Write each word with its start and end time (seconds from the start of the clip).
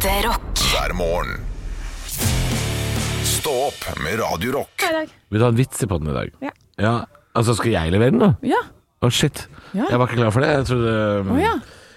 Ekte 0.00 0.12
rock. 0.24 0.60
hver 0.72 0.92
morgen. 0.96 1.42
Stå 3.28 3.52
opp 3.66 3.82
med 4.00 4.16
Radio 4.16 4.54
Rock. 4.54 4.70
Hei, 4.80 4.94
Dag. 4.94 5.10
Vil 5.28 5.42
du 5.42 5.44
ha 5.44 5.50
en 5.52 5.58
vits 5.58 5.84
i 5.84 5.88
podden 5.90 6.08
i 6.08 6.14
dag? 6.14 6.30
Ja. 6.40 6.52
ja. 6.80 6.92
Altså, 7.36 7.52
skal 7.58 7.74
jeg 7.74 7.92
levere 7.92 8.14
den, 8.14 8.22
da? 8.22 8.30
Ja. 8.48 8.62
Å, 9.04 9.10
shit. 9.12 9.42
Ja. 9.74 9.90
Jeg 9.90 10.00
var 10.00 10.08
ikke 10.08 10.22
klar 10.22 10.32
for 10.32 10.46
det. 10.46 10.54
Jeg 10.54 10.66
trodde, 10.70 10.94
um, 11.20 11.34
Å, 11.34 11.38
ja. 11.42 11.52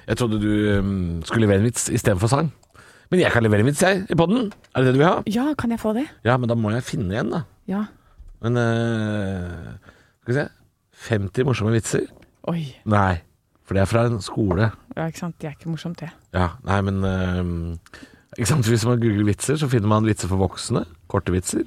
jeg 0.10 0.20
trodde 0.20 0.42
du 0.44 0.50
um, 0.82 0.92
skulle 1.24 1.46
levere 1.46 1.64
en 1.64 1.70
vits 1.70 1.88
istedenfor 1.96 2.34
sang. 2.34 2.52
Men 3.08 3.24
jeg 3.24 3.32
kan 3.38 3.48
levere 3.48 3.64
en 3.64 3.72
vits, 3.72 3.88
jeg, 3.88 4.04
i 4.04 4.20
podden. 4.20 4.52
Er 4.52 4.84
det 4.84 4.92
det 4.92 4.98
du 4.98 5.04
vil 5.06 5.08
ha? 5.08 5.16
ja, 5.40 5.48
kan 5.64 5.72
jeg 5.72 5.80
få 5.88 5.96
det? 5.96 6.04
Ja, 6.28 6.36
men 6.36 6.52
da 6.52 6.60
må 6.60 6.76
jeg 6.76 6.84
finne 6.90 7.24
en, 7.24 7.32
da. 7.38 7.46
Ja. 7.72 7.86
Men 8.44 8.60
uh, 8.60 9.94
Skal 10.26 10.34
vi 10.34 10.42
se 10.42 10.50
50 11.08 11.48
morsomme 11.48 11.72
vitser? 11.80 12.12
Oi. 12.52 12.66
Nei, 12.84 13.22
for 13.74 13.80
det 13.80 13.82
er 13.82 13.90
fra 13.90 14.02
en 14.06 14.20
skole. 14.22 14.68
Ja, 14.94 15.08
ikke 15.10 15.18
sant. 15.24 15.40
Det 15.42 15.48
er 15.50 15.56
ikke 15.58 15.72
morsomt, 15.74 15.98
det. 16.04 16.12
Ja, 16.36 16.52
nei, 16.68 16.76
men 16.86 17.00
uh, 17.02 17.98
ikke 18.38 18.50
sant? 18.52 18.68
Hvis 18.70 18.84
man 18.86 19.00
googler 19.02 19.26
vitser, 19.32 19.58
så 19.58 19.66
finner 19.72 19.90
man 19.90 20.06
vitser 20.06 20.30
for 20.30 20.38
voksne. 20.44 20.84
Korte 21.10 21.34
vitser. 21.34 21.64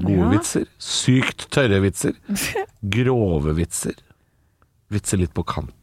Gode 0.00 0.16
Ja. 0.16 0.30
vitser. 0.32 0.64
Sykt 0.80 1.50
tørre 1.52 1.82
vitser. 1.84 2.16
Grove 2.96 3.52
vitser. 3.58 3.98
Vitser 4.90 5.20
litt 5.20 5.34
på 5.36 5.44
kanten. 5.44 5.76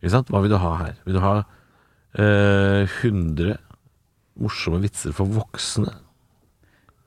Ikke 0.00 0.14
sant? 0.14 0.30
Hva 0.30 0.40
vil 0.44 0.54
du 0.54 0.60
ha 0.62 0.70
her? 0.84 0.94
Vil 1.04 1.18
du 1.18 1.20
ha 1.24 1.32
eh, 2.14 2.86
100 3.02 3.58
morsomme 4.40 4.78
vitser 4.86 5.12
for 5.12 5.26
voksne? 5.34 5.90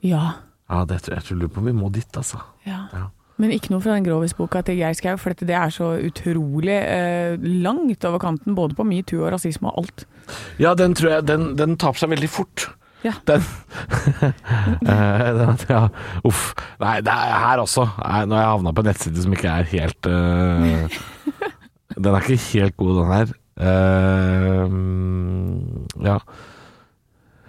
Ja. 0.03 0.41
Ja, 0.67 0.83
det 0.89 0.99
tror 1.05 1.15
jeg, 1.15 1.21
jeg 1.21 1.27
tror 1.29 1.39
du 1.39 1.45
lurer 1.45 1.55
på 1.55 1.63
vi 1.69 1.73
må 1.79 1.89
dit, 1.95 2.19
altså. 2.19 2.43
ja. 2.67 2.83
Ja. 2.91 3.07
Men 3.41 3.49
ikke 3.55 3.71
noe 3.73 3.81
fra 3.81 3.95
den 3.97 4.05
Grovis-boka 4.05 4.61
til 4.67 4.77
Geir 4.77 4.93
Skau, 4.97 5.15
for 5.17 5.33
dette, 5.33 5.47
det 5.49 5.55
er 5.57 5.71
så 5.73 5.87
utrolig 6.05 6.75
eh, 6.77 7.33
langt 7.65 8.05
over 8.05 8.19
kanten, 8.21 8.53
både 8.57 8.75
på 8.77 8.85
metoo 8.85 9.23
og 9.25 9.31
rasisme 9.33 9.71
og 9.71 9.77
alt. 9.83 10.05
Ja, 10.61 10.73
den 10.77 10.93
tror 10.95 11.09
jeg 11.17 11.25
Den, 11.27 11.49
den 11.59 11.73
taper 11.81 11.99
seg 12.03 12.11
veldig 12.13 12.29
fort. 12.31 12.67
Ja. 13.03 13.11
Den 13.27 13.41
Eh, 14.23 15.29
den- 15.39 15.57
Ja, 15.69 15.81
uff. 16.23 16.53
Nei, 16.79 17.01
det 17.03 17.11
er 17.11 17.39
her 17.47 17.57
også. 17.65 17.83
Nei, 17.99 18.21
nå 18.29 18.35
har 18.37 18.43
jeg 18.45 18.53
havna 18.53 18.71
på 18.77 18.81
en 18.83 18.87
nettside 18.91 19.23
som 19.25 19.33
ikke 19.35 19.49
er 19.51 19.63
helt 19.73 20.07
uh, 20.07 20.87
Den 21.97 22.13
er 22.13 22.21
ikke 22.21 22.39
helt 22.53 22.77
god, 22.77 22.93
den 23.01 23.11
her. 23.17 23.27
Uh, 23.59 24.67
ja. 26.05 26.17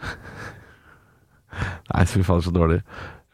Nei, 1.95 2.05
fy 2.11 2.23
fader, 2.27 2.43
så 2.49 2.51
dårlig. 2.55 2.81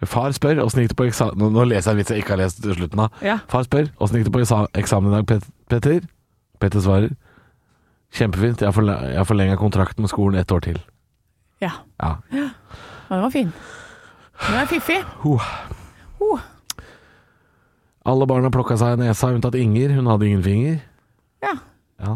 Far 0.09 0.33
spør 0.33 0.63
åssen 0.65 0.81
gikk 0.81 0.95
det 0.95 0.97
på 0.97 1.07
eksamen 1.11 1.37
nå, 1.37 1.51
nå 1.53 1.65
leser 1.69 1.91
jeg 1.91 1.97
en 1.97 1.99
vits 2.01 2.13
jeg 2.15 2.23
ikke 2.23 2.33
har 2.33 2.41
lest 2.41 2.63
slutten 2.65 3.03
av. 3.05 3.19
Ja. 3.25 3.39
Far 3.53 3.67
spør 3.67 3.91
åssen 4.01 4.17
gikk 4.21 4.31
det 4.31 4.33
på 4.37 4.45
eksamen 4.81 5.11
i 5.13 5.17
dag, 5.19 5.27
Pet 5.29 5.51
Petter? 5.69 6.07
Petter 6.61 6.81
svarer 6.85 7.13
kjempefint, 8.17 8.63
jeg 8.63 8.67
har 8.71 8.75
forle- 8.75 9.25
forlenga 9.29 9.59
kontrakten 9.61 10.03
med 10.03 10.11
skolen 10.11 10.41
ett 10.41 10.53
år 10.53 10.65
til. 10.65 10.81
Ja. 11.61 11.71
Ja. 12.01 12.15
ja 12.33 12.49
den 13.11 13.21
var 13.27 13.31
fin. 13.35 13.53
Den 14.47 14.57
er 14.63 14.67
fiffig. 14.71 15.03
Uh. 15.25 15.45
Uh. 16.21 16.41
Alle 18.09 18.27
barna 18.27 18.51
plukka 18.51 18.79
seg 18.81 18.97
i 18.97 19.03
nesa, 19.05 19.29
unntatt 19.35 19.59
Inger. 19.61 19.93
Hun 19.99 20.09
hadde 20.09 20.27
ingen 20.27 20.43
finger. 20.43 20.81
Ja. 21.45 21.53
Ja. 22.01 22.15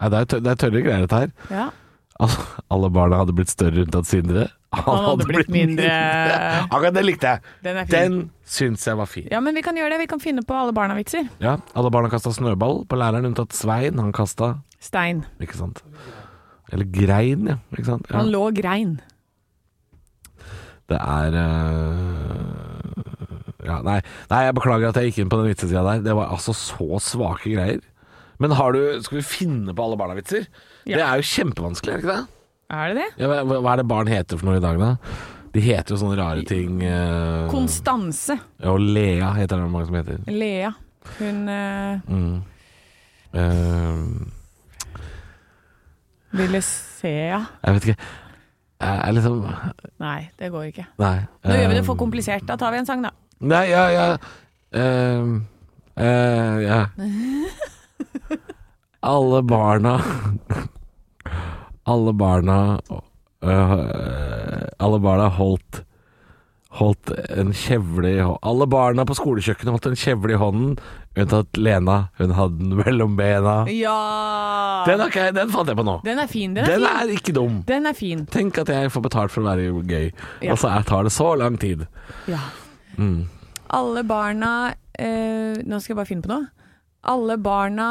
Nei, 0.00 0.08
er 0.08 0.24
det 0.32 0.46
er 0.54 0.56
tørre 0.56 0.80
greier, 0.80 1.04
dette 1.04 1.18
her. 1.20 1.32
ja. 1.52 1.68
Alle, 2.20 2.90
barna 2.92 3.20
hadde 3.22 3.34
blitt 3.36 3.52
større 3.52 3.84
unntatt 3.84 4.08
Sindre. 4.08 4.48
Han, 4.76 4.98
hadde 5.06 5.26
blitt 5.26 5.50
mindre. 5.50 5.88
Akkurat 6.68 6.94
den 6.94 7.06
likte 7.08 7.32
jeg. 7.32 7.54
Den. 7.64 7.80
Den 7.90 8.18
syns 8.46 8.84
jeg 8.86 8.98
var 9.00 9.08
fin. 9.10 9.26
Ja, 9.32 9.40
men 9.42 9.56
vi 9.56 9.64
kan 9.66 9.78
gjøre 9.78 9.94
det. 9.94 10.02
Vi 10.04 10.10
kan 10.10 10.22
finne 10.22 10.44
på 10.46 10.54
alle 10.54 10.74
barna-vitser. 10.76 11.26
Ja, 11.42 11.56
Alle 11.74 11.90
barna 11.92 12.10
kasta 12.12 12.32
snøball 12.34 12.84
på 12.90 12.98
læreren, 13.00 13.30
unntatt 13.32 13.56
Svein. 13.56 13.98
Han 13.98 14.12
kasta 14.14 14.58
Stein. 14.80 15.24
Ikke 15.42 15.58
sant. 15.58 15.82
Eller 16.70 16.86
grein, 16.86 17.48
ja. 17.50 17.58
Ikke 17.74 17.88
sant? 17.88 18.06
Ja. 18.10 18.20
Han 18.20 18.30
lå 18.32 18.46
grein. 18.56 18.98
Det 20.90 20.98
er 20.98 21.36
uh... 21.38 22.70
Ja, 23.60 23.78
nei. 23.84 24.00
nei, 24.30 24.40
jeg 24.46 24.56
beklager 24.56 24.90
at 24.90 24.98
jeg 24.98 25.10
gikk 25.10 25.22
inn 25.22 25.32
på 25.32 25.38
den 25.40 25.50
vitsesida 25.50 25.82
der. 25.86 26.04
Det 26.04 26.14
var 26.16 26.32
altså 26.34 26.54
så 26.56 27.00
svake 27.02 27.52
greier. 27.52 27.82
Men 28.40 28.54
har 28.56 28.72
du 28.72 28.80
Skal 29.04 29.20
vi 29.20 29.26
finne 29.26 29.74
på 29.76 29.84
alle 29.84 29.98
barna-vitser? 30.00 30.46
Ja. 30.86 30.96
Det 30.96 31.04
er 31.06 31.20
jo 31.20 31.26
kjempevanskelig, 31.30 31.92
er 31.92 31.96
det 32.00 32.04
ikke 32.04 32.14
det? 32.16 32.26
Er 32.70 32.88
det 32.88 32.96
det? 33.00 33.08
Ja, 33.18 33.26
hva, 33.28 33.58
hva 33.60 33.72
er 33.72 33.80
det 33.82 33.88
barn 33.90 34.06
heter 34.10 34.38
for 34.40 34.46
noe 34.50 34.60
i 34.60 34.62
dag, 34.64 34.78
da? 34.80 34.90
De 35.50 35.60
heter 35.64 35.94
jo 35.96 35.98
sånne 35.98 36.16
rare 36.20 36.44
ting. 36.46 36.78
øh, 36.86 37.48
Konstanse. 37.50 38.36
ja, 38.62 38.70
og 38.70 38.80
Lea 38.80 39.32
heter 39.34 39.58
det 39.58 39.70
mange 39.72 39.86
som 39.88 39.96
heter. 39.98 40.20
Lea. 40.30 40.70
Hun 41.18 41.48
eh, 41.48 42.00
Mm. 42.06 42.42
Eh, 43.34 43.96
ville 46.32 46.60
se, 46.62 47.08
ja. 47.10 47.44
jeg 47.64 47.74
vet 47.74 47.84
ikke. 47.90 48.02
Jeg 48.80 49.14
liksom 49.14 49.42
Nei, 50.00 50.30
det 50.38 50.50
går 50.52 50.62
ikke. 50.70 50.86
Nei. 51.02 51.16
Nå 51.44 51.56
gjør 51.58 51.68
vi 51.68 51.74
det 51.74 51.82
eh, 51.82 51.86
for 51.90 51.98
komplisert. 52.00 52.46
Da 52.48 52.56
tar 52.56 52.72
vi 52.72 52.78
en 52.80 52.86
sang, 52.88 53.02
da. 53.04 53.10
Nei, 53.40 53.66
ja, 53.72 53.88
ja 53.90 54.06
Uh, 54.70 55.40
uh, 55.98 56.56
Ja. 56.62 56.84
Alle 59.02 59.42
barna 59.42 59.94
Alle 61.88 62.12
barna 62.12 62.56
øh, 63.42 64.66
Alle 64.78 65.00
barna 65.00 65.28
holdt 65.38 65.84
Holdt 66.70 67.10
en 67.34 67.48
kjevle 67.56 68.10
i 68.12 68.20
hånden 68.20 68.38
Alle 68.46 68.66
barna 68.70 69.02
på 69.08 69.16
skolekjøkkenet 69.18 69.72
holdt 69.74 69.88
en 69.90 69.96
kjevle 69.98 70.36
i 70.36 70.38
hånden 70.38 70.76
Unntatt 71.18 71.58
Lena 71.58 71.96
Hun 72.20 72.30
hadde 72.36 72.60
den 72.60 72.76
mellom 72.78 73.16
bena 73.18 73.56
Ja! 73.74 73.96
Den, 74.86 75.00
er 75.02 75.10
ikke, 75.10 75.24
den 75.34 75.50
fant 75.50 75.72
jeg 75.72 75.80
på 75.80 75.86
nå 75.88 75.96
Den 76.06 76.20
er 76.22 76.30
fin. 76.30 76.54
Den 76.54 76.68
er 76.68 76.70
Den 76.76 76.84
fin. 76.84 77.00
er 77.00 77.14
ikke 77.16 77.34
dum 77.40 77.56
Den 77.66 77.90
er 77.90 77.96
fin. 77.98 78.22
Tenk 78.30 78.60
at 78.62 78.70
jeg 78.70 78.92
får 78.94 79.02
betalt 79.08 79.34
for 79.34 79.42
å 79.42 79.48
være 79.50 79.66
gøy 79.82 80.06
Ja. 80.44 80.52
Og 80.54 80.60
så 80.62 80.70
er, 80.70 80.86
tar 80.86 81.08
det 81.08 81.14
så 81.16 81.32
lang 81.40 81.58
tid 81.60 81.86
Ja. 82.30 82.44
mm. 83.00 83.18
Alle 83.80 84.04
barna 84.06 84.52
eh, 84.98 85.58
Nå 85.66 85.78
skal 85.82 85.94
jeg 85.94 85.98
bare 86.04 86.08
finne 86.12 86.22
på 86.26 86.30
noe. 86.36 86.46
Alle 87.02 87.36
barna 87.40 87.86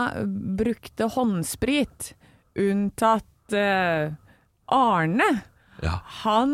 brukte 0.60 1.08
håndsprit, 1.16 2.12
unntatt 2.60 3.54
eh, 3.58 4.12
Arne. 4.70 5.30
Ja 5.82 6.02
Han 6.24 6.52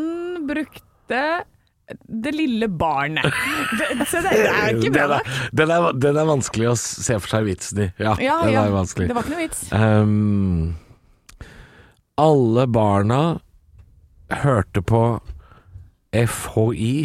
brukte 0.48 1.44
det 2.08 2.32
lille 2.34 2.68
barnet. 2.68 3.26
Det, 3.78 4.06
så 4.10 4.22
det, 4.24 4.32
det 4.32 4.48
er 4.50 4.70
ikke 4.78 4.90
den, 4.94 5.10
bra. 5.10 5.20
den, 5.52 5.72
er, 5.76 5.92
den 6.02 6.18
er 6.18 6.26
vanskelig 6.30 6.70
å 6.72 6.76
se 6.80 7.18
for 7.20 7.30
seg 7.36 7.46
vitsen 7.46 7.82
i. 7.84 7.88
Ja, 8.02 8.16
Ja, 8.24 8.40
den 8.46 8.54
ja. 8.56 8.64
er 8.66 8.74
vanskelig. 8.74 9.08
Det 9.12 9.18
var 9.18 9.26
ikke 9.28 9.36
noe 9.36 9.44
vits. 9.44 9.62
Um, 9.74 10.76
alle 12.18 12.66
barna 12.72 13.20
hørte 14.46 14.82
på 14.82 15.04
FHI, 16.16 16.96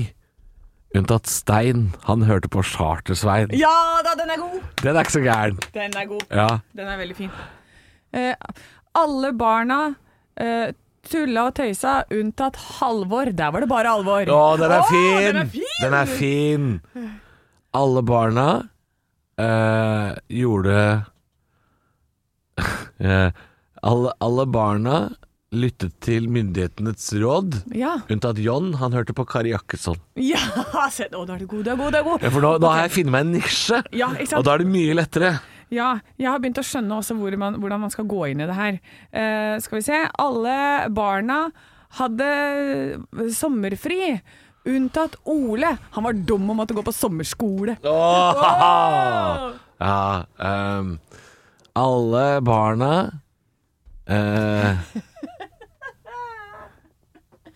unntatt 0.97 1.31
Stein. 1.31 1.91
Han 2.09 2.25
hørte 2.27 2.51
på 2.51 2.63
Charter-Svein. 2.67 3.53
Ja 3.59 4.01
da, 4.07 4.17
den 4.19 4.33
er 4.35 4.41
god! 4.43 4.61
Den 4.83 4.97
er 4.97 5.07
ikke 5.07 5.17
så 5.17 5.25
gæren. 5.25 5.59
Den 5.75 5.97
er 5.97 6.07
god. 6.11 6.25
Ja. 6.31 6.49
Den 6.77 6.91
er 6.91 7.01
veldig 7.01 7.17
fin. 7.19 7.33
Eh, 8.17 8.35
alle 8.99 9.33
barna 9.39 9.81
eh, 10.41 10.73
tulla 11.07 11.47
og 11.49 11.55
tøysa, 11.59 12.01
unntatt 12.15 12.59
Halvor. 12.81 13.31
Der 13.37 13.55
var 13.55 13.65
det 13.65 13.71
bare 13.71 13.95
alvor. 13.95 14.27
Å, 14.35 14.43
den 14.61 14.75
er 14.75 14.83
Å, 14.83 14.89
fin! 14.91 15.23
den 15.29 15.41
er 15.45 15.53
fin! 15.55 15.79
Den 15.85 15.97
er 16.01 16.13
fin. 16.19 16.69
Alle 17.81 18.03
barna 18.03 18.49
eh, 19.39 20.11
gjorde 20.41 20.77
eh, 22.99 23.31
alle, 23.81 24.13
alle 24.21 24.47
barna 24.51 24.97
lyttet 25.53 25.97
til 26.05 26.29
myndighetenes 26.31 27.09
råd, 27.19 27.57
Ja. 27.75 27.97
unntatt 28.11 28.39
John. 28.39 28.73
Han 28.79 28.93
hørte 28.95 29.13
på 29.13 29.25
Kari 29.27 29.51
Jakkesson. 29.51 29.97
ja 30.17 30.39
se, 30.95 31.09
å, 31.11 31.25
da 31.27 31.35
er 31.35 31.39
du 31.43 31.47
god, 31.51 31.65
det 31.67 31.73
er 31.73 31.77
god, 31.81 31.93
det 31.93 32.01
er 32.01 32.07
god. 32.07 32.23
Ja, 32.23 32.31
for 32.31 32.41
nå, 32.45 32.53
nå 32.63 32.71
har 32.71 32.85
jeg 32.87 32.93
funnet 33.01 33.15
meg 33.17 33.25
en 33.27 33.33
nisje, 33.35 33.81
Ja, 33.93 34.11
og 34.37 34.45
da 34.47 34.55
er 34.55 34.63
det 34.63 34.69
mye 34.71 34.95
lettere. 34.95 35.33
Ja, 35.71 35.89
jeg 36.19 36.27
har 36.31 36.39
begynt 36.43 36.59
å 36.59 36.67
skjønne 36.67 36.97
også 36.99 37.15
hvor 37.19 37.35
man, 37.39 37.59
hvordan 37.63 37.83
man 37.85 37.91
skal 37.95 38.07
gå 38.11 38.25
inn 38.31 38.41
i 38.43 38.47
det 38.51 38.57
her. 38.59 38.79
Uh, 39.15 39.59
skal 39.63 39.79
vi 39.79 39.85
se. 39.87 40.01
Alle 40.19 40.55
barna 40.91 41.45
hadde 41.99 42.27
sommerfri, 43.35 44.17
unntatt 44.71 45.15
Ole. 45.31 45.71
Han 45.95 46.07
var 46.07 46.19
dum 46.27 46.51
og 46.51 46.59
måtte 46.59 46.75
gå 46.75 46.83
på 46.87 46.95
sommerskole. 46.95 47.77
Åh! 47.87 49.47
Ja, 49.81 50.25
um, 50.79 50.99
alle 51.79 52.25
barna 52.45 52.91
eh, 54.11 54.75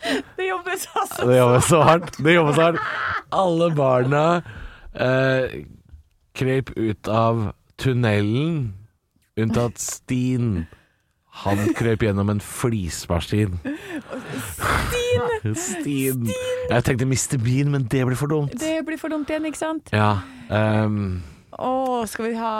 Det 0.38 0.48
jobbes 0.48 0.88
altså. 0.94 1.26
Det 1.28 1.38
jobbes 1.38 1.68
så 1.70 1.80
hardt. 1.82 2.16
Det 2.24 2.34
jobbes 2.34 2.56
så 2.58 2.68
hardt. 2.68 2.80
Alle 3.32 3.68
barna 3.74 4.24
eh, 4.94 5.60
krep 6.36 6.70
ut 6.76 7.08
av 7.08 7.52
tunnelen, 7.80 8.74
unntatt 9.40 9.78
Stin. 9.82 10.66
Han 11.44 11.58
krøp 11.74 12.04
gjennom 12.06 12.30
en 12.30 12.40
flismaskin. 12.40 13.56
Stin! 14.54 15.54
Stin. 15.66 16.28
Jeg 16.70 16.84
tenkte 16.86 17.08
Mr. 17.10 17.38
Bean, 17.42 17.72
men 17.74 17.88
det 17.90 18.04
blir 18.06 18.18
for 18.18 18.30
dumt. 18.30 18.54
Det 18.60 18.76
blir 18.86 19.00
for 19.00 19.10
dumt 19.10 19.30
igjen, 19.30 19.48
ikke 19.50 19.58
sant? 19.58 19.90
Ja. 19.92 20.12
ehm, 20.54 21.24
Å, 21.54 22.02
skal 22.10 22.26
vi 22.26 22.34
ha 22.38 22.52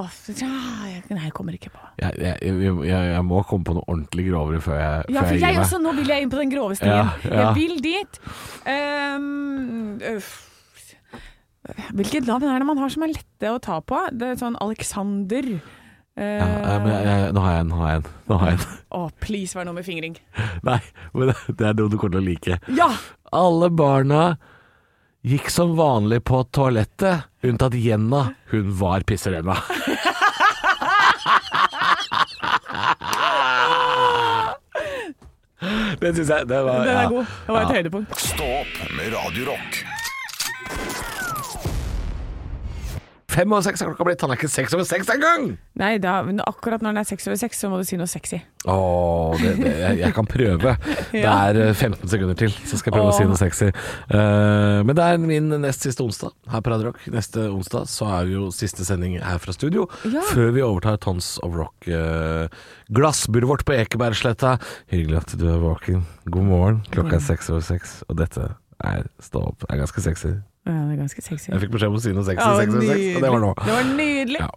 Åh, 0.00 0.12
Nei, 0.40 0.92
jeg 1.26 1.32
kommer 1.36 1.56
ikke 1.56 1.72
på. 1.74 1.82
Jeg, 2.00 2.14
jeg, 2.16 2.36
jeg, 2.64 2.84
jeg 2.88 3.24
må 3.26 3.42
komme 3.48 3.66
på 3.68 3.74
noe 3.76 3.84
ordentlig 3.84 4.28
grovere 4.30 4.60
før 4.64 4.78
jeg, 4.80 5.10
Ja, 5.12 5.24
for 5.26 5.36
jeg 5.36 5.42
gir 5.42 5.58
meg. 5.58 5.64
også, 5.64 5.80
nå 5.84 5.92
vil 5.98 6.12
jeg 6.14 6.24
inn 6.24 6.32
på 6.32 6.40
den 6.40 6.52
grove 6.52 6.78
stien. 6.78 6.94
Ja, 6.94 7.10
ja. 7.26 7.42
Jeg 7.42 7.58
vil 7.58 7.82
dit. 7.84 8.20
Um. 8.64 9.98
Hvilket 11.98 12.26
navn 12.26 12.48
er 12.48 12.62
det 12.62 12.68
man 12.70 12.80
har 12.80 12.92
som 12.92 13.04
er 13.04 13.12
lette 13.12 13.52
å 13.52 13.60
ta 13.62 13.80
på? 13.84 14.00
Det 14.16 14.32
er 14.32 14.40
sånn 14.40 14.56
Alexander. 14.64 15.50
Ja, 16.20 16.78
men 16.82 16.90
nå 17.36 17.42
har 17.44 17.54
jeg 17.54 17.64
en, 17.64 17.70
nå 17.70 17.80
har 17.80 17.92
jeg 17.92 18.00
en. 18.00 18.08
Nå 18.28 18.38
har 18.40 18.50
jeg 18.50 18.58
en. 18.58 18.78
Å, 18.96 19.02
please, 19.22 19.56
vær 19.56 19.68
noe 19.68 19.76
med 19.76 19.86
fingring. 19.86 20.16
Nei, 20.68 20.80
men 21.14 21.30
det, 21.30 21.36
det 21.60 21.68
er 21.68 21.76
noe 21.78 21.92
du 21.92 21.98
kommer 22.00 22.16
til 22.18 22.24
å 22.24 22.26
like. 22.26 22.58
Ja! 22.76 22.88
Alle 23.36 23.68
barna 23.70 24.24
gikk 25.22 25.50
som 25.50 25.76
vanlig 25.76 26.22
på 26.24 26.42
toalettet, 26.52 27.26
unntatt 27.44 27.74
Jenna. 27.74 28.34
Hun 28.50 28.72
var 28.80 29.00
pisserenna. 29.00 29.56
Den 36.00 36.14
syns 36.16 36.30
jeg 36.32 36.46
det 36.48 36.60
var, 36.64 36.84
Den 36.86 36.96
er 36.96 37.02
ja. 37.02 37.08
god. 37.12 37.26
Det 37.46 37.52
var 37.52 37.60
et 37.62 37.68
Ja. 37.68 37.74
høydepunkt. 37.76 38.16
Stå 38.20 38.46
opp 38.62 38.78
med 38.96 39.12
Radio 39.12 39.44
Fem 43.30 43.52
over 43.52 43.62
seks 43.62 43.82
er 43.82 43.90
klokka 43.90 44.06
blitt. 44.08 44.22
Han 44.24 44.32
er 44.32 44.38
ikke 44.40 44.50
seks 44.50 44.74
over 44.74 44.86
seks 44.88 45.10
engang! 45.12 45.52
Nei, 45.78 45.92
da, 46.02 46.18
men 46.26 46.40
akkurat 46.42 46.82
når 46.82 46.94
den 46.94 47.02
er 47.02 47.06
seks 47.08 47.28
over 47.28 47.38
seks, 47.38 47.60
så 47.62 47.70
må 47.70 47.78
du 47.78 47.86
si 47.86 47.98
noe 48.00 48.10
sexy. 48.10 48.40
Åh, 48.68 49.36
det, 49.38 49.52
det, 49.60 49.70
jeg, 49.78 49.98
jeg 50.02 50.16
kan 50.16 50.28
prøve. 50.28 50.74
Det 51.14 51.22
er 51.26 51.58
eh, 51.58 51.70
15 51.72 52.10
sekunder 52.10 52.36
til, 52.38 52.52
så 52.52 52.78
skal 52.78 52.90
jeg 52.90 52.96
prøve 52.96 53.12
å 53.12 53.16
si 53.16 53.26
noe 53.28 53.38
sexy. 53.38 53.70
Uh, 54.12 54.80
men 54.86 54.94
det 54.96 55.06
er 55.06 55.22
min 55.22 55.48
nest 55.62 55.86
siste 55.86 56.04
onsdag 56.04 56.34
her 56.52 56.62
på 56.64 56.72
Radio 56.72 56.90
Rock. 56.90 57.00
Neste 57.12 57.46
onsdag 57.50 57.88
så 57.90 58.10
er 58.18 58.30
jo 58.34 58.50
siste 58.54 58.86
sending 58.86 59.16
her 59.22 59.40
fra 59.42 59.54
studio. 59.56 59.86
Ja. 60.04 60.24
Før 60.30 60.52
vi 60.56 60.64
overtar 60.66 61.00
Tons 61.02 61.32
of 61.46 61.56
Rock. 61.58 61.88
Uh, 61.88 62.50
glassburet 62.94 63.48
vårt 63.50 63.66
på 63.68 63.78
Ekebergsletta. 63.78 64.56
Hyggelig 64.92 65.22
at 65.22 65.38
du 65.40 65.46
er 65.50 65.62
våken. 65.62 66.04
God 66.30 66.50
morgen. 66.50 66.84
Klokka 66.90 67.18
er 67.18 67.26
seks 67.30 67.50
over 67.52 67.64
seks, 67.66 68.00
og 68.08 68.20
dette 68.20 68.52
er 68.80 69.08
Stå 69.20 69.42
opp. 69.50 69.64
Det 69.64 69.74
er 69.74 69.82
ganske 69.82 70.02
sexy. 70.04 70.38
Ja, 70.68 70.72
det 70.86 70.92
er 70.94 71.00
ganske 71.00 71.22
sexy. 71.24 71.48
Jeg 71.50 71.62
fikk 71.64 71.72
beskjed 71.72 71.88
om 71.92 71.96
å 71.96 72.02
si 72.04 72.12
noe 72.12 72.26
sexy 72.26 72.44
Ja, 72.44 72.56
sexy, 72.60 72.80
sexy, 72.84 73.10
og 73.16 73.24
det 73.24 73.30
var 73.32 73.40
nå. 73.42 73.52
Det 73.64 73.74
var 73.76 73.86
nydelig. 73.96 74.40
Ja. 74.42 74.50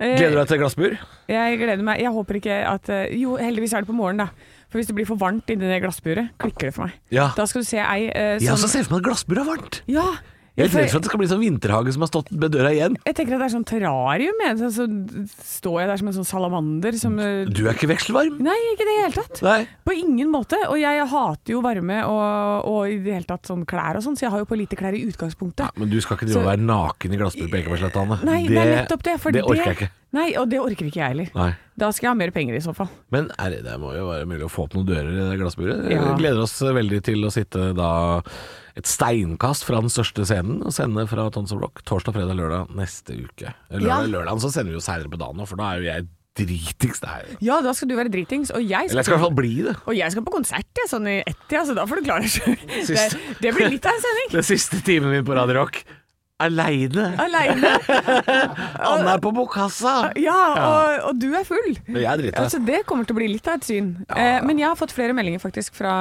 Eh, 0.00 0.14
Gleder 0.16 0.32
du 0.32 0.38
deg 0.40 0.48
til 0.48 0.60
glassbur? 0.62 0.94
Jeg 1.28 1.56
gleder 1.60 1.82
meg. 1.84 1.98
Jeg 2.00 2.12
håper 2.14 2.38
ikke 2.38 2.54
at 2.70 2.88
eh, 2.94 3.10
Jo, 3.20 3.34
heldigvis 3.36 3.74
er 3.76 3.84
det 3.84 3.90
på 3.90 3.96
morgenen, 3.98 4.30
da. 4.30 4.56
For 4.70 4.78
hvis 4.80 4.88
det 4.88 4.94
blir 4.96 5.08
for 5.08 5.18
varmt 5.20 5.50
inni 5.52 5.68
det 5.68 5.80
glassburet, 5.82 6.30
klikker 6.40 6.70
det 6.70 6.74
for 6.76 6.86
meg. 6.86 6.94
Ja. 7.12 7.26
Da 7.36 7.44
skal 7.50 7.66
du 7.66 7.68
se 7.68 7.82
ei 7.82 8.06
eh, 8.08 8.36
Jeg 8.40 8.54
også 8.54 8.64
sånn 8.68 8.72
ser 8.78 8.86
for 8.86 8.94
meg 8.96 9.02
at 9.02 9.08
glassburet 9.10 9.42
er 9.42 9.50
varmt. 9.50 9.80
Ja. 9.90 10.06
Jeg 10.60 10.68
er 10.68 10.76
redd 10.76 10.92
for 10.92 11.00
at 11.00 11.06
det 11.06 11.10
skal 11.10 11.20
bli 11.22 11.28
sånn 11.30 11.42
vinterhage 11.42 11.94
som 11.94 12.04
har 12.04 12.10
stått 12.10 12.30
ved 12.32 12.54
døra 12.54 12.72
igjen. 12.74 12.96
Jeg 13.08 13.16
tenker 13.18 13.36
at 13.36 13.42
det 13.42 13.46
er 13.48 13.54
sånn 13.54 13.66
terrarium. 13.68 14.42
jeg. 14.44 14.70
Så, 14.76 14.86
står 15.50 15.76
jeg 15.82 15.90
der 15.90 16.00
som 16.02 16.10
en 16.10 16.16
sånn 16.18 16.28
salamander 16.28 16.98
som 17.00 17.16
eh, 17.22 17.48
Du 17.48 17.62
er 17.64 17.74
ikke 17.74 17.90
vekselvarm? 17.90 18.40
Nei, 18.44 18.56
ikke 18.74 18.86
i 18.86 18.90
det 18.90 18.96
hele 18.98 19.14
tatt. 19.16 19.42
Nei. 19.46 19.60
På 19.86 19.94
ingen 19.96 20.32
måte. 20.32 20.58
Og 20.68 20.76
jeg 20.80 21.06
hater 21.14 21.56
jo 21.56 21.62
varme 21.64 22.02
og, 22.06 22.68
og 22.70 22.92
i 22.92 22.98
det 23.00 23.16
hele 23.18 23.28
tatt 23.28 23.48
sånn 23.50 23.64
klær 23.68 23.98
og 24.00 24.04
sånn, 24.04 24.18
så 24.18 24.28
jeg 24.28 24.34
har 24.34 24.44
jo 24.44 24.50
på 24.50 24.58
lite 24.60 24.78
klær 24.78 24.96
i 24.96 25.02
utgangspunktet. 25.08 25.70
Ja, 25.70 25.80
men 25.80 25.92
du 25.92 25.98
skal 26.04 26.18
ikke 26.18 26.28
drive 26.28 26.44
og 26.44 26.52
være 26.52 26.66
naken 26.66 27.16
i 27.16 27.20
glassbur 27.20 27.48
på 27.50 27.60
Ekebergsletta, 27.62 28.04
Anne. 28.04 28.20
Nei, 28.26 28.42
det, 28.50 28.60
er 28.60 28.76
nettopp 28.82 29.06
det. 29.06 29.16
Det 29.40 29.46
orker 29.46 29.66
jeg 29.72 29.78
ikke. 29.80 29.90
Nei, 30.16 30.30
og 30.40 30.48
det 30.50 30.58
orker 30.58 30.88
ikke 30.88 30.98
jeg 30.98 31.12
heller. 31.14 31.58
Da 31.78 31.90
skal 31.94 32.08
jeg 32.08 32.10
ha 32.10 32.18
mer 32.18 32.32
penger 32.34 32.56
i 32.58 32.62
så 32.64 32.74
fall. 32.76 32.90
Men 33.14 33.28
er 33.38 33.54
det, 33.54 33.60
det 33.68 33.76
må 33.80 33.92
jo 33.94 34.08
være 34.08 34.26
mulig 34.28 34.42
å 34.48 34.50
få 34.50 34.66
opp 34.66 34.74
noen 34.74 34.88
dører 34.88 35.12
i 35.12 35.20
det 35.20 35.38
glassburet. 35.40 35.86
Ja. 35.92 36.16
Gleder 36.18 36.42
oss 36.42 36.56
veldig 36.60 36.98
til 37.06 37.22
å 37.24 37.30
sitte 37.32 37.70
da 37.78 37.92
et 38.78 38.86
steinkast 38.86 39.64
fra 39.66 39.80
den 39.82 39.90
største 39.92 40.24
scenen 40.28 40.62
og 40.66 40.72
sende 40.76 41.06
fra 41.10 41.28
Tons 41.34 41.52
of 41.54 41.60
Rock 41.62 41.82
torsdag, 41.88 42.14
fredag, 42.16 42.36
lørdag 42.38 42.70
neste 42.78 43.16
uke. 43.24 43.54
Lørdag, 43.70 43.86
Ja. 43.88 44.00
Lørdagen 44.06 44.40
så 44.42 44.50
sender 44.52 44.72
vi 44.74 44.78
jo 44.78 44.84
seinere 44.84 45.10
på 45.10 45.18
dagen 45.20 45.46
for 45.46 45.56
da 45.60 45.72
er 45.74 45.80
jo 45.82 45.88
jeg 45.90 46.08
dritings 46.40 47.00
der. 47.02 47.26
Ja, 47.42 47.58
da 47.60 47.72
skal 47.76 47.90
du 47.90 47.96
være 47.98 48.08
dritings, 48.12 48.52
og 48.54 48.62
jeg 48.62 48.86
Eller 48.88 49.00
jeg 49.02 49.04
skal 49.04 49.16
i 49.16 49.18
hvert 49.18 49.26
fall 49.26 49.34
bli 49.36 49.54
det. 49.66 49.74
Og 49.90 49.96
jeg 49.98 50.12
skal 50.14 50.24
på 50.24 50.32
konsert, 50.32 50.68
jeg, 50.78 50.88
sånn 50.88 51.08
i 51.10 51.16
ett, 51.26 51.42
ja, 51.50 51.64
så 51.66 51.74
da 51.76 51.84
får 51.90 52.00
du 52.00 52.06
klare 52.06 52.22
deg 52.24 52.30
sjøl. 52.30 52.54
Det, 52.86 53.06
det 53.42 53.52
blir 53.56 53.72
litt 53.74 53.88
av 53.90 53.98
en 53.98 54.04
sending. 54.06 54.30
Den 54.38 54.46
siste 54.46 54.80
timen 54.86 55.10
min 55.10 55.26
på 55.26 55.34
Radio 55.36 55.58
Rock 55.58 55.82
aleine. 56.40 57.06
Aleine. 57.20 57.74
Anne 58.90 59.14
er 59.14 59.22
på 59.22 59.32
bokassa. 59.36 59.94
Ja, 60.20 60.38
og, 60.56 61.10
og 61.10 61.20
du 61.20 61.28
er 61.36 61.46
full. 61.48 61.70
Jeg 61.90 62.06
er 62.06 62.20
drita. 62.22 62.44
Altså, 62.44 62.62
det 62.64 62.82
kommer 62.88 63.08
til 63.08 63.16
å 63.16 63.20
bli 63.20 63.30
litt 63.34 63.50
av 63.50 63.60
et 63.60 63.68
syn. 63.68 63.92
Eh, 64.16 64.40
men 64.46 64.60
jeg 64.60 64.70
har 64.70 64.78
fått 64.80 64.94
flere 64.96 65.16
meldinger 65.16 65.42
faktisk 65.42 65.76
fra, 65.78 65.94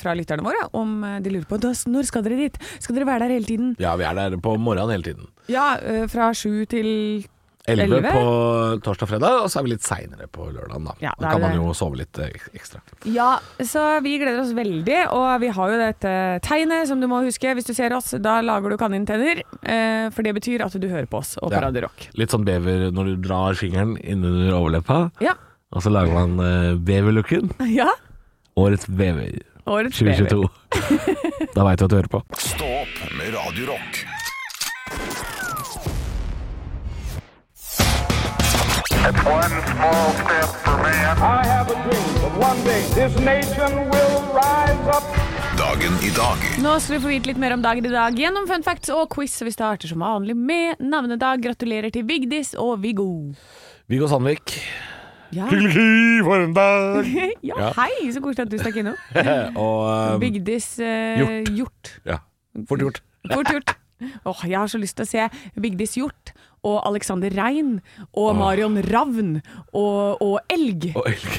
fra 0.00 0.16
lytterne 0.18 0.44
våre 0.46 0.66
om 0.76 0.98
eh, 1.06 1.20
de 1.24 1.36
lurer 1.36 1.48
på 1.50 1.60
når 1.66 2.08
skal 2.08 2.24
dere 2.26 2.40
dit. 2.46 2.60
Skal 2.80 2.98
dere 2.98 3.08
være 3.08 3.26
der 3.26 3.36
hele 3.36 3.48
tiden? 3.48 3.72
Ja, 3.82 3.96
vi 4.00 4.06
er 4.08 4.16
der 4.18 4.36
på 4.42 4.56
morgenen 4.56 4.96
hele 4.96 5.06
tiden. 5.10 5.30
Ja, 5.52 5.74
eh, 5.78 6.06
fra 6.10 6.32
sju 6.34 6.64
til 6.70 7.26
11 7.66 7.96
11? 7.98 8.12
på 8.14 8.24
torsdag 8.86 9.06
og 9.06 9.10
fredag, 9.10 9.38
og 9.42 9.50
så 9.50 9.58
er 9.60 9.66
vi 9.66 9.72
litt 9.72 9.86
seinere 9.86 10.28
på 10.30 10.46
lørdagen, 10.52 10.86
da. 10.86 10.94
Ja, 11.02 11.12
da 11.18 11.32
kan 11.34 11.42
man 11.42 11.56
jo 11.58 11.72
sove 11.76 11.98
litt 12.00 12.18
eh, 12.22 12.34
ekstra. 12.56 12.80
Ja, 13.10 13.36
så 13.60 13.84
vi 14.04 14.16
gleder 14.22 14.40
oss 14.44 14.52
veldig. 14.56 15.00
Og 15.16 15.26
vi 15.42 15.50
har 15.56 15.72
jo 15.72 15.80
dette 15.80 16.14
tegnet 16.46 16.90
som 16.90 17.02
du 17.02 17.08
må 17.10 17.22
huske 17.26 17.54
hvis 17.58 17.68
du 17.68 17.74
ser 17.76 17.94
oss. 17.96 18.12
Da 18.22 18.38
lager 18.44 18.72
du 18.72 18.78
kanintenner, 18.80 19.42
eh, 19.62 20.06
for 20.14 20.26
det 20.26 20.36
betyr 20.38 20.64
at 20.66 20.76
du 20.78 20.88
hører 20.88 21.08
på 21.10 21.20
oss 21.22 21.34
og 21.40 21.50
på 21.50 21.56
Ja. 21.56 21.64
Radio 21.66 21.86
Rock. 21.88 22.08
Litt 22.14 22.34
sånn 22.34 22.46
bever 22.46 22.88
når 22.94 23.12
du 23.12 23.28
drar 23.28 23.58
fingeren 23.58 23.96
innunder 24.02 24.54
overleppa, 24.56 25.10
Ja. 25.24 25.34
og 25.72 25.82
så 25.82 25.90
lager 25.92 26.14
man 26.14 26.38
uh, 26.40 26.74
beverlooken. 26.78 27.50
ja. 27.80 27.90
Årets 28.56 28.86
bever 28.88 29.42
Årets 29.66 29.98
2022. 29.98 30.46
da 31.56 31.64
veit 31.66 31.80
du 31.80 31.84
at 31.88 31.90
du 31.90 31.96
hører 31.98 32.12
på. 32.12 32.22
Stopp 32.38 33.00
med 33.18 33.34
Radio 33.34 33.72
Rock. 33.74 34.06
It's 39.06 39.22
one 39.24 39.54
small 39.70 40.08
step 40.20 40.48
for 40.64 40.76
man. 40.82 41.18
I 41.22 41.44
have 41.46 41.68
a 41.70 41.76
dream 41.84 42.08
that 42.22 42.34
one 42.48 42.58
day 42.64 42.82
this 42.96 43.14
nation 43.22 43.72
will 43.92 44.16
rise 44.34 44.88
up. 44.96 45.04
Dagen 45.60 45.94
i 46.02 46.10
dag 46.16 46.42
Nå 46.64 46.72
skal 46.82 46.98
du 46.98 47.04
få 47.04 47.12
vite 47.12 47.30
litt 47.30 47.38
mer 47.40 47.54
om 47.54 47.62
dagen 47.64 47.86
i 47.86 47.92
dag 47.92 48.18
gjennom 48.18 48.48
fun 48.50 48.64
facts 48.66 48.90
og 48.90 49.06
quiz. 49.14 49.36
Vi 49.46 49.52
starter 49.54 49.88
som 49.92 50.02
vanlig 50.02 50.34
med 50.36 50.82
navnedag. 50.82 51.44
Gratulerer 51.46 51.94
til 51.94 52.02
Vigdis 52.08 52.54
og 52.58 52.82
Viggo. 52.82 53.06
Viggo 53.86 54.10
Sandvik. 54.10 54.56
Ja. 55.34 55.46
Hyggelig 55.50 56.24
for 56.26 56.42
en 56.42 56.52
dag! 56.56 57.06
ja, 57.50 57.54
Ja. 57.62 57.70
hei, 57.78 58.10
så 58.14 58.22
koselig 58.24 58.46
at 58.48 58.52
du 58.52 58.58
stakk 58.62 58.76
innom. 58.82 58.98
og 59.66 59.80
um, 60.16 60.20
Vigdis 60.22 60.72
Hjort. 60.82 61.50
Hjort. 61.54 61.96
Ja, 62.06 62.18
fort 62.68 62.82
gjort. 62.82 63.02
Fort 63.32 63.50
gjort. 63.54 63.76
Åh, 64.00 64.40
jeg 64.44 64.58
har 64.58 64.68
så 64.68 64.78
lyst 64.80 64.96
til 64.98 65.06
å 65.06 65.08
se 65.08 65.28
Vigdis 65.56 65.94
Hjort 65.96 66.32
og 66.66 66.80
Alexander 66.88 67.30
Rein 67.30 67.76
og 68.18 68.32
Marion 68.36 68.74
Ravn 68.82 69.36
og, 69.70 70.18
og 70.24 70.40
Elg. 70.50 70.88
Og 70.98 71.06
elg. 71.06 71.36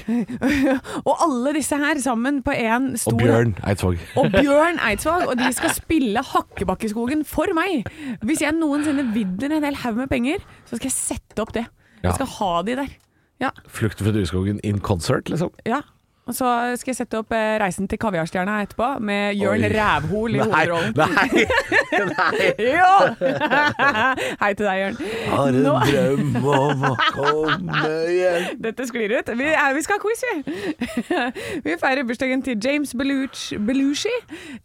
Og 1.07 1.23
alle 1.25 1.51
disse 1.57 1.75
her 1.77 1.99
sammen 1.99 2.39
på 2.45 2.53
én 2.55 2.93
stor 2.97 3.13
Og 3.17 3.19
Bjørn 3.21 3.51
Eidsvåg. 3.67 3.97
og 4.21 4.31
Bjørn 4.37 4.79
Eidsvåg, 4.87 5.25
og 5.33 5.35
de 5.41 5.49
skal 5.57 5.73
spille 5.75 6.23
Hakkebakkeskogen 6.31 7.25
for 7.27 7.51
meg. 7.57 7.89
Hvis 8.23 8.41
jeg 8.45 8.55
noensinne 8.55 9.09
vinner 9.13 9.57
en 9.57 9.67
hel 9.67 9.77
haug 9.83 9.99
med 9.99 10.07
penger, 10.13 10.39
så 10.65 10.79
skal 10.79 10.87
jeg 10.89 10.95
sette 10.95 11.43
opp 11.43 11.51
det. 11.57 11.65
Jeg 12.05 12.15
skal 12.15 12.31
ha 12.37 12.53
de 12.63 12.79
der. 12.79 12.95
Ja, 13.43 13.51
Flukt 13.69 13.99
fra 14.01 14.13
dueskogen 14.15 14.61
in 14.65 14.79
concert, 14.81 15.29
liksom. 15.29 15.51
ja. 15.67 15.83
Så 16.35 16.47
skal 16.81 16.91
jeg 16.91 16.97
sette 16.99 17.19
opp 17.21 17.31
eh, 17.35 17.55
Reisen 17.61 17.87
til 17.87 17.99
kaviarstjerna 18.01 18.57
etterpå, 18.65 18.87
med 19.07 19.37
Jørn 19.39 19.63
Oi. 19.63 19.69
Rævhol 19.71 20.35
i 20.35 20.41
Nei, 20.41 20.47
hovedrollen. 20.47 20.93
nei, 20.97 21.15
nei. 22.11 22.49
jo! 22.77 22.91
Hei 24.41 24.49
til 24.57 24.67
deg, 24.67 24.81
Jørn. 24.81 24.97
Har 25.31 25.47
en 25.53 25.59
Nå- 25.63 25.75
drøm 25.87 26.35
om 26.57 26.83
å 26.89 26.93
komme 27.15 27.81
hjem. 28.11 28.47
Dette 28.67 28.87
sklir 28.89 29.15
ut. 29.19 29.31
Vi, 29.39 29.47
er, 29.53 29.71
vi 29.77 29.85
skal 29.85 29.97
ha 29.97 30.03
quiz, 30.03 30.25
vi. 30.27 30.35
Vi 31.67 31.77
feirer 31.81 32.03
bursdagen 32.09 32.43
til 32.45 32.59
James 32.63 32.91
Belushi, 32.97 33.57
Belushi 33.67 34.13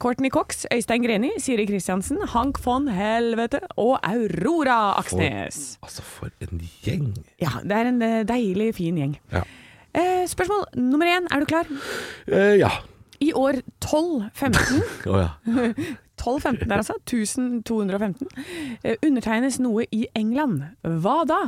Courtney 0.03 0.33
Cox, 0.35 0.65
Øystein 0.75 1.07
Greni, 1.07 1.31
Siri 1.43 1.67
Kristiansen, 1.71 2.19
Hank 2.35 2.59
von 2.65 2.89
Helvete 2.93 3.63
og 3.77 3.99
Aurora 4.03 4.81
Aksnes. 4.99 5.77
Altså, 5.83 6.03
for 6.03 6.31
en 6.43 6.63
gjeng. 6.85 7.13
Ja, 7.43 7.59
det 7.63 7.79
er 7.79 7.91
en 7.95 8.03
eh, 8.03 8.21
deilig, 8.29 8.73
fin 8.79 8.99
gjeng. 8.99 9.17
Ja. 9.33 9.47
Eh, 9.95 10.25
spørsmål 10.29 10.65
nummer 10.81 11.07
én, 11.07 11.27
er 11.31 11.41
du 11.41 11.45
klar? 11.45 11.67
Eh, 12.27 12.59
ja. 12.59 12.71
I 13.21 13.33
år 13.33 13.61
1215 13.83 14.83
oh, 15.07 15.19
ja. 15.25 15.29
1215 16.23 16.69
der 16.69 16.77
altså, 16.77 16.93
1215 17.07 18.27
eh, 18.85 18.97
undertegnes 19.07 19.59
noe 19.61 19.85
i 19.93 20.07
England. 20.15 20.63
Hva 20.83 21.23
da? 21.29 21.41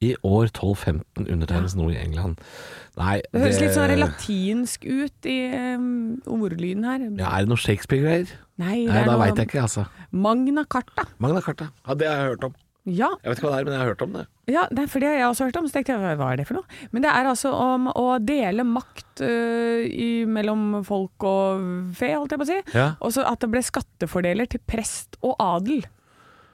I 0.00 0.14
år 0.22 0.48
1215 0.50 1.28
undertegnes 1.32 1.76
noe 1.76 1.92
i 1.92 1.98
England. 2.00 2.40
Nei, 2.96 3.20
Det 3.32 3.40
høres 3.42 3.60
litt 3.62 3.76
sånn 3.76 3.94
latinsk 3.98 4.84
ut 4.86 5.28
i 5.28 5.38
um, 5.76 5.86
ordlyden 6.30 6.84
her. 6.86 7.06
Ja, 7.18 7.30
er 7.30 7.44
det 7.46 7.52
noe 7.52 7.60
Shakespeare-greier? 7.60 8.32
Nei, 8.60 8.84
det 8.84 8.90
Nei, 8.90 9.00
er 9.00 9.08
da 9.08 9.14
noe 9.14 9.22
veit 9.24 9.40
jeg 9.40 9.50
ikke, 9.50 9.64
altså. 9.64 9.86
Magna 10.10 10.64
Carta. 10.64 11.08
Magna 11.18 11.42
Carta. 11.42 11.70
Ja, 11.86 11.96
det 11.98 12.10
har 12.10 12.20
jeg 12.20 12.34
hørt 12.34 12.48
om. 12.50 12.60
Ja, 12.84 13.08
Jeg 13.24 13.30
vet 13.32 13.38
ikke 13.38 13.48
hva 13.48 13.54
det 13.54 13.60
er, 13.62 13.64
men 13.64 13.72
jeg 13.74 13.80
har 13.80 13.88
hørt 13.94 14.02
om 14.04 14.12
det. 14.12 14.22
ja 14.52 14.62
det 14.68 14.82
er 14.82 14.88
for 14.92 15.00
det 15.00 15.08
har 15.08 15.14
jeg 15.16 15.28
også 15.30 15.46
hørt 15.48 15.56
om. 15.56 15.66
Så 15.70 15.72
tenkte 15.78 15.94
jeg, 15.94 16.16
hva 16.20 16.26
er 16.32 16.36
det 16.36 16.44
for 16.50 16.58
noe? 16.58 16.80
Men 16.92 17.04
det 17.06 17.10
er 17.14 17.28
altså 17.30 17.52
om 17.56 17.86
å 17.96 18.04
dele 18.20 18.66
makt 18.68 19.22
øh, 19.24 19.86
i, 19.88 20.08
mellom 20.28 20.82
folk 20.84 21.24
og 21.24 21.64
fe, 21.96 22.10
holdt 22.12 22.34
jeg 22.36 22.42
på 22.42 22.44
å 22.44 22.50
si. 22.50 22.58
Ja. 22.76 22.90
Og 23.00 23.14
så 23.16 23.24
at 23.24 23.40
det 23.40 23.48
ble 23.54 23.62
skattefordeler 23.64 24.50
til 24.52 24.60
prest 24.68 25.16
og 25.24 25.32
adel. 25.40 25.80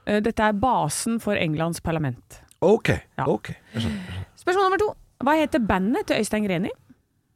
Eh, 0.07 0.21
Dette 0.23 0.47
er 0.53 0.55
basen 0.63 1.19
for 1.19 1.35
Englands 1.35 1.83
parlament. 1.83 2.39
Ok. 2.63 2.93
Ja. 3.19 3.27
ok. 3.27 3.51
Jeg. 3.75 3.91
Spørsmål 4.39 4.69
nummer 4.69 4.85
to. 4.85 4.93
Hva 5.27 5.35
heter 5.41 5.61
bandet 5.67 6.07
til 6.13 6.23
Øystein 6.23 6.47
Greni? 6.47 6.71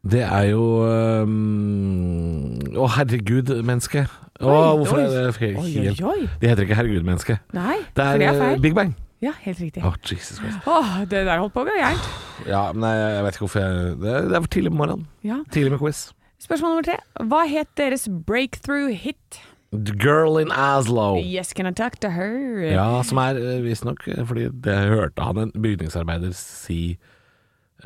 Det 0.04 0.20
er 0.22 0.50
jo 0.52 0.62
øhm, 0.84 2.53
Å, 2.74 2.88
herregud, 2.96 3.50
menneske. 3.64 4.06
Å, 4.40 4.50
Oi, 4.50 4.76
hvorfor 4.80 4.98
oi. 4.98 5.04
er 5.06 5.26
det 5.28 5.34
fe- 5.36 5.54
Oi, 5.60 5.70
helt 5.86 6.00
oi. 6.02 6.28
De 6.40 6.48
heter 6.50 6.66
ikke 6.66 6.74
herregud, 6.80 7.04
menneske. 7.06 7.38
Nei, 7.54 7.76
Det 7.94 8.02
for 8.02 8.14
er, 8.14 8.18
det 8.18 8.26
er 8.28 8.34
øh, 8.34 8.40
feil. 8.42 8.60
Big 8.64 8.74
Bang. 8.74 8.94
Ja, 9.22 9.30
helt 9.44 9.60
riktig. 9.62 9.80
Å, 9.86 9.92
Jesus 10.04 10.38
Christ. 10.42 10.66
Åh, 10.68 10.98
det 11.08 11.22
der 11.28 11.38
holdt 11.40 11.54
på 11.54 11.62
å 11.62 11.68
gå 11.68 11.76
gærent. 11.78 12.08
Ja, 12.50 12.64
men 12.74 12.84
jeg, 12.90 13.14
jeg 13.14 13.24
vet 13.24 13.36
ikke 13.38 13.44
hvorfor 13.46 13.62
jeg 13.62 13.94
Det 14.02 14.10
er, 14.18 14.26
det 14.28 14.36
er 14.36 14.44
for 14.44 14.52
tidlig 14.56 14.72
på 14.74 14.80
morgenen. 14.82 15.06
Ja. 15.24 15.38
Tidlig 15.54 15.70
med 15.76 15.80
quiz. 15.80 16.02
Spørsmål 16.44 16.74
nummer 16.74 16.84
tre. 16.90 16.98
Hva 17.30 17.44
het 17.48 17.70
deres 17.80 18.04
breakthrough 18.26 18.90
hit? 18.92 19.38
The 19.72 19.94
Girl 19.98 20.36
in 20.42 20.52
Aslo. 20.52 21.16
Yes, 21.22 21.54
can 21.56 21.66
I 21.66 21.72
talk 21.72 21.96
to 22.04 22.10
her? 22.12 22.34
Ja, 22.68 22.84
som 23.02 23.18
er 23.22 23.38
øh, 23.40 23.64
visstnok 23.64 24.04
øh, 24.06 24.20
Fordi 24.28 24.44
det 24.62 24.76
hørte 24.92 25.22
han 25.24 25.38
en 25.46 25.50
bygningsarbeider 25.62 26.30
si 26.36 26.98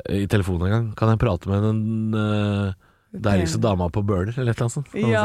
øh, 0.09 0.19
i 0.19 0.27
telefonen 0.29 0.67
en 0.67 0.73
gang. 0.75 0.91
Kan 0.99 1.09
jeg 1.13 1.19
prate 1.23 1.49
med 1.49 1.63
den 1.65 2.13
øh, 2.13 2.73
deiligste 3.11 3.57
dama 3.61 3.87
på 3.89 4.03
Bøler, 4.05 4.33
eller 4.37 4.51
et 4.53 4.59
eller 4.59 4.67
annet 4.67 4.75
sånt? 4.75 4.89
Ja. 4.93 5.23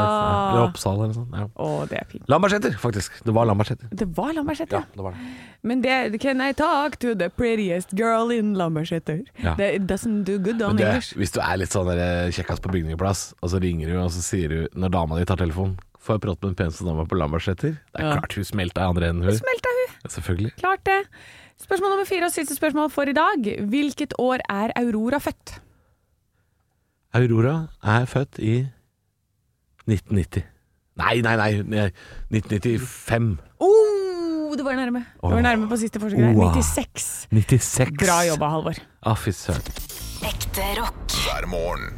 Eller 0.51 0.63
Oppsal, 0.65 0.95
eller 0.97 1.11
noe 1.11 1.17
sånt. 1.19 1.35
Ja. 1.37 1.45
Å, 1.61 1.87
det 1.89 1.99
er 1.99 2.07
fint. 2.09 2.23
Lambertseter, 2.31 2.73
faktisk. 2.81 3.19
Det 3.25 3.33
var 3.35 3.45
Lambertseter. 3.45 3.89
Det 3.91 4.07
var 4.17 4.33
Lambertseter. 4.33 4.79
Ja, 4.79 4.83
det 4.95 5.05
var 5.05 5.11
det. 5.17 5.27
Men 5.65 5.81
det 5.81 6.19
Can 6.21 6.41
I 6.41 6.51
talk 6.53 6.97
to 7.01 7.13
the 7.15 7.29
prettiest 7.29 7.93
girl 7.93 8.31
in 8.33 8.53
Lambertseter? 8.57 9.21
Ja. 9.43 9.55
Det 9.59 9.71
doesn't 9.89 10.23
do 10.25 10.37
good 10.39 10.61
on 10.65 10.77
det, 10.77 10.87
English. 10.87 11.13
hvis 11.17 11.31
du 11.35 11.39
er 11.41 11.57
litt 11.61 11.69
sånn 11.73 11.87
der 11.93 12.31
kjekkas 12.33 12.59
på 12.61 12.73
bygningsplass, 12.73 13.33
og 13.41 13.49
så 13.53 13.61
ringer 13.61 13.91
du, 13.93 13.99
og 14.01 14.09
så 14.13 14.21
sier 14.25 14.49
du 14.49 14.59
når 14.73 14.89
dama 14.97 15.19
di 15.21 15.25
tar 15.25 15.37
telefonen 15.41 15.77
Får 16.05 16.19
jeg 16.19 16.21
prate 16.21 16.37
med 16.45 16.51
den 16.51 16.57
peneste 16.59 16.85
dama 16.85 17.01
på 17.09 17.17
Lambertseter? 17.17 17.71
Det 17.81 17.97
er 17.97 18.03
Ja. 18.05 18.17
klart 18.19 18.33
hun 18.37 18.43
smelta 18.45 18.81
i 18.83 18.89
andre 18.91 19.07
enden, 19.09 19.23
hun. 19.25 19.33
Smelta 19.39 19.69
hun. 19.73 19.95
Ja, 20.03 20.09
Selvfølgelig. 20.13 20.51
Klart 20.61 20.83
det. 20.85 20.99
Spørsmål 21.57 21.89
nummer 21.95 22.05
fire 22.05 22.25
og 22.27 22.31
siste 22.35 22.53
spørsmål 22.53 22.91
for 22.93 23.09
i 23.09 23.13
dag. 23.17 23.41
Hvilket 23.71 24.13
år 24.21 24.43
er 24.45 24.69
Aurora 24.77 25.17
født? 25.17 25.55
Aurora 27.15 27.67
er 27.79 28.05
født 28.11 28.39
i 28.43 28.55
1990. 29.87 30.43
Nei, 30.99 31.21
nei, 31.23 31.35
nei. 31.39 31.51
nei, 31.63 31.85
1995. 32.33 33.37
Oh, 33.63 34.51
du 34.55 34.63
var 34.67 34.75
nærme. 34.75 35.05
Du 35.21 35.31
var 35.31 35.43
nærme 35.45 35.69
på 35.71 35.79
siste 35.79 36.01
forsøk. 36.01 36.19
Oh. 36.35 36.51
96. 36.55 37.27
96. 37.31 37.95
Bra 38.01 38.19
jobba, 38.27 38.51
Halvor. 38.57 38.83
Fy 39.21 39.35
søren. 39.35 39.81
Ekte 40.27 40.67
rock. 40.81 41.17
hver 41.25 41.47
morgen. 41.51 41.95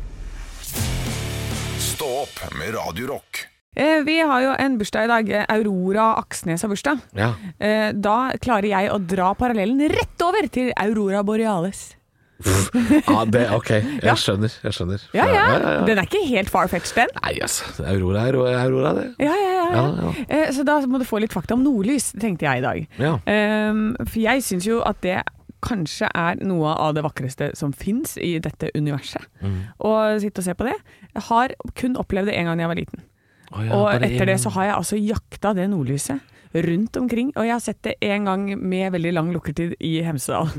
Stå 1.82 2.14
opp 2.24 2.42
med 2.60 2.76
Radio 2.78 3.14
Rock. 3.16 3.48
Eh, 3.78 4.02
vi 4.06 4.20
har 4.22 4.42
jo 4.42 4.54
en 4.58 4.78
bursdag 4.78 5.06
i 5.06 5.12
dag. 5.12 5.36
Aurora 5.54 6.12
Aksnes 6.22 6.62
har 6.66 6.70
bursdag. 6.70 7.02
Ja. 7.18 7.34
Eh, 7.58 7.90
da 7.94 8.34
klarer 8.42 8.70
jeg 8.70 8.94
å 8.94 9.02
dra 9.02 9.34
parallellen 9.38 9.82
rett 9.94 10.26
over 10.26 10.50
til 10.54 10.74
Aurora 10.78 11.26
Borealis. 11.26 11.97
Ja, 12.46 13.24
det 13.26 13.44
Ok, 13.56 13.70
jeg 14.04 14.18
skjønner. 14.22 14.54
Jeg 14.64 14.76
skjønner. 14.78 15.06
Ja, 15.18 15.26
ja. 15.32 15.46
Den 15.88 15.98
er 15.98 16.06
ikke 16.06 16.22
helt 16.30 16.52
far-fetched, 16.54 16.96
den. 17.00 17.14
Nei, 17.24 17.34
altså. 17.42 17.66
Aurora 17.90 18.28
er 18.30 18.38
Aurora, 18.62 18.94
det. 18.98 19.08
Ja, 19.24 19.34
ja, 19.34 19.50
ja. 19.56 19.66
ja. 19.74 19.86
Ja, 20.04 20.12
Eh, 20.30 20.52
Så 20.54 20.64
da 20.68 20.80
må 20.86 21.00
du 21.02 21.06
få 21.08 21.20
litt 21.24 21.34
fakta 21.34 21.56
om 21.58 21.64
nordlys, 21.66 22.12
tenkte 22.20 22.46
jeg 22.48 22.62
i 22.62 22.66
dag. 22.66 22.84
Ja. 23.02 23.16
Ehm, 23.26 23.96
for 24.06 24.20
jeg 24.22 24.44
syns 24.46 24.68
jo 24.70 24.82
at 24.86 25.02
det 25.02 25.18
kanskje 25.66 26.08
er 26.14 26.38
noe 26.46 26.70
av 26.78 26.94
det 26.94 27.02
vakreste 27.04 27.50
som 27.58 27.74
fins 27.74 28.14
i 28.22 28.36
dette 28.40 28.70
universet. 28.78 29.26
Mm. 29.42 29.58
Å 29.82 29.94
sitte 30.22 30.44
og 30.44 30.46
se 30.46 30.54
på 30.54 30.68
det. 30.70 30.76
Jeg 31.16 31.26
har 31.32 31.56
kun 31.76 31.98
opplevd 31.98 32.30
det 32.30 32.38
en 32.38 32.46
gang 32.52 32.58
da 32.62 32.68
jeg 32.68 32.74
var 32.76 32.82
liten. 32.84 33.02
Oh, 33.48 33.64
ja, 33.64 33.72
og 33.80 34.04
etter 34.04 34.28
det 34.28 34.38
så 34.44 34.52
har 34.54 34.66
jeg 34.70 34.76
altså 34.76 34.98
jakta 35.00 35.54
det 35.56 35.70
nordlyset 35.72 36.20
rundt 36.66 36.98
omkring. 37.00 37.32
Og 37.36 37.48
jeg 37.48 37.56
har 37.56 37.64
sett 37.64 37.82
det 37.86 37.96
en 38.06 38.30
gang 38.30 38.48
med 38.58 38.94
veldig 38.96 39.14
lang 39.16 39.32
lukkertid 39.36 39.76
i 39.84 39.94
Hemsedal. 40.06 40.50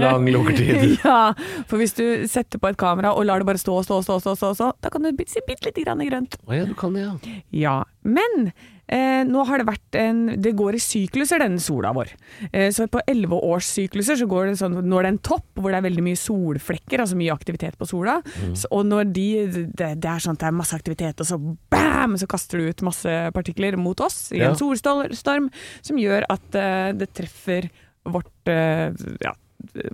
Lang 0.00 0.26
lukkertid. 0.30 0.98
ja, 1.04 1.32
for 1.70 1.80
hvis 1.80 1.96
du 1.98 2.04
setter 2.30 2.62
på 2.62 2.72
et 2.72 2.80
kamera 2.80 3.14
og 3.14 3.26
lar 3.28 3.42
det 3.42 3.48
bare 3.50 3.60
stå 3.60 3.80
og 3.80 3.86
stå 3.86 4.00
og 4.00 4.06
stå, 4.06 4.18
stå, 4.24 4.36
stå, 4.40 4.52
stå, 4.58 4.72
da 4.82 4.92
kan 4.92 5.06
du 5.06 5.24
se 5.28 5.44
bitte 5.46 5.68
lite 5.68 5.86
grann 5.86 6.04
grønt. 6.06 6.36
Å 6.46 6.60
ja, 6.60 6.66
du 6.68 6.74
kan 6.78 6.96
det, 6.96 7.06
ja. 7.06 7.14
Ja, 7.60 7.76
men 8.02 8.52
eh, 8.90 9.22
nå 9.28 9.44
har 9.48 9.62
det 9.62 9.66
vært 9.68 9.96
en 10.00 10.20
Det 10.42 10.52
går 10.58 10.76
i 10.76 10.82
sykluser, 10.82 11.38
denne 11.42 11.62
sola 11.62 11.92
vår. 11.96 12.10
Eh, 12.52 12.68
så 12.74 12.86
på 12.90 13.00
elleveårssykluser 13.06 14.18
så 14.20 14.26
går 14.30 14.50
det 14.50 14.56
sånn 14.60 14.76
Når 14.82 15.02
det 15.02 15.08
er 15.08 15.14
en 15.14 15.20
topp 15.30 15.46
hvor 15.60 15.70
det 15.72 15.78
er 15.80 15.86
veldig 15.88 16.04
mye 16.08 16.18
solflekker, 16.20 17.02
altså 17.04 17.18
mye 17.20 17.32
aktivitet 17.34 17.78
på 17.80 17.88
sola, 17.88 18.18
så, 18.54 18.68
og 18.74 18.86
når 18.90 19.10
de 19.14 19.26
det, 19.50 19.90
det 20.02 20.10
er 20.10 20.22
sånn 20.24 20.36
at 20.38 20.42
det 20.44 20.48
er 20.50 20.56
masse 20.58 20.76
aktivitet, 20.76 21.20
og 21.20 21.28
så 21.28 21.38
bam, 21.72 22.16
så 22.20 22.28
kaster 22.30 22.58
du 22.60 22.68
ut 22.70 22.82
masse 22.86 23.16
partikler 23.36 23.76
mot 23.80 24.00
oss 24.00 24.30
i 24.32 24.40
Ja. 24.40 24.50
en 24.50 24.56
solstorm 24.58 25.50
som 25.82 25.98
gjør 26.00 26.24
at 26.32 26.54
eh, 26.58 26.92
det 26.96 27.10
treffer 27.16 27.68
vårt 28.08 28.48
eh, 28.48 28.90
ja, 29.20 29.34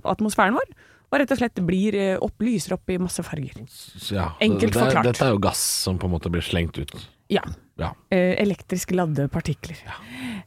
atmosfæren 0.07 0.55
vår. 0.55 0.69
Og 1.07 1.19
rett 1.21 1.31
og 1.31 1.39
slett 1.39 1.59
blir 1.67 1.95
eh, 1.95 2.15
opp, 2.23 2.41
lyser 2.43 2.73
opp 2.75 2.89
i 2.91 2.97
masse 2.99 3.23
farger. 3.23 3.61
Ja. 4.11 4.29
Enkelt 4.43 4.73
det, 4.73 4.79
forklart. 4.79 5.05
Dette 5.07 5.23
er 5.27 5.35
jo 5.35 5.39
gass 5.43 5.61
som 5.85 5.99
på 5.99 6.07
en 6.09 6.15
måte 6.17 6.31
blir 6.31 6.43
slengt 6.43 6.79
ut. 6.79 6.95
Ja. 7.33 7.43
Ja. 7.77 7.91
eh, 8.09 8.33
elektrisk 8.41 8.89
ladde 8.97 9.27
partikler. 9.29 9.77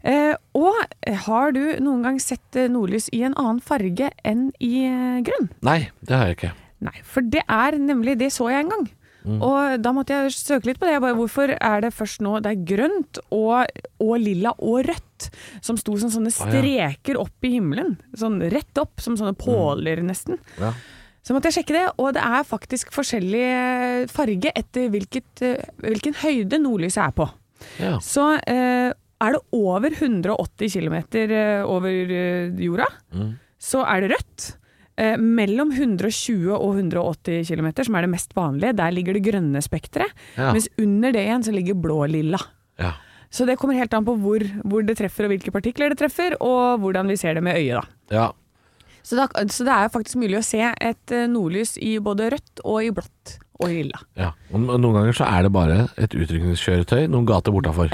Eh, 0.03 0.35
og 0.59 0.75
har 1.27 1.53
du 1.55 1.61
noen 1.79 2.03
gang 2.03 2.17
sett 2.19 2.57
eh, 2.59 2.67
nordlys 2.73 3.07
i 3.15 3.21
en 3.23 3.37
annen 3.39 3.61
farge 3.63 4.09
enn 4.27 4.49
i 4.59 4.81
eh, 4.89 5.21
grønn? 5.27 5.47
Nei, 5.63 5.93
det 6.03 6.17
har 6.17 6.31
jeg 6.31 6.39
ikke. 6.41 6.53
Nei, 6.81 6.97
for 7.05 7.23
det 7.23 7.45
er 7.45 7.77
nemlig 7.79 8.17
Det 8.19 8.33
så 8.35 8.49
jeg 8.51 8.65
en 8.65 8.73
gang. 8.73 8.89
Mm. 9.21 9.41
Og 9.45 9.83
da 9.85 9.93
måtte 9.93 10.17
jeg 10.17 10.33
søke 10.33 10.71
litt 10.71 10.79
på 10.81 10.89
det. 10.89 10.95
Jeg 10.97 11.05
bare, 11.05 11.17
hvorfor 11.19 11.53
er 11.53 11.83
det 11.85 11.93
først 11.93 12.23
nå 12.25 12.39
det 12.41 12.55
er 12.55 12.63
grønt 12.73 13.21
og, 13.37 13.83
og 14.01 14.15
lilla 14.19 14.55
og 14.57 14.87
rødt 14.89 15.29
som 15.61 15.77
sto 15.79 15.99
som 16.01 16.13
sånne 16.13 16.33
streker 16.33 17.21
opp 17.21 17.45
i 17.45 17.53
himmelen? 17.59 17.99
Sånn 18.17 18.41
rett 18.51 18.81
opp, 18.81 18.97
som 19.05 19.19
sånne 19.21 19.37
påler 19.39 20.01
nesten. 20.07 20.41
Ja. 20.59 20.73
Så 21.23 21.35
måtte 21.37 21.51
jeg 21.51 21.59
sjekke 21.61 21.75
det, 21.77 21.85
og 22.01 22.15
det 22.17 22.23
er 22.25 22.47
faktisk 22.49 22.93
forskjellig 22.97 23.43
eh, 23.45 24.07
farge 24.09 24.53
etter 24.57 24.89
hvilket, 24.93 25.43
eh, 25.45 25.67
hvilken 25.85 26.17
høyde 26.23 26.59
nordlyset 26.63 27.03
er 27.05 27.13
på. 27.19 27.27
Ja. 27.83 27.99
Så 28.01 28.25
eh, 28.49 28.89
er 29.21 29.35
det 29.37 29.43
over 29.53 29.91
180 29.93 30.73
km 30.73 30.97
over 31.69 31.91
eh, 32.17 32.49
jorda, 32.65 32.87
Mm. 33.13 33.35
så 33.61 33.85
er 33.85 34.01
det 34.07 34.11
rødt. 34.15 34.47
Eh, 35.01 35.17
mellom 35.21 35.71
120 35.73 36.51
og 36.57 36.75
180 36.77 37.45
km, 37.49 37.69
som 37.85 37.95
er 37.97 38.05
det 38.05 38.11
mest 38.13 38.35
vanlige, 38.37 38.75
der 38.77 38.91
ligger 38.93 39.17
det 39.17 39.23
grønne 39.29 39.61
spekteret. 39.65 40.13
Ja. 40.37 40.51
Mens 40.53 40.69
under 40.81 41.13
det 41.13 41.23
igjen 41.27 41.45
så 41.47 41.53
ligger 41.57 41.75
blå-lilla. 41.81 42.41
ja. 42.81 42.95
Så 43.31 43.45
det 43.47 43.55
kommer 43.61 43.77
helt 43.79 43.93
an 43.95 44.03
på 44.05 44.17
hvor, 44.19 44.43
hvor 44.67 44.83
det 44.83 44.97
treffer 44.99 45.29
og 45.29 45.31
hvilke 45.31 45.53
partikler 45.55 45.93
det 45.93 46.01
treffer, 46.01 46.35
og 46.43 46.81
hvordan 46.83 47.07
vi 47.07 47.15
ser 47.17 47.37
det 47.39 47.45
med 47.47 47.55
øyet, 47.61 47.79
da. 47.79 48.17
ja. 48.17 48.25
Så, 49.03 49.17
da, 49.19 49.29
så 49.51 49.67
det 49.67 49.77
er 49.77 49.93
faktisk 49.93 50.21
mulig 50.21 50.41
å 50.41 50.45
se 50.45 50.63
et 50.73 51.15
eh, 51.15 51.29
nordlys 51.31 51.77
i 51.81 51.97
både 52.03 52.31
rødt 52.35 52.65
og 52.65 52.83
i 52.85 52.91
blått 52.95 53.39
og 53.61 53.69
i 53.69 53.83
lilla. 53.83 53.99
ja. 54.17 54.31
Og 54.51 54.63
noen 54.65 54.95
ganger 54.97 55.17
så 55.17 55.27
er 55.29 55.45
det 55.45 55.51
bare 55.53 55.83
et 56.01 56.15
utrykningskjøretøy 56.17 57.05
noen 57.13 57.27
gater 57.29 57.53
bortafor. 57.53 57.93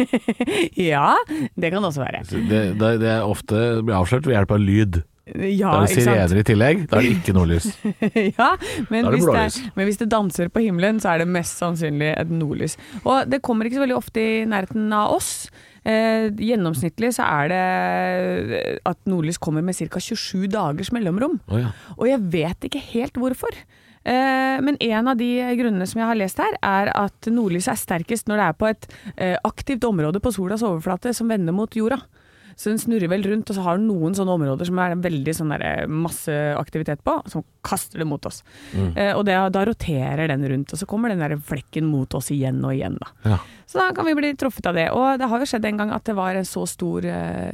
ja, 0.92 1.10
det 1.58 1.72
kan 1.72 1.82
det 1.82 1.90
også 1.90 2.04
være. 2.04 2.22
Det, 2.30 2.62
det, 2.78 2.92
det 3.02 3.10
er 3.16 3.26
ofte 3.26 3.66
blir 3.82 3.98
avslørt 3.98 4.28
ved 4.28 4.36
hjelp 4.38 4.54
av 4.56 4.62
lyd. 4.62 5.02
Ja, 5.26 5.72
Da 5.74 5.80
er 5.82 5.88
det 5.90 6.04
sirener 6.06 6.38
i 6.38 6.44
tillegg. 6.46 6.82
Da 6.86 7.00
er 7.00 7.08
det 7.08 7.16
ikke 7.16 7.34
nordlys. 7.34 7.66
ja, 8.38 8.52
men 8.92 9.08
det 9.08 9.16
hvis 9.16 9.26
det, 9.26 9.40
er, 9.42 9.72
men 9.74 9.88
hvis 9.88 9.98
det 9.98 10.06
danser 10.12 10.52
på 10.54 10.62
himmelen, 10.62 11.00
så 11.02 11.16
er 11.16 11.24
det 11.24 11.28
mest 11.34 11.58
sannsynlig 11.58 12.12
et 12.14 12.30
nordlys. 12.30 12.76
Og 13.02 13.26
det 13.26 13.42
kommer 13.42 13.66
ikke 13.66 13.80
så 13.80 13.84
veldig 13.88 13.98
ofte 13.98 14.22
i 14.22 14.44
nærheten 14.46 14.86
av 14.94 15.16
oss. 15.18 15.32
Eh, 15.86 16.28
gjennomsnittlig 16.42 17.12
så 17.14 17.26
er 17.26 17.50
det 17.52 18.76
at 18.88 18.98
nordlys 19.06 19.38
kommer 19.38 19.62
med 19.62 19.78
ca. 19.78 20.02
27 20.02 20.48
dagers 20.50 20.90
mellomrom. 20.94 21.38
Oh, 21.46 21.60
ja. 21.60 21.70
Og 21.94 22.08
jeg 22.10 22.22
vet 22.32 22.66
ikke 22.66 22.82
helt 22.90 23.20
hvorfor. 23.22 23.54
Eh, 24.06 24.58
men 24.62 24.78
en 24.82 25.10
av 25.10 25.18
de 25.18 25.30
grunnene 25.58 25.86
som 25.86 26.02
jeg 26.02 26.10
har 26.10 26.18
lest 26.18 26.42
her, 26.42 26.58
er 26.62 26.90
at 26.94 27.30
nordlyset 27.30 27.72
er 27.74 27.80
sterkest 27.80 28.30
når 28.30 28.42
det 28.42 28.46
er 28.46 28.58
på 28.60 28.68
et 28.70 28.88
eh, 29.14 29.36
aktivt 29.46 29.86
område 29.86 30.22
på 30.22 30.34
solas 30.34 30.64
overflate 30.66 31.14
som 31.16 31.30
vender 31.30 31.54
mot 31.54 31.74
jorda. 31.74 32.00
Så 32.56 32.70
den 32.72 32.78
snurrer 32.80 33.10
vel 33.12 33.22
rundt, 33.28 33.50
og 33.52 33.56
så 33.58 33.62
har 33.66 33.76
den 33.76 33.86
noen 33.90 34.14
sånne 34.16 34.32
områder 34.32 34.64
som 34.64 34.78
er 34.80 34.94
veldig 34.96 35.34
sånn 35.36 35.50
der, 35.52 35.84
masse 35.92 36.32
aktivitet 36.56 37.02
på, 37.04 37.18
som 37.28 37.44
kaster 37.66 38.00
det 38.00 38.06
mot 38.08 38.24
oss. 38.24 38.42
Eh, 38.96 39.12
og 39.12 39.26
det, 39.28 39.34
da 39.52 39.64
roterer 39.68 40.28
den 40.32 40.46
rundt, 40.48 40.72
og 40.72 40.80
så 40.80 40.86
kommer 40.88 41.12
den 41.12 41.20
der 41.20 41.36
flekken 41.36 41.84
mot 41.90 42.14
oss 42.16 42.30
igjen 42.32 42.62
og 42.64 42.72
igjen. 42.72 42.96
da. 43.02 43.12
Ja. 43.34 43.38
Så 43.66 43.80
da 43.82 43.90
kan 43.92 44.06
vi 44.06 44.14
bli 44.14 44.30
truffet 44.38 44.66
av 44.70 44.76
det. 44.78 44.86
Og 44.94 45.18
det 45.18 45.26
har 45.28 45.42
jo 45.42 45.48
skjedd 45.50 45.64
en 45.68 45.80
gang 45.82 45.90
at 45.92 46.04
det 46.06 46.14
var 46.16 46.36
en 46.38 46.46
så 46.46 46.62
stor 46.70 47.04
eh, 47.04 47.50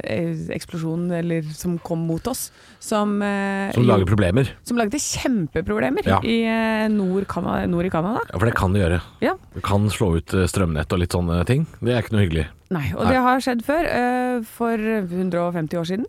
eksplosjon 0.55 1.07
eller, 1.19 1.41
som 1.57 1.75
kom 1.83 2.05
mot 2.07 2.27
oss, 2.29 2.45
som, 2.79 3.17
eh, 3.25 3.71
Som 3.73 3.83
lager 3.89 4.05
problemer. 4.07 4.53
som 4.63 4.77
lagde 4.77 4.99
kjempeproblemer 5.01 6.05
Ja. 6.07 6.19
i 6.23 6.43
eh, 6.45 6.87
nord, 6.93 7.25
nord 7.67 7.85
i 7.85 7.89
Canada. 7.89 8.21
Ja, 8.31 8.37
for 8.39 8.45
det 8.45 8.55
kan 8.55 8.73
det 8.73 8.81
gjøre. 8.85 9.01
Ja. 9.21 9.35
Det 9.55 9.63
kan 9.63 9.89
slå 9.89 10.15
ut 10.17 10.33
eh, 10.33 10.45
strømnett 10.47 10.93
og 10.93 10.99
litt 10.99 11.11
sånne 11.11 11.43
ting. 11.49 11.65
Det 11.81 11.91
er 11.95 12.01
ikke 12.05 12.13
noe 12.15 12.25
hyggelig. 12.27 12.47
Nei, 12.73 12.87
og 12.95 13.03
Nei. 13.05 13.13
det 13.13 13.21
har 13.21 13.41
skjedd 13.45 13.63
før, 13.67 13.85
eh, 13.85 14.43
for 14.49 14.77
150 14.77 15.77
år 15.79 15.85
siden. 15.89 16.05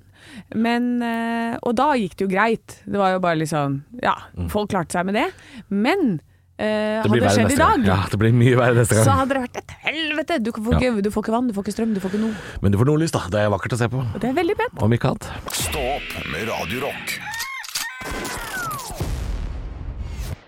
Men, 0.57 0.87
eh, 1.05 1.57
og 1.63 1.75
da 1.77 1.91
gikk 2.01 2.15
det 2.17 2.25
jo 2.25 2.31
greit. 2.33 2.79
Det 2.89 2.97
var 2.99 3.13
jo 3.13 3.19
bare 3.21 3.37
liksom 3.43 3.83
Ja, 4.03 4.15
Mm. 4.37 4.49
folk 4.51 4.71
klarte 4.73 4.93
seg 4.97 5.05
med 5.07 5.15
det. 5.19 5.27
Men 5.69 6.21
eh, 6.59 7.03
Det 7.03 7.11
hadde 7.11 7.21
det 7.21 7.33
skjedd 7.35 7.53
i 7.53 7.59
dag, 7.61 7.85
Ja, 7.85 7.99
det 8.11 8.19
blir 8.19 8.33
mye 8.33 8.57
verre 8.57 8.75
neste 8.79 9.05
så 9.05 9.11
hadde 9.19 9.35
det 9.35 9.43
vært 9.45 9.57
et 9.61 9.75
helvete. 9.85 10.39
Du 10.43 10.51
får, 10.53 10.79
ikke, 10.81 11.03
du 11.03 11.11
får 11.11 11.23
ikke 11.27 11.35
vann, 11.37 11.49
du 11.49 11.53
får 11.53 11.65
ikke 11.67 11.75
strøm, 11.77 11.95
du 11.95 12.01
får 12.01 12.11
ikke 12.15 12.21
noe. 12.25 12.35
Men 12.63 12.73
du 12.73 12.79
får 12.79 12.87
nordlys, 12.89 13.13
da. 13.13 13.23
Det 13.29 13.41
er 13.45 13.51
vakkert 13.51 13.75
å 13.77 13.79
se 13.79 13.89
på. 13.93 14.01
Og 14.15 14.21
det 14.21 14.31
er 14.31 14.37
veldig 14.41 14.57
pent. 14.57 14.83
Om 14.83 14.93
ikke 14.97 15.11
annet. 15.13 15.29
Stå 15.53 15.85
opp 15.99 16.11
med 16.33 16.49
Radio 16.49 16.81
Rock. 16.87 17.19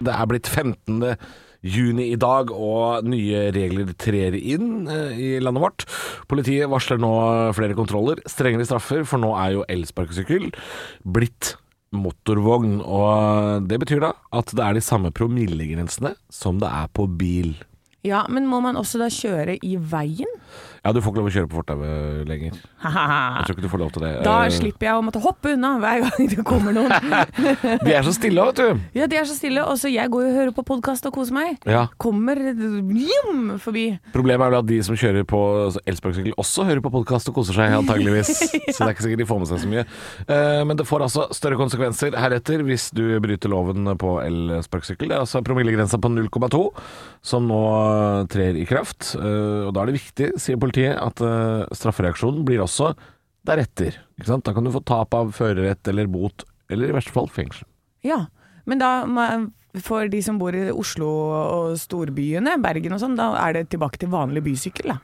Det 0.02 0.12
er 0.12 0.26
blitt 0.28 0.46
15. 0.46 1.16
juni 1.66 2.10
i 2.12 2.18
dag, 2.20 2.50
og 2.52 3.06
nye 3.08 3.46
regler 3.54 3.92
trer 4.00 4.36
inn 4.38 4.88
eh, 4.92 5.20
i 5.20 5.30
landet 5.42 5.64
vårt. 5.64 5.86
Politiet 6.30 6.70
varsler 6.72 7.00
nå 7.02 7.12
flere 7.56 7.76
kontroller, 7.78 8.22
strengere 8.30 8.66
straffer, 8.68 9.04
for 9.08 9.22
nå 9.22 9.34
er 9.40 9.56
jo 9.56 9.68
elsparkesykkel 9.76 10.50
blitt 11.04 11.54
motorvogn. 11.96 12.80
Og 12.82 13.66
det 13.70 13.80
betyr 13.82 14.02
da 14.08 14.12
at 14.36 14.52
det 14.56 14.64
er 14.64 14.76
de 14.76 14.84
samme 14.84 15.12
promillegrensene 15.14 16.16
som 16.32 16.60
det 16.62 16.70
er 16.70 16.92
på 16.96 17.08
bil. 17.20 17.54
Ja, 18.06 18.24
men 18.30 18.46
må 18.48 18.62
man 18.64 18.78
også 18.78 19.00
da 19.02 19.10
kjøre 19.12 19.58
i 19.66 19.76
veien? 19.76 20.30
Ja, 20.86 20.92
du 20.94 21.00
får 21.02 21.10
ikke 21.10 21.18
lov 21.18 21.26
å 21.28 21.34
kjøre 21.34 21.48
på 21.50 21.56
fortauet 21.58 22.28
lenger. 22.30 22.52
Jeg 22.86 23.46
tror 23.48 23.54
ikke 23.56 23.64
du 23.64 23.70
får 23.72 23.80
lov 23.82 23.88
til 23.96 24.04
det. 24.06 24.10
Da 24.22 24.34
Eh, 24.46 24.52
slipper 24.54 24.86
jeg 24.86 24.94
å 24.94 25.02
måtte 25.02 25.18
hoppe 25.24 25.50
unna 25.56 25.72
hver 25.82 26.04
gang 26.04 26.28
det 26.30 26.44
kommer 26.46 26.76
noen. 26.76 26.92
De 27.86 27.90
er 27.96 28.06
så 28.06 28.12
stille, 28.14 28.44
vet 28.52 28.60
du. 28.60 28.84
Ja, 28.94 29.08
de 29.10 29.18
er 29.18 29.26
så 29.26 29.34
stille. 29.34 29.64
Og 29.66 29.80
så 29.80 29.90
jeg 29.90 30.06
går 30.12 30.22
jo 30.22 30.28
og 30.30 30.36
hører 30.38 30.52
på 30.54 30.62
podkast 30.68 31.08
og 31.10 31.16
koser 31.16 31.34
meg. 31.34 31.56
Ja. 31.66 31.86
Kommer 31.98 32.38
jum, 32.38 33.56
forbi. 33.62 33.86
Problemet 34.14 34.46
er 34.46 34.52
vel 34.54 34.58
at 34.60 34.68
de 34.70 34.78
som 34.86 34.94
kjører 34.98 35.26
på 35.26 35.40
elsparkesykkel 35.82 36.36
også 36.38 36.68
hører 36.68 36.84
på 36.84 36.92
podkast 36.94 37.32
og 37.32 37.38
koser 37.40 37.58
seg, 37.58 37.74
antageligvis. 37.80 38.30
Så 38.76 38.78
det 38.78 38.86
er 38.86 38.94
ikke 38.94 39.06
sikkert 39.08 39.22
de 39.24 39.28
får 39.32 39.42
med 39.42 39.50
seg 39.50 39.62
så 39.64 39.72
mye. 39.72 39.84
Eh, 40.28 40.62
Men 40.70 40.78
det 40.78 40.86
får 40.86 41.06
altså 41.08 41.26
større 41.34 41.58
konsekvenser 41.58 42.14
heretter 42.22 42.62
hvis 42.68 42.88
du 42.94 43.04
bryter 43.24 43.50
loven 43.52 43.90
på 43.98 44.16
elsparkesykkel. 44.22 45.10
Det 45.10 45.18
er 45.18 45.24
altså 45.26 45.42
promillegrensa 45.46 45.98
på 45.98 46.12
0,2 46.14 46.62
som 47.26 47.48
nå 47.50 47.60
trer 48.32 48.56
i 48.60 48.64
kraft. 48.68 49.14
Eh, 49.18 49.66
Og 49.66 49.72
da 49.74 49.82
er 49.82 49.90
det 49.92 49.98
viktig, 50.00 50.30
sier 50.42 50.60
politiet, 50.60 50.96
at 50.98 51.20
eh, 51.24 51.66
straffereaksjonen 51.76 52.44
blir 52.46 52.62
også 52.64 52.92
deretter. 53.46 53.98
Ikke 54.18 54.30
sant? 54.32 54.44
Da 54.48 54.54
kan 54.56 54.64
du 54.66 54.72
få 54.74 54.82
tap 54.86 55.14
av 55.14 55.30
førerrett 55.36 55.86
eller 55.92 56.08
bot, 56.10 56.44
eller 56.70 56.90
i 56.90 56.96
verste 56.96 57.14
fall 57.14 57.28
fengsel. 57.30 57.66
Ja, 58.06 58.24
men 58.66 58.78
da 58.82 58.90
for 59.84 60.08
de 60.08 60.22
som 60.24 60.38
bor 60.40 60.54
i 60.56 60.70
Oslo 60.72 61.06
og 61.36 61.74
storbyene, 61.78 62.56
Bergen 62.64 62.94
og 62.96 63.02
sånn, 63.02 63.16
da 63.18 63.34
er 63.44 63.58
det 63.58 63.66
tilbake 63.74 64.00
til 64.00 64.08
vanlig 64.08 64.42
bysykkel, 64.46 64.94
da. 64.94 64.98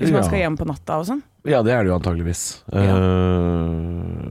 Hvis 0.00 0.12
man 0.14 0.24
skal 0.24 0.40
hjem 0.40 0.56
på 0.56 0.64
natta 0.68 0.96
og 1.00 1.06
sånn. 1.08 1.18
Ja, 1.44 1.58
det 1.64 1.72
er 1.74 1.84
det 1.84 1.90
jo 1.90 1.96
antageligvis. 1.98 2.42
Eh, 2.72 2.84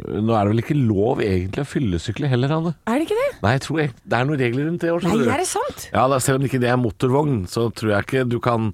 nå 0.10 0.34
er 0.36 0.46
det 0.48 0.54
vel 0.56 0.64
ikke 0.64 0.78
lov 0.80 1.22
egentlig 1.24 1.64
å 1.64 1.70
fyllesykle 1.70 2.30
heller, 2.32 2.54
Anne? 2.58 2.76
Er 2.90 3.00
det 3.02 3.08
ikke 3.10 3.20
det? 3.20 3.28
Nei, 3.44 3.56
jeg 3.58 3.66
tror 3.68 3.82
jeg, 3.84 3.92
det 4.04 4.18
er 4.20 4.30
noen 4.30 4.42
regler 4.42 4.70
rundt 4.70 4.86
det. 4.86 4.94
Også, 4.96 5.12
Nei, 5.14 5.28
er 5.34 5.44
det 5.44 5.50
sant? 5.50 5.90
Ja, 5.94 6.08
da, 6.12 6.20
selv 6.24 6.42
om 6.42 6.48
ikke 6.50 6.62
det 6.64 6.72
er 6.74 6.80
motorvogn, 6.82 7.44
så 7.52 7.70
tror 7.76 7.96
jeg 7.98 8.10
ikke 8.10 8.26
du 8.30 8.40
kan 8.44 8.72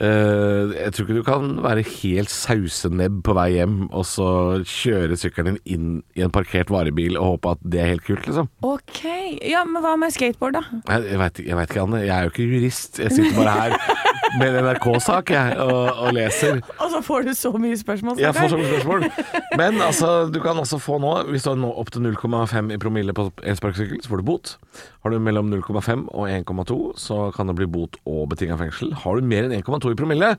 Uh, 0.00 0.72
Jeg 0.72 0.94
tror 0.96 1.04
ikke 1.04 1.16
du 1.18 1.26
kan 1.26 1.50
være 1.60 1.82
helt 1.84 2.30
sausenebb 2.32 3.18
på 3.26 3.34
vei 3.36 3.50
hjem 3.58 3.74
og 3.92 4.06
så 4.08 4.24
kjøre 4.64 5.18
sykkelen 5.20 5.58
din 5.58 5.74
inn 5.74 5.90
i 6.16 6.24
en 6.24 6.32
parkert 6.32 6.72
varebil 6.72 7.18
og 7.20 7.34
håpe 7.34 7.52
at 7.52 7.66
det 7.74 7.82
er 7.82 7.90
helt 7.90 8.06
kult, 8.06 8.24
liksom. 8.24 8.48
Ok. 8.64 9.02
Ja, 9.44 9.66
men 9.68 9.84
hva 9.84 9.92
med 10.00 10.14
skateboard, 10.16 10.56
da? 10.56 10.80
Jeg, 10.94 11.10
jeg 11.12 11.20
veit 11.20 11.42
ikke, 11.44 11.84
Anne. 11.84 12.00
Jeg 12.06 12.14
er 12.16 12.24
jo 12.24 12.32
ikke 12.32 12.48
jurist. 12.54 13.02
Jeg 13.04 13.12
sitter 13.18 13.36
bare 13.36 13.58
her 13.58 13.76
med 14.40 14.56
en 14.56 14.68
NRK-sak 14.68 15.32
jeg, 15.34 15.56
og, 15.62 15.90
og 16.06 16.14
leser. 16.16 16.62
Og 16.78 16.92
så 16.94 17.02
får 17.04 17.26
du 17.28 17.32
så 17.36 17.52
mye 17.56 17.78
spørsmål. 17.78 18.20
Jeg 18.22 18.36
får 18.36 18.52
så 18.52 18.60
mye 18.60 18.70
spørsmål. 18.70 19.06
Men 19.60 19.82
altså, 19.84 20.12
du 20.32 20.40
kan 20.44 20.58
også 20.62 20.80
få 20.82 20.98
nå, 21.02 21.12
hvis 21.32 21.46
du 21.46 21.52
har 21.52 21.60
nå 21.60 21.72
opp 21.82 21.92
til 21.94 22.06
0,5 22.06 22.72
i 22.72 22.80
promille 22.82 23.16
på 23.16 23.28
elsparkesykkel, 23.42 24.02
så 24.04 24.12
får 24.12 24.22
du 24.22 24.28
bot. 24.32 24.56
Har 25.04 25.14
du 25.14 25.20
mellom 25.22 25.52
0,5 25.52 26.08
og 26.08 26.26
1,2, 26.30 26.80
så 27.00 27.22
kan 27.36 27.50
det 27.50 27.58
bli 27.60 27.68
bot 27.70 28.00
og 28.08 28.26
betinga 28.32 28.58
fengsel. 28.60 28.94
Har 29.04 29.18
du 29.18 29.28
mer 29.28 29.48
enn 29.48 29.56
1,2 29.60 29.92
i 29.92 29.98
promille, 29.98 30.34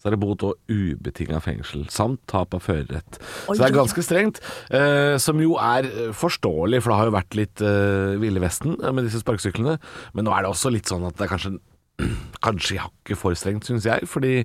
så 0.00 0.08
er 0.08 0.14
det 0.14 0.20
bot 0.22 0.42
og 0.48 0.56
ubetinga 0.72 1.42
fengsel, 1.44 1.82
samt 1.92 2.22
tap 2.30 2.54
av 2.56 2.62
førerrett. 2.64 3.18
Så 3.44 3.58
det 3.58 3.66
er 3.66 3.74
ganske 3.76 4.04
strengt, 4.04 4.40
eh, 4.72 5.18
som 5.20 5.40
jo 5.44 5.58
er 5.60 5.88
eh, 5.90 6.14
forståelig, 6.16 6.80
for 6.80 6.92
det 6.92 7.00
har 7.02 7.10
jo 7.10 7.16
vært 7.18 7.36
litt 7.36 7.64
eh, 7.64 8.16
Ville 8.22 8.40
Vesten 8.40 8.78
eh, 8.78 8.94
med 8.96 9.04
disse 9.04 9.20
sparkesyklene. 9.20 9.76
Men 10.16 10.24
nå 10.24 10.32
er 10.32 10.46
det 10.46 10.54
også 10.54 10.72
litt 10.72 10.88
sånn 10.88 11.04
at 11.04 11.18
det 11.18 11.26
er 11.26 11.32
kanskje 11.34 11.52
Kanskje 12.44 12.80
hakket 12.82 13.18
for 13.20 13.36
strengt, 13.38 13.66
syns 13.68 13.86
jeg. 13.88 14.06
Fordi 14.10 14.44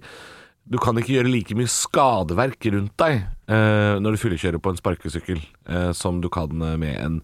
du 0.65 0.79
kan 0.81 0.97
ikke 0.97 1.13
gjøre 1.19 1.29
like 1.29 1.55
mye 1.57 1.69
skadeverk 1.69 2.65
rundt 2.73 2.95
deg 2.97 3.19
eh, 3.21 3.97
når 4.01 4.15
du 4.15 4.21
fyllekjører 4.23 4.57
på 4.63 4.71
en 4.73 4.79
sparkesykkel, 4.79 5.43
eh, 5.69 5.91
som 5.93 6.17
du 6.23 6.29
kan 6.33 6.49
eh, 6.65 6.77
med 6.81 6.95
en 6.97 7.19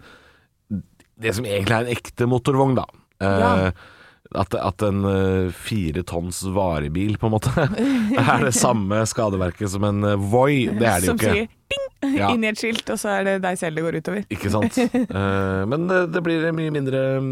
Det 1.21 1.33
som 1.37 1.45
egentlig 1.45 1.73
er 1.75 1.87
en 1.87 1.95
ekte 1.95 2.27
motorvogn, 2.29 2.77
da. 2.77 2.85
Eh, 3.21 3.39
Ja. 3.41 3.71
At, 4.31 4.55
at 4.55 4.83
en 4.87 5.01
uh, 5.03 5.49
fire 5.51 6.03
tonns 6.07 6.37
varebil, 6.55 7.17
på 7.19 7.27
en 7.27 7.33
måte, 7.33 7.51
er 8.21 8.45
det 8.45 8.53
samme 8.55 9.01
skadeverket 9.09 9.73
som 9.73 9.83
en 9.89 10.05
uh, 10.07 10.13
Voi. 10.31 10.69
Det 10.71 10.87
er 10.87 11.03
det 11.03 11.09
jo 11.09 11.15
ikke. 11.17 11.33
Som 11.33 11.41
sier 11.41 11.49
ding 12.01 12.17
Ja. 12.17 12.31
inn 12.33 12.41
i 12.43 12.49
et 12.49 12.57
skilt, 12.57 12.87
og 12.89 12.97
så 12.97 13.11
er 13.19 13.27
det 13.27 13.33
deg 13.43 13.59
selv 13.59 13.77
det 13.77 13.83
går 13.85 13.99
utover. 14.01 14.23
Ikke 14.33 14.49
sant. 14.53 14.79
Uh, 15.11 15.61
men 15.71 15.85
det, 15.91 15.99
det 16.15 16.23
blir 16.25 16.47
mye 16.55 16.71
mindre 16.73 17.01
um, 17.19 17.27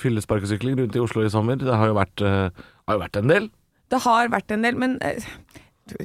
fyllesparkesykling 0.00 0.80
rundt 0.80 0.96
i 0.98 1.02
Oslo 1.04 1.22
i 1.26 1.30
sommer. 1.32 1.60
Det 1.60 1.76
har 1.76 1.92
jo 1.92 1.96
vært, 2.00 2.24
uh, 2.24 2.48
har 2.88 2.98
jo 2.98 3.04
vært 3.04 3.20
en 3.20 3.32
del. 3.34 3.50
Det 3.88 4.00
har 4.04 4.32
vært 4.32 4.52
en 4.56 4.66
del, 4.66 4.80
men 4.80 4.96
vet, 5.04 5.28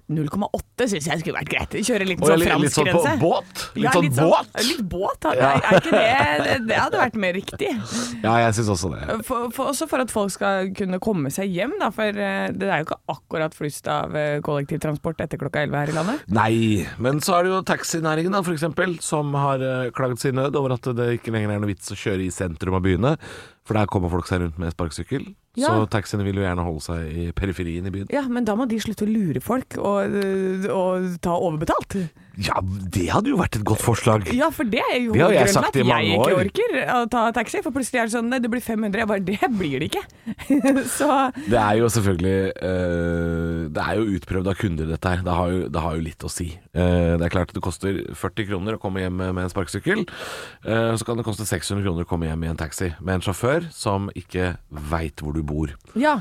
0,8 0.09 0.87
syns 0.93 1.07
jeg 1.09 1.19
skulle 1.21 1.37
vært 1.41 1.51
greit. 1.51 1.75
Kjøre 1.85 2.07
litt 2.07 2.21
Og 2.23 2.31
sånn 2.31 2.43
fransk 2.45 2.63
litt 2.63 2.75
sånn 2.77 2.89
på 2.89 3.01
franskgrense. 3.03 3.19
båt. 3.21 3.63
Litt 3.75 3.83
Ja, 3.83 3.91
sånn 3.91 4.09
båt. 4.15 4.61
Litt 4.69 4.83
båt, 4.93 5.27
ja. 5.39 5.49
Er, 5.51 5.67
er 5.67 5.79
ikke 5.79 5.91
det 5.91 6.57
det- 6.69 6.79
hadde 6.79 7.01
vært 7.03 7.19
mer 7.19 7.33
riktig. 7.37 7.71
Ja, 8.23 8.37
jeg 8.45 8.55
syns 8.57 8.71
også 8.73 8.93
det. 8.95 9.19
For, 9.27 9.49
for, 9.51 9.71
også 9.73 9.87
for 9.91 10.03
at 10.05 10.11
folk 10.13 10.31
skal 10.33 10.71
kunne 10.77 10.99
komme 11.03 11.31
seg 11.33 11.51
hjem, 11.53 11.75
da. 11.81 11.91
For 11.93 12.09
eh, 12.15 12.47
det 12.55 12.69
er 12.71 12.81
jo 12.83 12.87
ikke 12.89 12.99
akkurat 13.17 13.53
flust 13.57 13.87
av 13.91 14.15
eh, 14.15 14.39
kollektivtransport 14.45 15.21
etter 15.27 15.41
klokka 15.41 15.65
11 15.67 15.79
her 15.81 15.93
i 15.93 15.97
landet. 15.99 16.25
Nei, 16.33 16.55
men 17.03 17.19
så 17.23 17.37
er 17.39 17.43
det 17.47 17.53
jo 17.53 17.61
taxinæringen 17.67 18.31
da, 18.33 18.43
eksempel, 18.53 18.97
som 19.03 19.33
har 19.37 19.61
uh, 19.63 19.89
klaget 19.95 20.21
sin 20.21 20.35
nød 20.37 20.55
over 20.59 20.75
at 20.75 20.85
det 20.97 21.07
ikke 21.19 21.33
lenger 21.33 21.55
er 21.55 21.61
noe 21.63 21.71
vits 21.71 21.91
å 21.93 21.97
kjøre 21.97 22.25
i 22.27 22.31
sentrum 22.33 22.77
av 22.77 22.83
byene, 22.85 23.15
for 23.65 23.77
der 23.79 23.89
kommer 23.89 24.11
folk 24.13 24.27
seg 24.29 24.43
rundt 24.43 24.59
med 24.61 24.73
sparkesykkel. 24.75 25.25
Ja. 25.59 25.69
Så 25.69 25.85
taxiene 25.93 26.25
vil 26.25 26.39
jo 26.39 26.45
gjerne 26.45 26.63
holde 26.65 26.81
seg 26.81 27.09
i 27.13 27.27
periferien 27.37 27.85
i 27.85 27.93
byen. 27.93 28.07
Ja, 28.13 28.23
men 28.25 28.47
da 28.47 28.55
må 28.57 28.65
de 28.69 28.79
slutte 28.81 29.05
å 29.05 29.11
lure 29.11 29.41
folk 29.43 29.77
og, 29.77 30.15
og 30.73 31.11
ta 31.21 31.35
overbetalt. 31.37 31.99
Ja, 32.41 32.57
det 32.65 33.03
hadde 33.13 33.29
jo 33.29 33.37
vært 33.37 33.59
et 33.59 33.65
godt 33.67 33.83
forslag. 33.83 34.25
Ja, 34.33 34.47
for 34.53 34.65
det 34.65 34.81
er 34.81 34.95
jo 35.03 35.13
Det 35.13 35.21
grunnen 35.21 35.51
til 35.53 35.59
at 35.59 35.75
jeg 35.77 36.13
ikke 36.15 36.31
år. 36.31 36.39
orker 36.41 36.77
å 36.95 37.01
ta 37.11 37.27
taxi. 37.35 37.59
For 37.61 37.75
plutselig 37.75 37.99
er 38.01 38.09
det 38.09 38.13
sånn 38.15 38.33
det 38.33 38.49
blir 38.49 38.63
500. 38.63 39.03
Jeg 39.03 39.09
bare 39.11 39.21
Det 39.27 39.49
blir 39.53 39.83
det 39.83 39.89
ikke. 39.91 40.01
Så 40.97 41.09
Det 41.45 41.59
er 41.59 41.77
jo 41.77 41.89
selvfølgelig 41.93 42.39
uh, 42.57 43.69
Det 43.69 43.83
er 43.83 43.99
jo 43.99 44.07
utprøvd 44.17 44.49
av 44.49 44.57
kunder, 44.57 44.89
dette 44.89 45.13
her. 45.13 45.21
Det 45.27 45.35
har 45.37 45.51
jo, 45.53 45.59
det 45.69 45.83
har 45.85 45.99
jo 45.99 46.05
litt 46.07 46.25
å 46.25 46.31
si. 46.33 46.47
Uh, 46.73 47.13
det 47.21 47.27
er 47.27 47.33
klart 47.35 47.53
det 47.53 47.61
koster 47.65 48.01
40 48.17 48.49
kroner 48.49 48.79
å 48.79 48.81
komme 48.81 49.03
hjem 49.05 49.21
med 49.21 49.43
en 49.43 49.53
sparkesykkel. 49.53 50.01
Uh, 50.65 50.97
så 50.97 51.05
kan 51.05 51.21
det 51.21 51.27
koste 51.27 51.45
600 51.45 51.85
kroner 51.85 52.07
å 52.07 52.09
komme 52.09 52.31
hjem 52.31 52.47
i 52.47 52.49
en 52.49 52.57
taxi 52.59 52.89
med 52.97 53.19
en 53.19 53.27
sjåfør 53.27 53.69
som 53.73 54.09
ikke 54.17 54.55
veit 54.89 55.21
hvor 55.21 55.37
du 55.37 55.43
bor. 55.45 55.75
ja. 55.93 56.17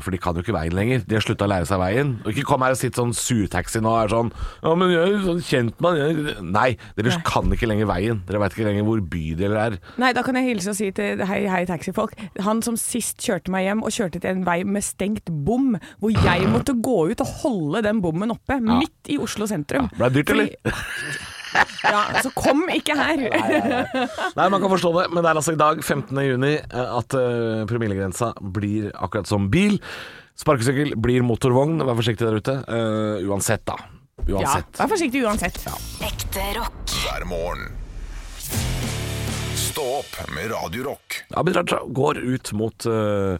For 0.00 0.12
de 0.12 0.18
kan 0.20 0.36
jo 0.36 0.42
ikke 0.42 0.54
veien 0.54 0.74
lenger. 0.74 1.02
De 1.06 1.16
har 1.16 1.22
slutta 1.24 1.46
å 1.46 1.50
lære 1.50 1.66
seg 1.68 1.78
veien. 1.80 2.10
Og 2.24 2.32
ikke 2.32 2.46
kom 2.48 2.62
her 2.64 2.74
og 2.74 2.78
sitt 2.80 2.96
sånn 2.98 3.12
surtaxi 3.16 3.80
nå 3.82 3.90
og 3.90 3.98
er 4.02 4.12
sånn 4.12 4.30
Ja, 4.64 4.72
men 4.78 4.92
jeg 4.92 5.14
er 5.14 5.22
sånn 5.24 5.40
kjent 5.50 5.80
med 5.84 5.98
han? 6.00 6.50
Nei, 6.54 6.68
dere 6.96 7.12
Nei. 7.12 7.20
kan 7.26 7.50
ikke 7.54 7.68
lenger 7.70 7.88
veien. 7.90 8.22
Dere 8.28 8.40
veit 8.42 8.54
ikke 8.56 8.68
lenger 8.68 8.86
hvor 8.88 9.02
bydeler 9.12 9.58
er. 9.64 9.78
Nei, 10.00 10.12
da 10.16 10.22
kan 10.26 10.38
jeg 10.38 10.48
hilse 10.52 10.72
og 10.72 10.78
si 10.78 10.90
til 10.96 11.24
hei, 11.28 11.40
hei, 11.50 11.64
taxifolk. 11.68 12.14
Han 12.46 12.62
som 12.66 12.78
sist 12.80 13.20
kjørte 13.24 13.52
meg 13.54 13.66
hjem 13.68 13.82
og 13.86 13.94
kjørte 13.94 14.22
til 14.22 14.30
en 14.34 14.46
vei 14.46 14.60
med 14.64 14.86
stengt 14.86 15.28
bom, 15.46 15.74
hvor 16.02 16.14
jeg 16.14 16.46
måtte 16.54 16.76
gå 16.78 17.00
ut 17.12 17.24
og 17.26 17.34
holde 17.42 17.82
den 17.88 18.00
bommen 18.04 18.32
oppe, 18.34 18.60
midt 18.62 19.10
i 19.12 19.18
Oslo 19.20 19.48
sentrum. 19.50 19.90
Ble 19.98 20.08
det 20.14 20.22
dyrt, 20.22 20.34
Fordi- 20.34 21.28
Ja, 21.82 22.04
så 22.22 22.30
kom 22.36 22.60
ikke 22.70 22.94
her. 22.94 23.18
Nei, 24.36 24.44
man 24.52 24.60
kan 24.62 24.70
forstå 24.70 24.92
det, 24.94 25.06
men 25.10 25.24
det 25.24 25.30
er 25.32 25.38
altså 25.40 25.54
i 25.56 25.58
dag, 25.58 25.80
15. 25.82 26.20
juni, 26.22 26.52
eh, 26.60 26.90
at 27.00 27.16
uh, 27.18 27.64
promillegrensa 27.66 28.28
blir 28.54 28.92
akkurat 28.94 29.26
som 29.26 29.48
bil. 29.50 29.80
Sparkesykkel 30.38 30.94
blir 31.02 31.24
motorvogn. 31.26 31.80
Vær 31.82 31.98
forsiktig 31.98 32.28
der 32.28 32.38
ute. 32.38 32.54
Uh, 32.70 33.26
uansett, 33.32 33.64
da. 33.66 33.74
Ja, 34.28 34.40
Uansett. 34.40 34.78
vær 34.78 34.90
forsiktig 34.92 35.22
uansett. 35.24 35.58
Ekte 36.04 36.44
rock. 36.58 36.94
hver 37.04 37.24
morgen. 37.28 37.70
Stå 39.56 39.84
opp 40.00 40.16
med 40.34 40.50
Radio 40.50 40.84
Rock. 40.90 41.20
Abid 41.38 41.56
Raja 41.56 41.80
går 41.86 42.18
ut 42.18 42.52
mot 42.58 42.86
uh, 42.90 43.38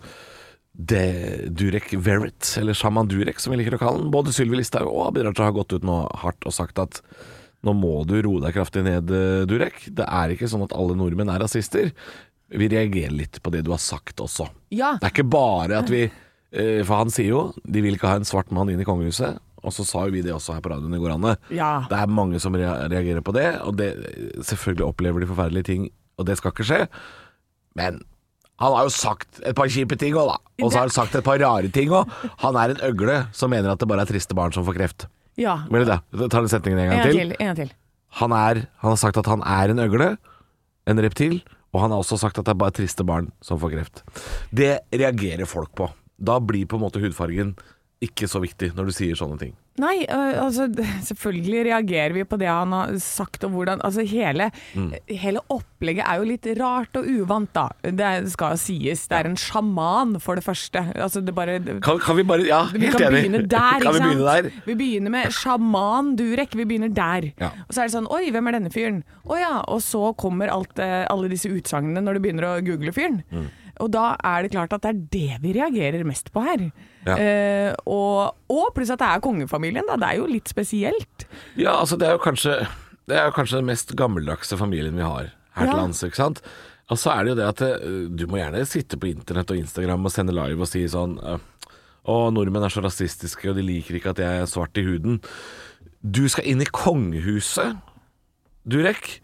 det 0.73 1.51
Durek 1.59 1.93
Verrett, 1.99 2.55
eller 2.61 2.75
Shaman 2.75 3.09
Durek 3.11 3.41
som 3.43 3.53
vi 3.53 3.59
liker 3.61 3.77
å 3.77 3.81
kalle 3.83 4.03
den. 4.05 4.13
Både 4.15 4.33
Sylvi 4.35 4.61
Listhaug 4.61 4.89
og 4.89 5.09
Abid 5.09 5.27
Raja 5.27 5.49
har 5.49 5.57
gått 5.57 5.75
ut 5.75 5.87
nå 5.87 6.01
hardt 6.23 6.47
og 6.47 6.55
sagt 6.55 6.79
at 6.83 7.03
nå 7.67 7.75
må 7.77 8.05
du 8.09 8.17
roe 8.25 8.41
deg 8.41 8.55
kraftig 8.57 8.87
ned, 8.87 9.11
eh, 9.13 9.43
Durek. 9.51 9.83
Det 9.93 10.07
er 10.07 10.33
ikke 10.33 10.49
sånn 10.49 10.65
at 10.65 10.73
alle 10.73 10.97
nordmenn 10.97 11.29
er 11.29 11.43
rasister. 11.43 11.91
Vi 12.51 12.69
reagerer 12.73 13.13
litt 13.13 13.43
på 13.43 13.53
det 13.53 13.65
du 13.67 13.71
har 13.75 13.83
sagt 13.83 14.23
også. 14.23 14.49
Ja. 14.75 14.95
Det 14.97 15.11
er 15.11 15.13
ikke 15.13 15.29
bare 15.31 15.83
at 15.83 15.91
vi 15.93 16.07
eh, 16.07 16.81
For 16.87 16.97
han 17.03 17.13
sier 17.15 17.29
jo 17.35 17.43
de 17.63 17.83
vil 17.85 17.99
ikke 17.99 18.09
ha 18.11 18.17
en 18.19 18.27
svart 18.27 18.51
mann 18.55 18.71
inn 18.73 18.81
i 18.81 18.87
kongehuset. 18.89 19.39
Og 19.65 19.73
så 19.77 19.85
sa 19.85 20.07
jo 20.07 20.15
vi 20.15 20.23
det 20.25 20.33
også 20.33 20.55
her 20.57 20.63
på 20.65 20.71
radioen 20.73 20.95
i 20.97 21.01
går, 21.03 21.15
Anne. 21.17 21.35
Ja. 21.53 21.73
Det 21.91 21.99
er 21.99 22.07
mange 22.21 22.41
som 22.41 22.55
reagerer 22.57 23.21
på 23.25 23.35
det, 23.37 23.49
og 23.67 23.77
det, 23.77 23.91
selvfølgelig 24.47 24.87
opplever 24.87 25.21
de 25.21 25.29
forferdelige 25.29 25.69
ting, 25.69 25.89
og 26.19 26.27
det 26.29 26.39
skal 26.41 26.55
ikke 26.55 26.65
skje. 26.69 26.81
Men 27.79 28.01
Han 28.61 28.75
har 28.77 28.85
jo 28.85 28.93
sagt 28.93 29.39
et 29.49 29.57
par 29.57 29.71
kjipe 29.73 29.97
ting 29.97 30.13
òg, 30.21 30.27
da. 30.29 30.35
Og 30.61 30.69
så 30.69 30.77
har 30.83 30.83
han 30.85 30.93
sagt 30.93 31.15
et 31.17 31.25
par 31.25 31.39
rare 31.41 31.69
ting 31.73 31.89
òg. 31.97 32.11
Han 32.43 32.57
er 32.61 32.75
en 32.75 32.83
øgle 32.91 33.15
som 33.33 33.49
mener 33.49 33.73
at 33.73 33.81
det 33.81 33.89
bare 33.89 34.05
er 34.05 34.11
triste 34.11 34.37
barn 34.37 34.53
som 34.53 34.67
får 34.67 34.77
kreft. 34.77 35.07
Ja. 35.41 35.63
Vil 35.73 35.87
det? 35.89 35.97
Ta 36.29 36.43
den 36.43 36.51
setningen 36.53 36.83
en 36.83 36.85
En 36.85 36.91
gang 36.91 37.01
gang 37.01 37.09
til. 37.09 37.17
til. 37.23 37.37
En 37.41 37.47
gang 37.47 37.57
til. 37.57 37.71
Han, 38.21 38.33
er, 38.37 38.61
han 38.83 38.91
har 38.93 38.99
sagt 39.01 39.17
at 39.17 39.31
han 39.33 39.41
er 39.49 39.73
en 39.73 39.81
øgle, 39.81 40.11
en 40.87 41.01
reptil, 41.01 41.39
og 41.73 41.81
han 41.87 41.95
har 41.95 42.03
også 42.05 42.19
sagt 42.21 42.37
at 42.37 42.45
det 42.45 42.53
er 42.53 42.61
bare 42.61 42.75
triste 42.77 43.07
barn 43.07 43.31
som 43.41 43.57
får 43.63 43.73
kreft. 43.79 44.03
Det 44.53 44.81
reagerer 44.93 45.49
folk 45.49 45.73
på. 45.79 45.89
Da 46.21 46.37
blir 46.45 46.67
på 46.69 46.77
en 46.77 46.85
måte 46.85 47.01
hudfargen 47.01 47.55
ikke 48.01 48.25
så 48.33 48.41
viktig 48.41 48.71
når 48.77 48.87
du 48.89 48.93
sier 48.97 49.19
sånne 49.19 49.37
ting. 49.39 49.51
Nei, 49.81 50.03
altså 50.09 50.67
selvfølgelig 51.07 51.61
reagerer 51.71 52.13
vi 52.13 52.23
på 52.29 52.37
det 52.41 52.49
han 52.51 52.73
har 52.75 52.91
sagt 53.01 53.45
og 53.47 53.53
hvordan 53.55 53.81
Altså 53.87 54.03
hele, 54.09 54.51
Mm. 54.75 54.91
hele 55.09 55.41
opplegget 55.49 56.05
er 56.05 56.19
jo 56.21 56.27
litt 56.29 56.47
rart 56.59 56.97
og 57.01 57.07
uvant, 57.09 57.49
da. 57.57 57.69
Det 57.83 58.29
skal 58.33 58.57
sies. 58.61 59.07
Det 59.09 59.17
er 59.17 59.29
en 59.31 59.37
sjaman, 59.41 60.19
for 60.21 60.35
det 60.37 60.45
første. 60.45 60.83
Altså 60.97 61.23
det 61.25 61.35
bare 61.35 61.59
Kan, 61.81 61.99
kan 61.99 62.17
vi 62.17 62.23
bare 62.25 62.45
Ja, 62.47 62.65
vi 62.73 62.89
kan 62.91 63.01
enig. 63.13 63.23
begynne 63.31 63.49
der, 63.49 63.81
ikke 63.81 63.95
sant? 63.95 64.05
begynne? 64.05 64.53
Vi 64.67 64.75
begynner 64.75 65.11
med 65.11 65.33
sjaman 65.33 66.15
Durek. 66.17 66.55
Vi 66.57 66.65
begynner 66.65 66.93
der. 66.95 67.31
Ja. 67.41 67.51
Og 67.69 67.73
så 67.75 67.83
er 67.83 67.89
det 67.89 67.95
sånn 67.97 68.11
Oi, 68.11 68.31
hvem 68.31 68.49
er 68.49 68.53
denne 68.59 68.71
fyren? 68.75 69.03
Å 69.29 69.41
ja. 69.41 69.55
Og 69.69 69.81
så 69.81 70.15
kommer 70.17 70.49
alt, 70.53 70.79
alle 70.81 71.29
disse 71.33 71.49
utsagnene 71.49 72.03
når 72.05 72.15
du 72.15 72.21
begynner 72.21 72.49
å 72.51 72.65
google 72.65 72.93
fyren. 72.93 73.23
Mm. 73.33 73.49
Og 73.81 73.91
da 73.95 74.13
er 74.27 74.45
det 74.47 74.53
klart 74.53 74.73
at 74.77 74.85
det 74.85 74.91
er 74.93 75.01
det 75.15 75.39
vi 75.43 75.53
reagerer 75.57 76.05
mest 76.09 76.31
på 76.35 76.43
her. 76.45 76.67
Ja. 77.09 77.15
Eh, 77.17 77.75
og, 77.89 78.37
og 78.53 78.71
pluss 78.77 78.93
at 78.93 79.01
det 79.01 79.09
er 79.09 79.23
kongefamilien, 79.25 79.87
da. 79.89 79.97
Det 80.01 80.09
er 80.13 80.19
jo 80.21 80.27
litt 80.31 80.51
spesielt. 80.53 81.27
Ja, 81.57 81.79
altså 81.81 81.97
det 82.01 82.09
er 82.11 82.19
jo 82.19 82.23
kanskje 82.25 82.59
Det 83.11 83.17
er 83.19 83.31
jo 83.31 83.33
kanskje 83.35 83.59
den 83.63 83.67
mest 83.71 83.95
gammeldagse 83.99 84.59
familien 84.61 84.95
vi 84.99 85.03
har 85.07 85.31
her 85.57 85.65
til 85.67 85.73
Ja. 85.73 85.79
lands, 85.81 86.03
ikke 86.07 86.21
sant? 86.21 86.43
Og 86.91 86.99
så 86.99 87.11
er 87.15 87.25
det 87.25 87.33
jo 87.33 87.39
det 87.41 87.49
at 87.49 87.61
eh, 87.67 87.89
du 88.19 88.27
må 88.31 88.39
gjerne 88.39 88.61
sitte 88.69 88.99
på 89.01 89.09
internett 89.11 89.51
og 89.51 89.59
Instagram 89.59 90.05
og 90.07 90.13
sende 90.15 90.35
live 90.37 90.61
og 90.63 90.69
si 90.71 90.85
sånn 90.91 91.17
eh, 91.23 91.39
Å, 92.11 92.15
nordmenn 92.35 92.65
er 92.65 92.73
så 92.73 92.81
rasistiske, 92.85 93.51
og 93.51 93.59
de 93.59 93.63
liker 93.67 93.99
ikke 93.99 94.13
at 94.15 94.21
jeg 94.23 94.41
er 94.45 94.49
svart 94.49 94.79
i 94.81 94.85
huden. 94.87 95.19
Du 96.01 96.23
skal 96.33 96.47
inn 96.49 96.63
i 96.65 96.69
kongehuset, 96.71 97.77
Durek, 98.65 99.21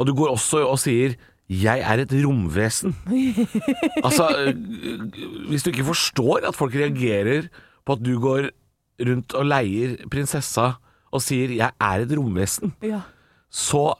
og 0.00 0.08
du 0.08 0.14
går 0.16 0.32
også 0.32 0.62
og 0.66 0.78
sier 0.80 1.14
'jeg 1.62 1.80
er 1.80 2.02
et 2.02 2.12
romvesen'. 2.24 2.94
Altså, 4.06 4.28
øh, 4.38 4.54
hvis 5.48 5.62
du 5.62 5.70
ikke 5.70 5.84
forstår 5.84 6.48
at 6.48 6.54
folk 6.54 6.74
reagerer 6.74 7.48
på 7.86 7.92
at 7.92 8.02
du 8.04 8.20
går 8.20 8.48
rundt 9.06 9.34
og 9.34 9.46
leier 9.46 9.96
prinsessa 10.10 10.72
og 11.12 11.22
sier 11.22 11.48
'jeg 11.48 11.70
er 11.80 11.96
et 12.04 12.12
romvesen', 12.18 12.72
Ja. 12.82 13.00
så, 13.50 13.94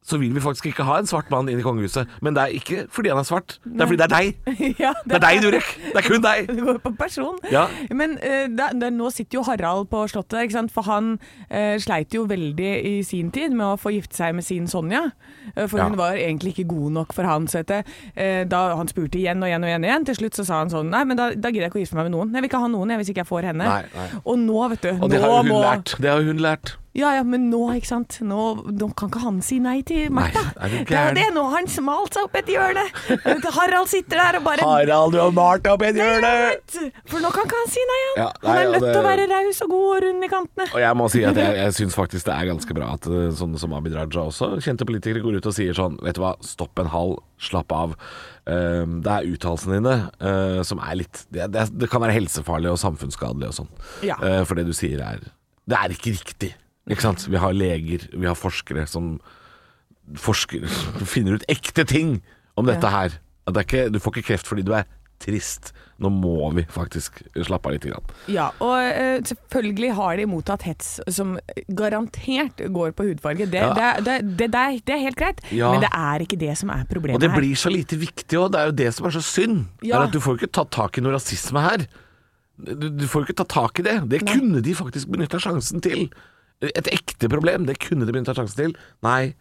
så 0.00 0.16
vil 0.18 0.32
vi 0.34 0.40
faktisk 0.40 0.70
ikke 0.70 0.84
ha 0.88 0.96
en 0.98 1.08
svart 1.08 1.28
mann 1.32 1.48
inn 1.52 1.60
i 1.60 1.64
kongehuset. 1.64 2.08
Men 2.24 2.36
det 2.36 2.42
er 2.42 2.54
ikke 2.56 2.84
fordi 2.92 3.10
han 3.12 3.20
er 3.20 3.26
svart, 3.28 3.58
det 3.64 3.84
er 3.84 3.90
fordi 3.90 3.98
det 4.00 4.06
er 4.06 4.14
deg. 4.14 4.54
ja, 4.84 4.92
Det 5.04 5.18
er 5.18 5.24
deg, 5.26 5.40
Durek. 5.44 5.68
Det 5.84 6.00
er 6.00 6.06
kun 6.06 6.24
deg. 6.24 6.48
Det 6.56 6.64
går 6.64 6.80
på 6.84 6.92
person. 6.98 7.36
Ja. 7.52 7.66
Men 7.92 8.16
uh, 8.22 8.46
det, 8.48 8.70
det, 8.80 8.90
nå 8.96 9.10
sitter 9.12 9.40
jo 9.40 9.44
Harald 9.46 9.90
på 9.92 10.06
slottet 10.10 10.56
for 10.72 10.88
han 10.88 11.12
uh, 11.52 11.76
sleit 11.78 12.14
jo 12.16 12.24
veldig 12.28 12.72
i 12.88 12.94
sin 13.06 13.30
tid 13.30 13.52
med 13.52 13.74
å 13.74 13.76
få 13.80 13.92
gifte 13.94 14.16
seg 14.16 14.34
med 14.34 14.46
sin 14.46 14.66
Sonja. 14.70 15.10
Eh, 15.54 15.66
for 15.66 15.78
Ja. 15.78 15.88
hun 15.88 15.96
var 15.98 16.16
egentlig 16.16 16.54
ikke 16.54 16.68
god 16.72 16.92
nok 16.96 17.12
for 17.12 17.28
han. 17.28 17.46
Så 17.48 17.60
etter, 17.60 17.84
da 18.48 18.60
han 18.76 18.88
spurte 18.88 19.18
igjen 19.18 19.42
og 19.42 19.48
igjen 19.48 19.64
og 19.64 19.70
igjen, 19.70 19.84
igjen, 19.84 20.04
til 20.06 20.18
slutt 20.18 20.36
så 20.38 20.44
sa 20.46 20.60
han 20.60 20.70
sånn 20.72 20.90
Nei, 20.90 21.02
men 21.08 21.18
da, 21.18 21.30
da 21.34 21.50
gidder 21.52 21.68
jeg 21.68 21.72
ikke 21.72 21.80
å 21.80 21.84
gifte 21.84 21.98
meg 21.98 22.08
med 22.08 22.16
noen. 22.16 22.34
Jeg 22.34 22.44
vil 22.44 22.50
ikke 22.50 22.62
ha 22.62 22.70
noen 22.72 22.92
jeg, 22.92 23.00
hvis 23.02 23.12
ikke 23.12 23.24
jeg 23.24 23.30
får 23.30 23.48
henne. 23.50 23.66
Nei, 23.68 23.82
nei. 23.94 24.08
Og 24.24 24.38
nå, 24.40 24.60
vet 24.74 24.86
du. 24.86 24.92
Og 24.96 25.12
det 25.12 25.22
har 25.22 25.36
hun 25.38 25.50
må, 25.50 25.60
lært. 25.64 25.96
Det 26.00 26.12
har 26.12 26.24
hun 26.24 26.44
lært. 26.44 26.76
Ja, 26.96 27.12
ja, 27.14 27.22
men 27.22 27.44
nå, 27.52 27.58
ikke 27.78 27.86
sant. 27.86 28.16
Nå, 28.26 28.40
nå 28.74 28.88
kan 28.98 29.10
ikke 29.12 29.20
han 29.22 29.36
si 29.46 29.60
nei 29.62 29.76
til 29.86 30.08
du 30.10 30.16
det 30.18 30.96
er 30.98 31.14
det. 31.14 31.26
Nå 31.36 31.44
har 31.46 31.60
han 31.60 31.68
smalt 31.70 32.16
seg 32.16 32.24
opp 32.26 32.34
et 32.40 32.48
hjørne. 32.50 32.82
Harald 33.54 33.90
sitter 33.92 34.18
der 34.18 34.38
og 34.40 34.46
bare 34.48 34.66
Harald, 34.66 35.14
du 35.14 35.20
har 35.22 35.30
malt 35.36 35.68
opp 35.70 35.84
et 35.86 35.94
hjørne! 36.00 36.32
For 37.06 37.22
nå 37.22 37.30
kan 37.34 37.46
ikke 37.46 37.60
han 37.60 37.70
si 37.70 37.84
nei, 37.92 38.00
han. 38.08 38.18
Ja, 38.22 38.26
han 38.42 38.58
er 38.58 38.70
nødt 38.72 38.82
til 38.82 38.88
det- 38.88 38.98
å 38.98 39.04
være 39.06 39.28
raus 39.30 39.60
og 39.62 39.70
god 39.74 39.86
og 39.90 40.02
rund 40.06 40.26
i 40.26 40.30
kantene. 40.32 40.66
Og 40.74 40.80
jeg 40.82 40.98
må 40.98 41.08
si 41.14 41.22
at 41.30 41.38
jeg, 41.38 41.56
jeg 41.60 41.76
syns 41.78 41.98
faktisk 42.00 42.26
det 42.26 42.34
er 42.34 42.50
ganske 42.50 42.76
bra 42.80 42.88
at 42.98 43.06
eh, 43.06 43.28
sånne 43.38 43.62
som 43.62 43.76
Abid 43.78 43.94
Raja 43.94 44.24
også, 44.26 44.50
kjente 44.64 44.88
politikere, 44.88 45.22
går 45.22 45.38
ut 45.38 45.46
og 45.50 45.54
sier 45.56 45.76
sånn 45.78 45.98
Vet 46.02 46.18
du 46.18 46.22
hva, 46.24 46.34
stopp 46.42 46.78
en 46.82 46.90
halv, 46.90 47.18
slapp 47.38 47.70
av. 47.76 47.94
Eh, 48.50 48.82
det 49.04 49.14
er 49.14 49.28
uttalelsene 49.30 49.78
dine 49.78 49.94
eh, 50.18 50.62
som 50.66 50.82
er 50.82 50.98
litt 51.04 51.22
det, 51.30 51.46
det, 51.54 51.68
det 51.78 51.90
kan 51.92 52.02
være 52.02 52.16
helsefarlig 52.18 52.72
og 52.74 52.80
samfunnsskadelig 52.82 53.52
og 53.52 53.58
sånn. 53.62 53.70
Ja. 54.06 54.18
Eh, 54.24 54.42
for 54.48 54.58
det 54.58 54.66
du 54.66 54.74
sier 54.74 54.98
er 55.06 55.22
Det 55.70 55.78
er 55.78 55.94
ikke 55.94 56.16
riktig. 56.18 56.50
Ikke 56.88 57.02
sant? 57.04 57.26
Vi 57.28 57.36
har 57.36 57.52
leger, 57.52 58.08
vi 58.14 58.26
har 58.26 58.38
forskere 58.38 58.86
som 58.88 59.18
forsker, 60.18 60.64
finner 61.06 61.36
ut 61.38 61.44
ekte 61.50 61.84
ting 61.86 62.20
om 62.56 62.66
dette 62.66 62.86
Ja. 62.86 62.90
her. 63.04 63.18
Det 63.50 63.66
ikke, 63.66 63.90
du 63.90 63.98
får 63.98 64.16
ikke 64.16 64.28
kreft 64.30 64.46
fordi 64.46 64.62
du 64.62 64.72
er 64.76 64.84
trist. 65.20 65.72
Nå 66.00 66.08
må 66.08 66.48
vi 66.56 66.62
faktisk 66.70 67.18
slappe 67.44 67.68
av 67.68 67.74
litt. 67.74 67.84
Grann. 67.90 68.06
Ja, 68.32 68.46
og 68.64 68.72
uh, 68.78 69.18
selvfølgelig 69.26 69.90
har 69.98 70.16
de 70.16 70.24
mottatt 70.30 70.62
hets 70.64 70.94
som 71.12 71.34
garantert 71.76 72.62
går 72.72 72.94
på 72.96 73.04
hudfarge. 73.10 73.44
Det, 73.50 73.60
Ja. 73.60 73.74
det, 74.00 74.14
det, 74.38 74.48
det, 74.50 74.54
er, 74.54 75.02
helt 75.02 75.18
greit, 75.18 75.42
Ja. 75.52 75.72
men 75.74 75.82
det 75.84 75.90
er 75.92 76.24
ikke 76.24 76.38
det 76.40 76.56
som 76.56 76.70
er 76.72 76.86
problemet 76.88 77.18
her. 77.18 77.18
Og 77.18 77.20
det 77.26 77.30
her. 77.34 77.40
blir 77.42 77.54
så 77.58 77.68
lite 77.74 77.98
viktig 78.00 78.38
òg. 78.38 78.52
Det 78.54 78.60
er 78.62 78.70
jo 78.70 78.76
det 78.80 78.94
som 78.96 79.06
er 79.10 79.16
så 79.18 79.24
synd. 79.24 79.66
Er 79.84 80.06
at 80.06 80.12
Du 80.14 80.20
får 80.20 80.38
ikke 80.40 80.52
tatt 80.56 80.70
tak 80.72 80.96
i 80.96 81.04
noe 81.04 81.12
rasisme 81.18 81.60
her. 81.60 81.84
Du, 82.60 82.88
du 82.88 83.06
får 83.08 83.26
ikke 83.28 83.36
tatt 83.42 83.52
tak 83.52 83.80
i 83.80 83.82
det. 83.82 83.96
Det 84.08 84.22
kunne 84.28 84.62
de 84.64 84.74
faktisk 84.78 85.08
benytta 85.12 85.40
sjansen 85.42 85.80
til. 85.84 86.08
Et 86.60 86.90
ekte 86.92 87.30
problem, 87.32 87.64
det 87.68 87.78
kunne 87.80 88.04
de 88.04 88.12
begynt 88.12 88.28
å 88.28 88.34
ta 88.34 88.42
sjansen 88.42 88.64
til. 88.64 88.74
Nei, 89.06 89.32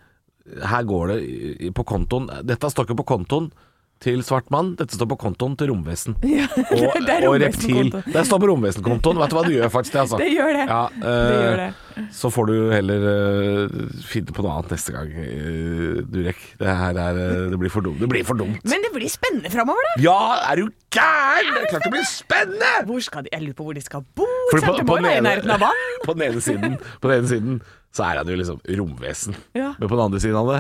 her 0.71 0.85
går 0.87 1.11
det 1.13 1.73
på 1.75 1.83
kontoen. 1.87 2.29
Dette 2.47 2.71
står 2.71 2.87
ikke 2.87 3.01
på 3.01 3.11
kontoen 3.15 3.51
til 3.99 4.21
svart 4.23 4.47
mann, 4.53 4.73
dette 4.79 4.95
står 4.95 5.09
på 5.11 5.17
kontoen 5.19 5.57
til 5.59 5.73
romvesen. 5.73 6.15
Ja, 6.29 6.47
Og, 6.55 6.99
det 7.03 7.15
er 7.17 7.25
og 7.27 7.35
reptil. 7.41 7.89
Det 7.91 8.21
står 8.27 8.39
på 8.39 8.47
romvesenkontoen. 8.51 9.19
Vet 9.19 9.31
du 9.31 9.35
hva 9.35 9.43
det 9.47 9.55
gjør 9.57 9.71
faktisk 9.73 9.95
det, 9.95 10.03
altså. 10.05 10.19
Det 10.23 10.29
gjør 10.31 10.55
det. 10.55 10.65
Ja, 10.69 10.81
Det 10.93 11.11
eh, 11.11 11.43
gjør 11.43 11.61
det. 11.63 11.69
Så 12.15 12.31
får 12.31 12.47
du 12.47 12.55
heller 12.71 13.05
uh, 13.09 13.79
finne 14.07 14.35
på 14.35 14.45
noe 14.45 14.53
annet 14.55 14.71
neste 14.77 14.93
gang, 14.95 15.09
uh, 15.11 15.99
Durek. 16.13 16.45
Det 16.61 16.75
her 16.81 16.99
er 17.03 17.19
eh, 17.25 17.41
Det 17.51 17.59
blir 17.59 17.73
for 17.73 17.83
dumt. 17.83 17.99
Det 17.99 18.07
blir 18.11 18.23
for 18.27 18.39
dumt. 18.39 18.63
Men 18.63 18.85
det 18.87 18.93
blir 18.95 19.11
spennende 19.11 19.51
framover, 19.51 19.89
da! 19.89 19.97
Ja, 20.05 20.21
er 20.47 20.61
du 20.63 20.69
gæren? 20.95 21.51
Det 21.51 21.65
er 21.65 21.73
klart 21.73 21.89
det 21.89 21.93
blir 21.97 22.07
spennende! 22.07 22.71
Hvor 22.87 23.03
skal 23.03 23.27
de, 23.27 23.33
jeg 23.35 23.49
lurer 23.49 23.59
på 23.59 23.67
hvor 23.67 23.75
de 23.75 23.83
skal 23.83 24.07
bo. 24.15 24.28
Fordi 24.51 24.65
på, 24.65 24.73
på, 24.87 24.95
den 25.03 25.23
vann. 25.59 25.71
på 26.05 26.13
den 26.13 26.21
ene 26.29 26.41
siden 26.41 26.77
På 27.01 27.07
den 27.11 27.17
ene 27.19 27.27
siden 27.29 27.61
så 27.93 28.03
er 28.05 28.15
han 28.21 28.29
jo 28.29 28.35
liksom 28.37 28.59
romvesen. 28.79 29.35
Ja. 29.57 29.73
Men 29.79 29.89
på 29.89 29.95
den 29.95 30.03
andre 30.03 30.19
siden 30.21 30.37
av 30.37 30.47
det 30.53 30.59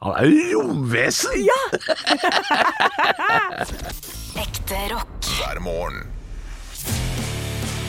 Han 0.00 0.14
er 0.16 0.24
jo 0.32 0.62
romvesen! 0.64 1.30
Ja! 1.44 1.60
Ekte 4.40 4.78
rock. 4.94 5.26
hver 5.36 5.60
morgen. 5.60 6.06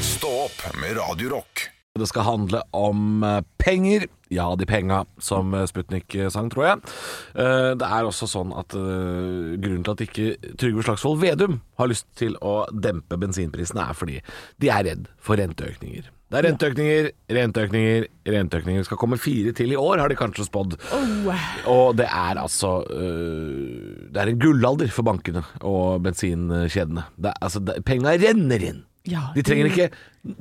Stå 0.04 0.28
opp 0.48 0.60
med 0.82 0.98
Radiorock. 0.98 1.70
Det 2.00 2.08
skal 2.10 2.24
handle 2.28 2.62
om 2.76 3.24
eh, 3.24 3.42
penger. 3.58 4.08
Ja, 4.32 4.46
de 4.56 4.66
penga, 4.66 5.04
som 5.20 5.52
eh, 5.54 5.66
Sputnik 5.68 6.16
eh, 6.16 6.30
sang, 6.32 6.48
tror 6.52 6.68
jeg. 6.68 6.94
Eh, 7.36 7.74
Det 7.76 7.88
er 7.88 8.08
også 8.08 8.30
sånn 8.32 8.54
at 8.56 8.72
grunnen 8.72 9.84
til 9.84 9.92
at 9.92 10.04
ikke 10.06 10.56
Trygve 10.60 10.86
Slagsvold 10.88 11.20
Vedum 11.20 11.60
har 11.82 11.90
lyst 11.92 12.08
til 12.20 12.38
å 12.40 12.64
dempe 12.72 13.18
bensinprisene, 13.20 13.84
er 13.90 13.98
fordi 13.98 14.22
de 14.62 14.72
er 14.72 14.88
redd 14.88 15.10
for 15.20 15.40
renteøkninger. 15.42 16.08
Det 16.32 16.40
er 16.40 16.46
renteøkninger, 16.48 17.10
renteøkninger, 17.36 18.06
renteøkninger. 18.32 18.86
Skal 18.88 19.00
komme 19.02 19.20
fire 19.20 19.52
til 19.58 19.74
i 19.74 19.80
år, 19.80 20.00
har 20.00 20.08
de 20.12 20.16
kanskje 20.16 20.46
spådd. 20.48 20.78
Oh. 20.96 21.42
Og 21.74 21.98
det 22.00 22.08
er 22.08 22.40
altså 22.40 22.86
Det 22.88 24.16
er 24.22 24.32
en 24.32 24.40
gullalder 24.40 24.94
for 24.96 25.04
bankene 25.04 25.44
og 25.60 26.06
bensinkjedene. 26.08 27.04
Det, 27.20 27.36
altså, 27.42 27.60
det, 27.60 27.82
penga 27.84 28.16
renner 28.16 28.64
inn. 28.64 28.86
Ja, 29.10 29.34
De 29.36 29.44
trenger 29.44 29.68
ikke, 29.74 29.90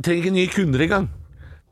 trenger 0.04 0.22
ikke 0.22 0.36
nye 0.36 0.52
kunder 0.54 0.86
engang. 0.86 1.10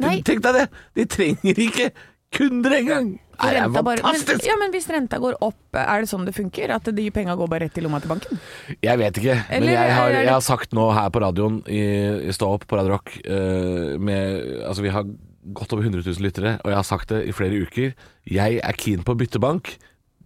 Nei. 0.03 0.19
Tenk 0.27 0.43
deg 0.45 0.55
det! 0.61 0.67
De 0.99 1.05
trenger 1.11 1.59
ikke 1.69 1.89
kunder 2.35 2.75
engang! 2.77 3.09
Det 3.39 3.55
er 3.55 3.69
fantastisk! 3.71 3.85
bare- 3.87 4.37
Men, 4.39 4.47
ja, 4.51 4.55
men 4.59 4.73
hvis 4.75 4.89
renta 4.91 5.19
går 5.23 5.37
opp, 5.47 5.59
er 5.79 6.03
det 6.03 6.09
sånn 6.11 6.25
det 6.27 6.35
funker? 6.35 6.73
At 6.75 6.89
de 6.95 7.05
penga 7.15 7.37
går 7.39 7.49
bare 7.51 7.67
rett 7.69 7.79
i 7.79 7.85
lomma 7.85 8.01
til 8.03 8.11
banken? 8.11 8.41
Jeg 8.83 8.99
vet 8.99 9.21
ikke, 9.23 9.37
men 9.53 9.69
jeg 9.71 9.95
har, 9.95 10.11
jeg 10.17 10.33
har 10.33 10.43
sagt 10.45 10.75
nå 10.75 10.89
her 10.97 11.09
på 11.15 11.23
radioen 11.23 11.61
i, 11.71 11.83
i 12.29 12.35
Stå 12.35 12.51
opp 12.57 12.67
på 12.69 12.79
Radio 12.81 12.97
Rock 12.97 13.15
uh, 13.31 13.95
med, 14.03 14.43
Altså 14.67 14.83
vi 14.83 14.91
har 14.95 15.07
godt 15.55 15.73
over 15.73 15.87
100 15.87 16.03
000 16.05 16.21
lyttere, 16.27 16.57
og 16.65 16.73
jeg 16.75 16.77
har 16.81 16.85
sagt 16.85 17.09
det 17.15 17.23
i 17.31 17.33
flere 17.33 17.63
uker. 17.63 17.95
Jeg 18.29 18.59
er 18.61 18.77
keen 18.77 19.01
på 19.07 19.15
å 19.15 19.19
bytte 19.19 19.41
bank. 19.41 19.71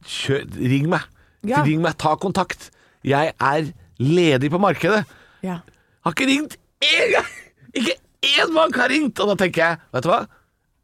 Kjør, 0.03 0.49
ring 0.59 0.89
meg! 0.91 1.05
Ja. 1.47 1.61
Ring 1.67 1.85
meg, 1.85 1.95
ta 2.01 2.17
kontakt! 2.19 2.71
Jeg 3.07 3.31
er 3.39 3.69
ledig 4.03 4.51
på 4.51 4.59
markedet. 4.63 5.05
Ja. 5.47 5.61
Har 6.03 6.17
ikke 6.17 6.27
ringt 6.33 6.57
én 6.83 7.13
gang! 7.15 7.31
Ikke 7.79 7.95
én 8.23 8.55
bank 8.55 8.79
har 8.81 8.93
ringt! 8.93 9.19
Og 9.21 9.33
da 9.33 9.37
tenker 9.45 9.65
jeg, 9.65 9.83
vet 9.97 10.07
du 10.07 10.11
hva? 10.13 10.23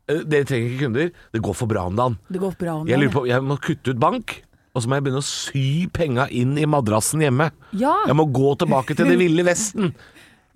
Eh, 0.09 0.21
Dere 0.25 0.49
trenger 0.49 0.73
ikke 0.73 0.85
kunder. 0.87 1.11
Det 1.35 1.43
går 1.45 1.57
for 1.57 1.71
bra 1.71 1.87
om 1.89 1.97
dagen. 1.99 2.19
Det 2.29 2.43
går 2.43 2.55
bra 2.61 2.77
om 2.83 2.91
Jeg 2.91 3.01
lurer 3.01 3.15
på, 3.15 3.25
jeg 3.31 3.47
må 3.47 3.59
kutte 3.63 3.95
ut 3.95 4.03
bank, 4.03 4.39
og 4.75 4.85
så 4.85 4.91
må 4.91 4.99
jeg 4.99 5.09
begynne 5.09 5.25
å 5.25 5.27
sy 5.27 5.67
penga 5.95 6.29
inn 6.35 6.55
i 6.61 6.69
madrassen 6.69 7.25
hjemme. 7.25 7.51
Ja. 7.79 7.97
Jeg 8.09 8.19
må 8.19 8.29
gå 8.33 8.55
tilbake 8.61 8.97
til 8.99 9.11
det 9.11 9.19
ville 9.21 9.47
vesten. 9.47 9.93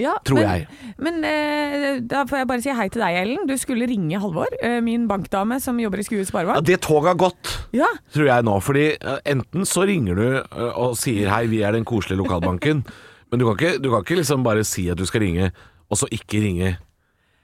Ja, 0.00 0.14
Tror 0.24 0.40
men, 0.40 0.48
jeg. 0.48 0.92
Men 1.04 1.18
eh, 1.28 1.98
da 2.08 2.22
får 2.28 2.40
jeg 2.40 2.48
bare 2.48 2.64
si 2.64 2.72
hei 2.74 2.86
til 2.92 3.02
deg, 3.04 3.16
Ellen. 3.22 3.44
Du 3.48 3.52
skulle 3.60 3.86
ringe 3.90 4.18
Halvor, 4.22 4.48
eh, 4.64 4.78
min 4.84 5.04
bankdame 5.10 5.58
som 5.62 5.78
jobber 5.80 6.00
i 6.00 6.06
Skue 6.06 6.24
Ja, 6.24 6.60
det 6.64 6.80
toget 6.86 7.12
har 7.12 7.20
gått. 7.20 7.52
Ja. 7.76 7.90
tror 8.14 8.26
jeg 8.30 8.46
nå. 8.48 8.56
Fordi 8.64 8.86
eh, 8.96 9.18
enten 9.34 9.68
så 9.68 9.84
ringer 9.88 10.18
du 10.18 10.26
eh, 10.40 10.72
og 10.72 10.96
sier 10.98 11.28
hei, 11.30 11.44
vi 11.52 11.60
er 11.62 11.76
den 11.76 11.84
koselige 11.84 12.22
lokalbanken. 12.24 12.82
men 13.30 13.40
du 13.40 13.46
kan, 13.46 13.58
ikke, 13.58 13.82
du 13.82 13.90
kan 13.92 14.06
ikke 14.06 14.18
liksom 14.22 14.42
bare 14.46 14.64
si 14.64 14.88
at 14.90 14.98
du 14.98 15.04
skal 15.08 15.26
ringe, 15.26 15.52
og 15.92 16.00
så 16.00 16.08
ikke 16.16 16.40
ringe. 16.40 16.72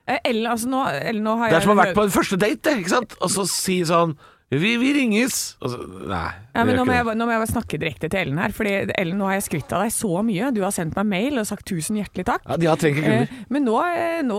Eh, 0.08 0.18
Ellen, 0.24 0.48
altså 0.48 0.70
nå, 0.72 0.87
Ellen, 1.04 1.20
nå 1.28 1.37
har 1.37 1.50
Det 1.52 1.58
er 1.58 1.61
jeg 1.61 1.68
som 1.68 1.76
å 1.76 1.78
ha 1.78 1.84
vært 1.84 1.98
på 2.00 2.08
en 2.08 2.16
første 2.16 2.40
date, 2.40 2.64
det, 2.64 2.78
ikke 2.80 2.96
sant? 2.96 3.14
Og 3.20 3.28
så 3.37 3.44
si 3.52 3.82
sånn 3.84 4.16
vi, 4.48 4.70
vi 4.80 4.94
ringes. 4.96 5.58
Og 5.61 5.68
så, 5.74 5.76
nei, 6.08 6.30
ja, 6.56 6.62
men 6.64 6.78
nå, 6.78 6.87
må 6.88 6.94
jeg, 6.96 7.04
nå 7.20 7.26
må 7.28 7.34
jeg 7.34 7.48
snakke 7.50 7.76
direkte 7.82 8.08
til 8.08 8.22
Ellen 8.22 8.38
her. 8.40 8.54
Fordi 8.56 8.70
Ellen, 8.96 9.18
nå 9.20 9.26
har 9.28 9.34
jeg 9.37 9.44
skrytt 9.44 9.74
av 9.76 9.82
deg 9.84 9.92
så 9.92 10.22
mye. 10.24 10.48
Du 10.56 10.62
har 10.64 10.72
sendt 10.72 10.96
meg 10.96 11.04
mail 11.11 11.37
og 11.42 11.44
sagt 11.50 11.66
tusen 11.68 11.98
hjertelig 12.00 12.24
takk. 12.30 12.46
Ja, 12.48 12.56
de 12.56 12.70
har 12.70 12.80
trenger 12.80 13.02
ikke 13.04 13.12
Eh, 13.12 13.26
kunder. 13.28 13.44
men 13.52 13.66
nå, 13.68 13.74
eh, 13.84 14.22
nå, 14.24 14.38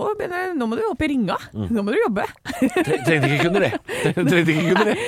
nå 0.58 0.66
må 0.72 0.80
du 0.80 0.82
opp 0.88 1.04
i 1.06 1.10
ringa. 1.14 1.36
Nå 1.54 1.84
må 1.86 1.94
du 1.94 2.00
jobbe. 2.02 2.26
Tre- 2.58 2.98
Trengte 3.06 3.30
ikke 3.30 3.44
kunder, 3.46 3.68
det. 3.68 3.72
Trengte 4.18 4.40
ikke 4.50 4.66
kunder, 4.72 4.90
det. 4.90 4.98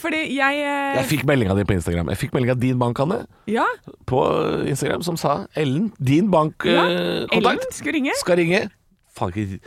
Fordi 0.00 0.20
jeg, 0.36 0.60
eh, 0.64 0.96
Jeg 0.96 1.06
fikk 1.10 1.26
meldinga 1.28 1.54
di 1.58 1.64
på 1.68 1.76
Instagram. 1.76 2.08
Jeg 2.14 2.20
fikk 2.22 2.32
melding 2.36 2.54
av 2.54 2.60
din 2.62 2.78
bank, 2.80 3.00
Anne, 3.04 3.18
Ja, 3.50 3.66
på 4.08 4.22
Instagram, 4.66 5.02
som 5.04 5.18
sa 5.20 5.46
Ellen, 5.54 5.90
din 6.00 6.24
ja 6.24 6.30
bankkontakt 6.32 7.36
Ellen 7.36 7.58
skulle 7.76 7.98
ringe. 7.98 8.16
skal 8.20 8.36
ringe. 8.40 8.62
Faen, 9.16 9.32
ikke 9.34 9.60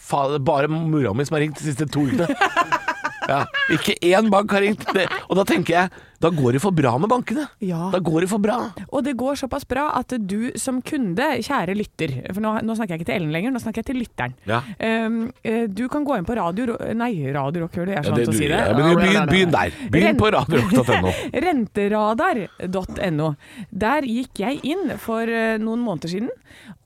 faen, 0.00 0.32
det 0.32 0.40
er 0.40 0.44
bare 0.46 0.68
mora 0.72 1.12
mi 1.12 1.24
som 1.28 1.36
har 1.36 1.44
ringt 1.44 1.58
de 1.60 1.64
siste 1.68 1.86
to 1.92 2.06
ukene. 2.08 2.28
Ja, 3.26 3.40
ikke 3.74 3.96
én 4.06 4.28
bank 4.30 4.52
har 4.54 4.62
ringt. 4.62 4.84
Det, 4.94 5.08
og 5.26 5.34
da 5.34 5.42
tenker 5.42 5.74
jeg 5.74 5.90
da 6.20 6.30
går 6.32 6.56
det 6.56 6.60
for 6.64 6.72
bra 6.76 6.94
med 6.98 7.10
bankene. 7.12 7.44
Ja. 7.60 7.88
Da 7.92 7.98
går 8.00 8.24
det 8.24 8.30
for 8.30 8.38
bra. 8.42 8.56
Og 8.90 9.04
det 9.04 9.16
går 9.20 9.36
såpass 9.40 9.66
bra 9.68 9.88
at 9.98 10.14
du 10.26 10.50
som 10.58 10.80
kunde, 10.82 11.26
kjære 11.44 11.74
lytter 11.76 12.14
For 12.32 12.40
nå, 12.44 12.54
nå 12.64 12.76
snakker 12.78 12.94
jeg 12.96 13.02
ikke 13.02 13.08
til 13.10 13.16
Ellen 13.20 13.32
lenger, 13.34 13.52
nå 13.54 13.60
snakker 13.62 13.82
jeg 13.82 13.88
til 13.90 14.00
lytteren. 14.00 14.34
Ja. 14.48 14.62
Um, 14.80 15.18
du 15.76 15.84
kan 15.92 16.04
gå 16.08 16.16
inn 16.18 16.26
på 16.28 16.36
radio 16.38 16.76
Nei, 16.96 17.10
Radio 17.34 17.64
Rock, 17.66 17.76
hører 17.76 17.86
du? 17.90 17.92
Jeg 17.92 18.00
er 18.00 18.06
så 18.06 18.12
Ja, 18.12 18.16
vant 18.16 18.24
til 18.24 18.34
å 18.34 18.38
si 18.38 18.48
det. 18.48 18.60
ja, 18.60 18.74
men 18.76 19.00
begynn, 19.00 19.28
begynn 19.30 19.54
der. 19.54 19.76
Begynn 19.92 20.20
på 20.20 20.30
radiorock.no. 20.34 21.12
Renteradar.no. 21.46 23.28
Der 23.70 24.06
gikk 24.08 24.40
jeg 24.42 24.60
inn 24.66 24.94
for 25.02 25.28
eh, 25.28 25.56
noen 25.62 25.82
måneder 25.84 26.12
siden 26.12 26.32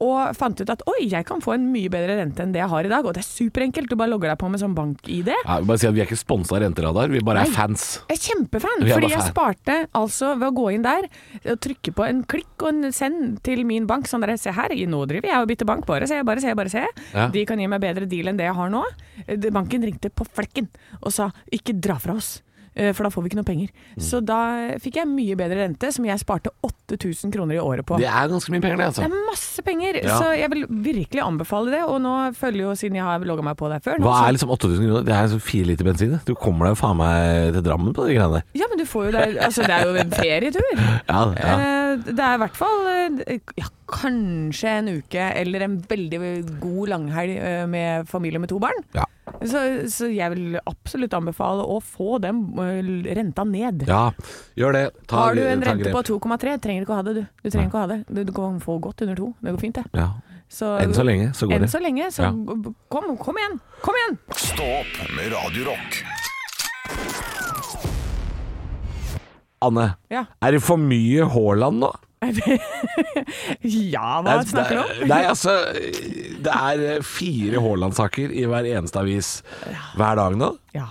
og 0.03 0.33
fant 0.37 0.59
ut 0.61 0.71
at 0.73 0.83
oi, 0.91 1.05
jeg 1.13 1.25
kan 1.29 1.43
få 1.45 1.55
en 1.55 1.67
mye 1.73 1.91
bedre 1.93 2.17
rente 2.19 2.43
enn 2.43 2.53
det 2.55 2.63
jeg 2.63 2.71
har 2.73 2.87
i 2.87 2.91
dag. 2.91 3.05
Og 3.07 3.15
det 3.17 3.23
er 3.23 3.29
superenkelt. 3.29 3.91
Du 3.91 3.97
bare 4.01 4.11
logger 4.13 4.33
deg 4.33 4.39
på 4.41 4.49
med 4.53 4.61
sånn 4.63 4.75
bank-ID. 4.77 5.29
Ja, 5.31 5.59
jeg 5.61 5.69
bare 5.69 5.81
si 5.83 5.89
at 5.89 5.95
Vi 5.97 6.03
er 6.03 6.09
ikke 6.09 6.19
sponsa 6.21 6.57
av 6.57 6.63
Renteradar, 6.65 7.11
vi 7.13 7.21
bare 7.25 7.45
er 7.45 7.51
Nei. 7.51 7.55
fans. 7.57 7.85
Jeg 8.09 8.17
er 8.19 8.23
kjempefan, 8.31 8.79
fordi 8.81 8.95
bare 8.95 9.11
jeg 9.21 9.33
sparte 9.35 9.77
altså 9.97 10.33
ved 10.41 10.49
å 10.49 10.57
gå 10.57 10.67
inn 10.75 10.85
der 10.87 11.09
og 11.45 11.61
trykke 11.65 11.95
på 11.97 12.07
en 12.07 12.23
klikk 12.29 12.65
og 12.65 12.69
en 12.73 12.95
send 12.97 13.41
til 13.47 13.65
min 13.69 13.87
bank. 13.91 14.09
Sånn 14.11 14.25
der, 14.25 14.35
se 14.41 14.55
her, 14.57 14.75
nå 14.91 15.05
driver 15.11 15.31
jeg 15.31 15.45
og 15.45 15.51
bytter 15.51 15.69
bank, 15.69 15.87
bare 15.89 16.09
se, 16.11 16.21
bare 16.27 16.43
se, 16.43 16.55
bare 16.59 16.73
se. 16.73 16.85
Ja. 17.15 17.29
De 17.33 17.45
kan 17.49 17.61
gi 17.61 17.69
meg 17.71 17.83
bedre 17.85 18.09
deal 18.11 18.31
enn 18.33 18.41
det 18.41 18.49
jeg 18.49 18.59
har 18.59 18.73
nå. 18.73 18.85
Eh, 19.27 19.51
Banken 19.51 19.85
ringte 19.87 20.13
på 20.13 20.27
flekken 20.29 20.71
og 21.01 21.13
sa 21.15 21.31
ikke 21.53 21.77
dra 21.81 21.99
fra 22.01 22.17
oss. 22.21 22.39
Eh, 22.75 22.93
For 22.95 23.05
da 23.07 23.11
får 23.11 23.23
vi 23.25 23.31
ikke 23.31 23.39
noe 23.41 23.49
penger. 23.49 23.69
Mm. 23.97 24.03
Så 24.07 24.21
da 24.25 24.39
fikk 24.83 24.97
jeg 25.01 25.09
mye 25.11 25.37
bedre 25.39 25.61
rente, 25.65 25.91
som 25.93 26.05
jeg 26.09 26.19
sparte 26.23 26.51
8000 26.67 27.33
kroner 27.35 27.57
i 27.57 27.63
året 27.63 27.87
på. 27.87 27.99
Det 28.01 28.07
er 28.11 28.29
ganske 28.31 28.51
mye 28.55 28.61
penger, 28.65 28.77
det. 28.81 28.87
altså. 28.91 29.03
Det 29.07 29.11
er 29.11 29.27
masse 29.31 29.63
penger, 29.67 30.01
Ja. 30.05 30.19
så 30.19 30.31
jeg 30.39 30.51
vil 30.51 30.67
virkelig 30.71 31.23
anbefale 31.25 31.71
det. 31.75 31.83
Og 31.87 32.01
nå 32.03 32.15
følger 32.39 32.63
jo, 32.69 32.75
siden 32.75 32.97
jeg 33.01 33.05
har 33.05 33.19
logga 33.27 33.43
meg 33.47 33.57
på 33.57 33.69
der 33.73 33.81
før 33.85 33.99
Hva 34.05 34.17
er 34.29 34.33
liksom 34.37 34.51
8000 34.55 34.87
kroner? 34.87 35.05
Det 35.09 35.15
er 35.15 35.27
liksom 35.29 35.41
fire 35.51 35.65
liter 35.71 35.85
bensin. 35.91 36.17
Du 36.27 36.35
kommer 36.35 36.67
deg 36.69 36.77
jo 36.77 36.81
faen 36.85 36.97
meg 37.01 37.53
til 37.55 37.63
Drammen 37.67 37.95
på 37.97 38.07
de 38.09 38.15
greiene 38.19 38.41
der. 38.41 38.47
Ja, 38.59 38.67
men 38.71 38.79
du 38.79 38.87
får 38.89 39.11
jo 39.11 39.13
det 39.17 39.27
Altså, 39.41 39.63
det 39.67 39.77
er 39.77 39.87
jo 39.87 39.95
en 40.01 40.11
ferietur. 40.11 40.71
Ja, 41.11 41.21
ja. 41.35 41.55
Eh, 41.59 41.97
Det 42.07 42.23
er 42.23 42.35
i 42.37 42.41
hvert 42.45 42.57
fall 42.57 42.87
eh, 43.27 43.39
ja, 43.59 43.67
kanskje 43.91 44.71
en 44.81 44.89
uke 45.01 45.25
eller 45.41 45.65
en 45.67 45.79
veldig 45.91 46.21
god 46.63 46.93
langhelg 46.93 47.41
med 47.71 48.07
familie 48.11 48.39
med 48.43 48.49
to 48.53 48.59
barn. 48.63 48.79
Ja. 48.95 49.05
Så, 49.41 49.61
så 49.89 50.09
jeg 50.13 50.35
vil 50.35 50.59
absolutt 50.69 51.15
anbefale 51.17 51.63
å 51.65 51.79
få 51.81 52.19
den 52.21 52.43
eh, 52.61 53.15
renta 53.17 53.45
ned. 53.49 53.87
ja, 53.89 54.11
gjør 54.59 54.73
det. 54.77 54.83
Ta, 55.09 55.17
Har 55.17 55.35
du 55.39 55.41
en 55.49 55.63
rente 55.65 55.93
på 55.95 56.03
2,3, 56.05 56.59
trenger 56.61 56.83
du 56.83 56.85
ikke 56.85 56.93
å 56.93 56.99
ha 56.99 57.07
det, 57.07 57.15
du. 57.15 57.23
Du 57.43 57.49
trenger 57.49 57.71
ikke 57.71 57.79
å 57.81 57.85
ha 57.87 57.89
det. 57.95 58.01
Du, 58.11 58.21
du 58.29 58.33
kan 58.37 58.59
få 58.61 58.77
godt 58.85 59.01
under 59.07 59.17
to. 59.17 59.31
Det 59.41 59.55
går 59.57 59.61
fint, 59.65 59.81
det. 59.81 59.87
Ja. 59.97 60.11
Så, 60.51 60.67
Enn 60.83 60.93
så 60.93 61.05
lenge 61.07 61.31
så 61.39 61.47
går 61.47 61.57
Enn 61.57 61.65
det. 61.65 61.71
så 61.73 61.81
lenge, 61.81 62.11
så 62.13 62.25
Ja. 62.27 62.31
kom, 62.91 63.17
kom 63.17 63.37
igjen! 63.39 63.61
Kom 63.81 63.95
igjen! 64.01 64.17
Stå 64.35 64.67
opp 64.81 64.97
med 65.17 65.33
Radio 65.33 65.69
Rock. 65.71 66.01
Anne, 69.63 69.95
Ja. 70.11 70.25
er 70.43 70.53
det 70.53 70.63
for 70.65 70.77
mye 70.81 71.25
Haaland 71.29 71.81
nå? 71.85 71.91
ja, 73.95 74.21
hva 74.21 74.35
snakker 74.45 74.77
du 74.77 74.81
om? 74.83 74.91
Nei, 75.09 75.23
altså 75.25 75.55
Det 76.45 76.53
er 76.53 77.05
fire 77.07 77.63
Haaland-saker 77.65 78.35
i 78.37 78.45
hver 78.51 78.69
eneste 78.69 79.01
avis 79.01 79.31
hver 79.97 80.21
dag 80.21 80.37
nå. 80.41 80.51
Ja. 80.77 80.91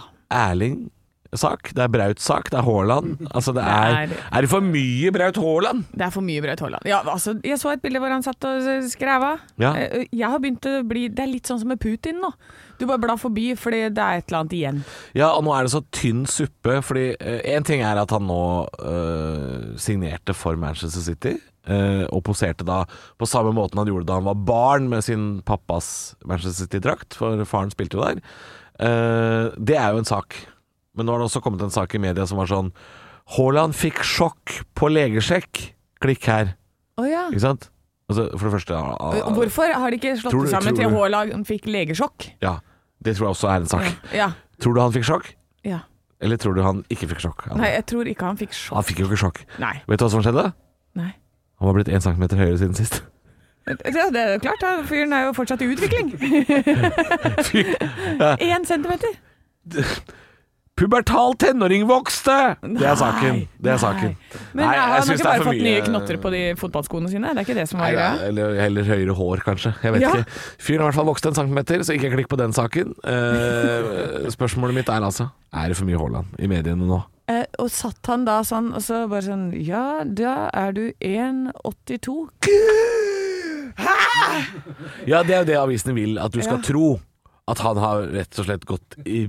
Erling-sak, 1.29 1.69
det 1.75 1.83
er 1.83 1.89
Braut-sak, 1.93 2.49
det 2.49 2.57
er 2.57 2.65
Haaland. 2.65 3.17
Altså, 3.35 3.53
det 3.53 3.61
er 3.63 4.09
Er 4.33 4.41
det 4.41 4.49
for 4.49 4.61
mye 4.61 5.11
Braut 5.13 5.37
Haaland? 5.37 5.83
Det 5.93 6.01
er 6.01 6.09
for 6.09 6.21
mye 6.25 6.41
Braut 6.41 6.59
Haaland. 6.59 6.81
Ja, 6.89 7.01
altså, 7.05 7.39
jeg 7.45 7.59
så 7.59 7.73
et 7.73 7.81
bilde 7.83 7.99
hvor 7.99 8.09
han 8.09 8.23
satt 8.23 8.43
og 8.43 8.65
skrev 8.89 9.21
av. 9.23 9.39
Ja. 9.59 9.73
Eh, 9.75 10.07
Jeg 10.11 10.27
har 10.29 10.39
begynt 10.39 10.65
å 10.65 10.83
bli 10.87 11.07
Det 11.09 11.19
er 11.23 11.29
litt 11.29 11.45
sånn 11.45 11.59
som 11.59 11.67
med 11.69 11.79
Putin 11.79 12.19
nå. 12.21 12.31
Du 12.79 12.85
bare 12.87 12.97
blar 12.99 13.17
forbi 13.19 13.53
fordi 13.55 13.89
det 13.93 13.99
er 14.01 14.17
et 14.17 14.27
eller 14.29 14.39
annet 14.39 14.53
igjen. 14.57 14.83
Ja, 15.13 15.31
og 15.35 15.43
nå 15.43 15.53
er 15.53 15.63
det 15.67 15.71
så 15.73 15.83
tynn 15.91 16.25
suppe, 16.25 16.81
fordi 16.81 17.15
én 17.19 17.65
ting 17.65 17.81
er 17.83 17.97
at 17.99 18.09
han 18.15 18.25
nå 18.25 18.67
øh, 18.81 19.75
signerte 19.77 20.33
for 20.33 20.55
Manchester 20.55 21.01
City, 21.03 21.35
øh, 21.69 22.05
og 22.09 22.23
poserte 22.23 22.65
da 22.65 22.85
på 23.19 23.27
samme 23.27 23.51
måten 23.53 23.77
han 23.77 23.87
gjorde 23.91 24.07
da 24.07 24.13
han 24.21 24.23
var 24.29 24.39
barn 24.47 24.87
med 24.89 25.03
sin 25.03 25.41
pappas 25.45 26.15
Manchester 26.25 26.65
City-drakt, 26.65 27.13
for 27.19 27.43
faren 27.45 27.69
spilte 27.75 27.99
jo 27.99 28.05
der. 28.07 28.23
Eh, 28.79 29.51
det 29.59 29.75
er 29.77 29.91
jo 29.91 29.99
en 29.99 30.05
sak. 30.07 30.39
Men 30.99 31.07
nå 31.07 31.15
har 31.15 31.23
det 31.23 31.29
også 31.29 31.41
kommet 31.43 31.63
en 31.63 31.71
sak 31.71 31.93
i 31.95 32.01
media 32.03 32.25
som 32.27 32.39
var 32.41 32.49
sånn 32.51 32.73
Haaland 33.37 33.75
fikk 33.77 34.01
sjokk 34.03 34.57
på 34.75 34.89
legesjekk. 34.91 35.61
Klikk 36.03 36.25
her. 36.27 36.55
Å 36.99 37.05
ja. 37.07 37.27
Ikke 37.31 37.43
sant? 37.45 37.69
Altså, 38.09 38.25
for 38.33 38.49
det 38.49 38.53
første 38.55 38.73
ah, 38.73 38.95
ah, 39.05 39.27
Hvorfor 39.37 39.69
har 39.69 39.93
de 39.93 39.99
ikke 39.99 40.15
slått 40.17 40.33
det 40.33 40.51
sammen 40.51 40.75
til 40.75 40.89
Haaland 40.91 41.45
fikk 41.47 41.69
legesjokk? 41.69 42.31
Ja, 42.43 42.57
det 43.05 43.15
tror 43.15 43.29
jeg 43.29 43.37
også 43.37 43.51
er 43.53 43.61
en 43.61 43.69
sak. 43.69 43.85
Ja. 44.17 44.31
Tror 44.59 44.75
du 44.75 44.81
han 44.83 44.95
fikk 44.95 45.07
sjokk? 45.07 45.31
ja. 45.67 45.85
Eller 46.19 46.35
tror 46.35 46.51
du 46.51 46.59
han 46.65 46.81
ikke 46.91 47.07
fikk 47.13 47.21
sjokk? 47.23 47.45
Nei, 47.55 47.69
jeg 47.77 47.85
tror 47.87 48.07
ikke 48.11 48.27
han 48.27 48.35
fikk 48.39 48.51
sjokk. 48.51 48.75
Han 48.75 48.87
fikk 48.89 48.97
jo 48.99 49.05
ikke 49.07 49.19
sjokk. 49.21 49.37
Nei. 49.63 49.77
Vet 49.87 50.01
du 50.01 50.03
hva 50.03 50.09
som 50.11 50.23
skjedde? 50.25 50.49
Nei. 50.99 51.13
Han 51.61 51.69
var 51.69 51.77
blitt 51.77 51.91
én 51.95 52.03
centimeter 52.03 52.39
høyere 52.41 52.59
siden 52.59 52.75
sist. 52.79 52.99
Ja, 53.69 54.07
det 54.09 54.17
er 54.17 54.39
klart, 54.41 54.63
da. 54.63 54.69
fyren 54.89 55.11
er 55.13 55.27
jo 55.27 55.33
fortsatt 55.37 55.61
i 55.61 55.67
utvikling. 55.69 56.07
Én 58.41 58.65
centimeter. 58.71 59.13
Pubertal 60.79 61.33
tenåring 61.35 61.83
vokste! 61.89 62.55
Det 62.63 62.85
er 62.87 62.95
saken. 62.95 63.41
Det 63.59 63.67
er 63.67 63.75
nei. 63.75 63.81
saken. 63.81 64.13
Men 64.55 64.61
Nei, 64.63 64.69
jeg 64.77 64.79
han 64.79 64.93
har 64.93 65.09
ikke 65.11 65.25
bare 65.25 65.39
fått 65.41 65.47
fått 65.49 65.57
nye 65.59 65.73
mye- 65.75 65.85
knotter 65.89 66.19
på 66.23 66.31
de 66.31 66.41
fotballskoene 66.61 67.09
sine? 67.11 67.33
Det 67.35 67.41
er 67.41 67.47
ikke 67.49 67.57
det 67.57 67.65
som 67.67 67.81
var 67.83 67.91
greia? 67.91 68.13
eller 68.29 68.55
heller 68.61 68.87
høyere 68.87 69.15
hår, 69.17 69.41
kanskje. 69.43 69.73
Jeg 69.83 69.91
vet 69.97 70.01
Ja. 70.05 70.13
ikke. 70.15 70.39
Fyren 70.63 70.79
har 70.79 70.87
i 70.87 70.91
hvert 70.93 70.99
fall 71.01 71.09
vokst 71.11 71.25
en 71.27 71.35
centimeter, 71.35 71.83
så 71.83 71.97
ikke 71.97 72.13
klikk 72.15 72.29
på 72.31 72.37
den 72.39 72.53
saken. 72.55 72.93
Uh, 73.03 74.29
spørsmålet 74.31 74.73
mitt 74.79 74.87
er 74.89 75.01
altså 75.03 75.29
Er 75.53 75.67
det 75.67 75.75
for 75.77 75.85
mye 75.85 75.97
Haaland 75.99 76.27
i 76.39 76.47
mediene 76.47 76.87
nå? 76.87 77.01
Uh, 77.29 77.43
og 77.59 77.69
satt 77.69 77.99
han 78.07 78.23
da 78.25 78.39
sånn, 78.41 78.71
og 78.73 78.81
så 78.81 79.03
bare 79.09 79.21
sånn 79.27 79.51
Ja, 79.59 80.03
da 80.05 80.49
er 80.53 80.71
du 80.71 80.93
1,82. 81.01 82.29
Ja, 85.07 85.23
det 85.23 85.33
er 85.35 85.39
jo 85.43 85.45
det 85.49 85.57
avisene 85.59 85.93
vil 85.95 86.17
at 86.19 86.31
du 86.31 86.41
skal 86.41 86.57
Ja. 86.57 86.63
tro. 86.63 86.99
At 87.49 87.57
han 87.59 87.77
har 87.77 88.03
rett 88.13 88.37
og 88.39 88.45
slett 88.45 88.65
gått 88.65 88.95
i 89.05 89.27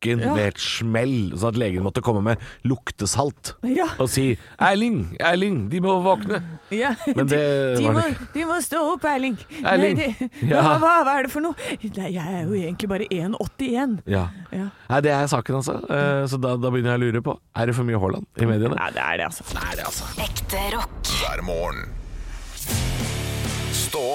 bakken 0.00 0.20
Ja. 0.20 0.34
ved 0.34 0.46
et 0.48 0.58
smell, 0.58 1.32
sånn 1.36 1.48
at 1.48 1.56
legen 1.56 1.82
måtte 1.84 2.00
komme 2.02 2.22
med 2.22 2.38
luktesalt 2.64 3.54
Ja. 3.62 3.86
og 3.98 4.08
si 4.08 4.38
'Erling, 4.58 5.16
Erling, 5.20 5.68
de 5.68 5.80
må 5.80 6.00
våkne'. 6.02 6.42
ja. 6.70 6.94
Men 7.14 7.26
det 7.26 7.76
de, 7.78 7.84
var 7.84 7.92
må, 7.94 8.00
det 8.02 8.16
ikke. 8.16 8.32
de 8.32 8.40
må 8.44 8.60
stå 8.62 8.92
opp, 8.94 9.04
Erling. 9.04 9.36
Erling. 9.64 9.96
Nei, 9.96 10.16
de, 10.18 10.30
Ja. 10.48 10.62
hva, 10.62 10.78
hva, 10.78 11.04
hva 11.04 11.18
er 11.18 11.22
det 11.24 11.30
for 11.30 11.40
noe? 11.40 11.54
Nei, 11.96 12.12
jeg 12.12 12.26
er 12.26 12.44
jo 12.46 12.52
egentlig 12.54 12.88
bare 12.88 13.06
1,81. 13.10 14.00
Ja. 14.06 14.28
Ja. 14.52 14.68
Nei, 14.88 15.00
det 15.00 15.10
er 15.12 15.26
saken, 15.26 15.54
altså. 15.56 15.76
Eh, 15.90 16.26
Så 16.26 16.40
da, 16.40 16.56
da 16.56 16.70
begynner 16.70 16.96
jeg 16.96 17.00
å 17.00 17.12
lure 17.12 17.22
på 17.22 17.38
Er 17.56 17.66
det 17.66 17.74
for 17.74 17.82
mye 17.84 17.98
Haaland 17.98 18.26
i 18.40 18.44
mediene? 18.46 18.74
Nei, 18.76 18.90
det 18.90 19.02
er 19.02 19.16
det, 19.18 19.24
altså. 19.26 19.44
Det 19.52 19.62
er 19.62 19.76
det, 19.76 19.84
altså. 19.84 20.04
Ekte 20.16 20.76
rock. 20.76 21.02
hver 21.04 21.42
morgen. 21.44 21.88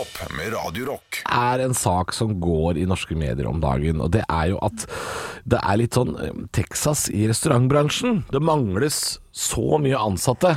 Opp 0.05 0.37
med 0.37 0.53
Radio 0.53 0.85
Rock. 0.85 1.21
er 1.25 1.59
en 1.59 1.73
sak 1.73 2.13
som 2.13 2.35
går 2.39 2.77
i 2.77 2.85
norske 2.85 3.15
medier 3.17 3.47
om 3.49 3.61
dagen, 3.61 4.01
og 4.03 4.11
det 4.13 4.21
er 4.29 4.51
jo 4.51 4.59
at 4.65 4.83
det 5.49 5.57
er 5.57 5.79
litt 5.81 5.97
sånn 5.97 6.11
eh, 6.21 6.35
Texas 6.53 7.07
i 7.09 7.23
restaurantbransjen. 7.29 8.19
Det 8.29 8.41
mangles 8.43 9.17
så 9.33 9.79
mye 9.81 9.97
ansatte 9.97 10.51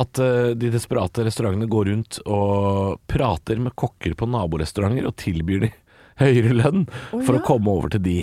at 0.00 0.22
eh, 0.22 0.52
de 0.56 0.70
desperate 0.72 1.26
restaurantene 1.26 1.68
går 1.68 1.90
rundt 1.90 2.22
og 2.24 3.02
prater 3.10 3.60
med 3.60 3.76
kokker 3.76 4.16
på 4.16 4.30
naborestauranter 4.32 5.10
og 5.10 5.18
tilbyr 5.20 5.66
de 5.66 5.72
høyere 6.22 6.56
lønn 6.62 6.88
for 7.10 7.36
å 7.36 7.44
komme 7.44 7.74
over 7.74 7.92
til 7.92 8.04
de. 8.06 8.18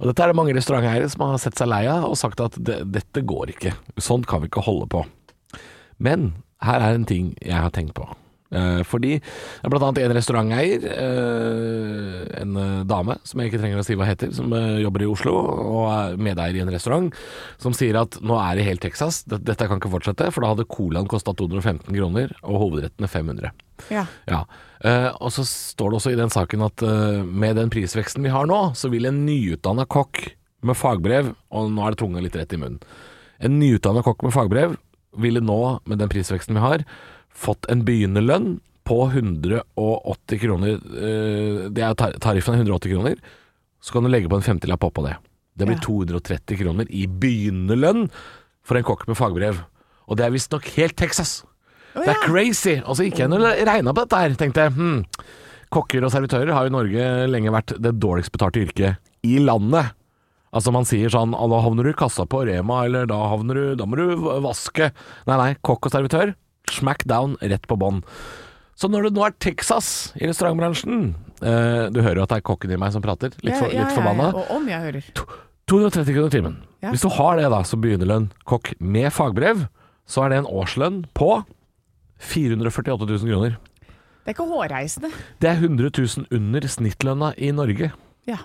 Og 0.00 0.08
dette 0.08 0.24
er 0.24 0.32
det 0.32 0.40
mange 0.40 0.56
restauranteiere 0.56 1.12
som 1.12 1.26
har 1.26 1.42
sett 1.42 1.60
seg 1.60 1.68
lei 1.68 1.84
av 1.90 2.08
og 2.08 2.16
sagt 2.20 2.40
at 2.44 2.56
det, 2.56 2.80
dette 2.96 3.26
går 3.28 3.52
ikke. 3.58 3.76
Sånn 4.00 4.24
kan 4.24 4.40
vi 4.40 4.48
ikke 4.48 4.64
holde 4.64 4.88
på. 4.96 5.04
Men 6.00 6.32
her 6.64 6.80
er 6.80 6.96
en 6.96 7.08
ting 7.08 7.34
jeg 7.44 7.60
har 7.60 7.72
tenkt 7.76 7.98
på. 7.98 8.08
Eh, 8.52 8.82
fordi 8.84 9.14
det 9.16 9.68
er 9.68 9.78
annet 9.78 10.00
en 10.02 10.14
restauranteier, 10.16 10.84
eh, 10.92 12.40
en 12.42 12.58
eh, 12.60 12.82
dame 12.88 13.16
som 13.24 13.40
jeg 13.40 13.48
ikke 13.48 13.62
trenger 13.62 13.80
å 13.80 13.86
si 13.86 13.96
hva 13.96 14.08
heter, 14.08 14.32
som 14.36 14.52
jobber 14.52 15.06
i 15.06 15.08
Oslo 15.08 15.32
og 15.38 15.86
er 15.88 16.18
medeier 16.20 16.58
i 16.58 16.64
en 16.64 16.72
restaurant, 16.72 17.08
som 17.62 17.76
sier 17.76 17.96
at 18.02 18.18
nå 18.20 18.36
er 18.36 18.58
det 18.58 18.66
helt 18.68 18.84
Texas, 18.84 19.22
dette, 19.24 19.46
dette 19.48 19.68
kan 19.70 19.80
ikke 19.80 19.92
fortsette, 19.94 20.28
for 20.34 20.44
da 20.44 20.52
hadde 20.52 20.68
colaen 20.68 21.08
kosta 21.08 21.34
215 21.38 21.88
kroner 21.88 22.36
og 22.42 22.60
hovedrettene 22.66 23.08
500. 23.08 23.56
Ja. 23.90 24.04
Ja, 24.28 24.44
eh, 24.84 25.08
og 25.16 25.32
så 25.34 25.46
står 25.48 25.90
det 25.90 26.00
også 26.02 26.12
i 26.12 26.20
den 26.20 26.32
saken 26.32 26.68
at 26.68 26.84
med 27.24 27.56
den 27.58 27.72
prisveksten 27.72 28.24
vi 28.26 28.34
har 28.34 28.48
nå, 28.50 28.60
så 28.78 28.92
vil 28.92 29.08
en 29.08 29.24
nyutdanna 29.24 29.88
kokk 29.88 30.26
med 30.62 30.78
fagbrev, 30.78 31.32
og 31.50 31.72
nå 31.72 31.82
er 31.82 31.94
det 31.94 32.04
tunga 32.04 32.22
litt 32.22 32.36
rett 32.38 32.52
i 32.54 32.60
munnen, 32.60 32.82
en 33.42 33.56
nyutdanna 33.58 34.04
kokk 34.06 34.22
med 34.22 34.34
fagbrev 34.36 34.76
ville 35.18 35.40
nå, 35.44 35.80
med 35.86 35.98
den 35.98 36.08
prisveksten 36.12 36.54
vi 36.56 36.62
har, 36.64 36.84
fått 37.32 37.66
en 37.72 37.84
begynnerlønn 37.84 38.60
på 38.84 38.98
180 39.12 40.40
kroner. 40.42 40.78
eh, 40.78 41.68
Det 41.70 41.82
er 41.82 41.94
tariffen 42.18 42.54
er 42.54 42.64
180 42.64 42.92
kroner. 42.94 43.16
Så 43.82 43.92
kan 43.92 44.02
du 44.04 44.08
legge 44.10 44.28
på 44.28 44.36
en 44.36 44.42
50-lapp 44.46 44.84
oppå 44.88 45.04
det. 45.06 45.16
Det 45.56 45.66
blir 45.66 45.76
Ja. 45.76 45.84
230 45.84 46.56
kroner 46.58 46.86
i 46.90 47.06
begynnerlønn 47.06 48.10
for 48.64 48.76
en 48.76 48.84
kokk 48.84 49.06
med 49.08 49.16
fagbrev. 49.16 49.58
Og 50.08 50.16
det 50.16 50.26
er 50.26 50.30
visstnok 50.30 50.64
helt 50.76 50.96
Texas. 50.96 51.44
Det 51.94 52.08
er 52.08 52.22
crazy! 52.24 52.80
Og 52.86 52.96
så 52.96 53.04
gikk 53.04 53.18
jeg 53.18 53.28
inn 53.28 53.34
og 53.36 53.42
regna 53.42 53.92
på 53.92 54.04
dette 54.06 54.16
her. 54.16 54.34
Tenkte 54.34 54.70
hm, 54.72 55.04
kokker 55.70 56.04
og 56.04 56.10
servitører 56.10 56.52
har 56.54 56.64
jo 56.64 56.70
i 56.72 56.76
Norge 56.76 57.28
lenge 57.28 57.52
vært 57.52 57.74
det 57.80 57.98
dårligst 58.00 58.32
betalte 58.32 58.62
yrket 58.64 58.96
i 59.28 59.38
landet. 59.38 59.92
Altså 60.52 60.72
Man 60.74 60.84
sier 60.84 61.08
sånn 61.12 61.32
«Ah, 61.34 61.46
Da 61.48 61.62
havner 61.64 61.86
du 61.86 61.90
i 61.92 61.96
kassa 61.96 62.26
på 62.28 62.42
Rema, 62.48 62.82
eller 62.84 63.06
da 63.08 63.16
havner 63.32 63.54
du 63.56 63.76
Da 63.80 63.86
må 63.88 63.96
du 63.96 64.04
vaske. 64.44 64.90
Nei, 65.28 65.36
nei. 65.40 65.50
Kokk 65.64 65.88
og 65.88 65.94
servitør, 65.94 66.34
smack 66.70 67.04
down, 67.08 67.38
rett 67.40 67.64
på 67.70 67.78
bånn. 67.80 68.02
Så 68.76 68.88
når 68.90 69.08
det 69.08 69.14
nå 69.16 69.24
er 69.26 69.34
Texas 69.40 70.12
i 70.18 70.26
restaurantbransjen 70.26 71.14
eh, 71.44 71.88
Du 71.92 72.00
hører 72.02 72.20
jo 72.22 72.26
at 72.26 72.32
det 72.32 72.38
er 72.40 72.46
kokken 72.48 72.72
i 72.74 72.78
meg 72.80 72.92
som 72.94 73.04
prater. 73.04 73.32
Litt, 73.44 73.56
for, 73.56 73.68
Ja, 73.70 73.80
ja, 73.80 73.86
litt 73.86 73.92
ja, 73.92 73.96
forbanna. 73.96 74.28
ja. 74.32 74.42
Og 74.42 74.54
om 74.58 74.68
jeg 74.68 74.84
hører. 74.86 75.08
230 75.72 76.16
kroner 76.16 76.32
timen. 76.34 76.56
Hvis 76.82 77.04
du 77.04 77.08
har 77.14 77.36
det 77.38 77.48
da 77.52 77.62
som 77.64 77.80
begynnerlønn, 77.80 78.30
kokk 78.48 78.72
med 78.82 79.12
fagbrev, 79.14 79.66
så 80.10 80.24
er 80.24 80.32
det 80.32 80.40
en 80.42 80.48
årslønn 80.50 81.04
på 81.14 81.28
448 82.18 83.06
000 83.06 83.30
kroner. 83.30 83.56
Det 84.22 84.30
er 84.30 84.34
ikke 84.36 84.46
hårreisende. 84.50 85.10
Det 85.42 85.48
er 85.50 85.58
100 85.62 85.90
000 85.96 86.26
under 86.34 86.66
snittlønna 86.70 87.32
i 87.38 87.50
Norge. 87.54 87.88
Ja. 88.28 88.38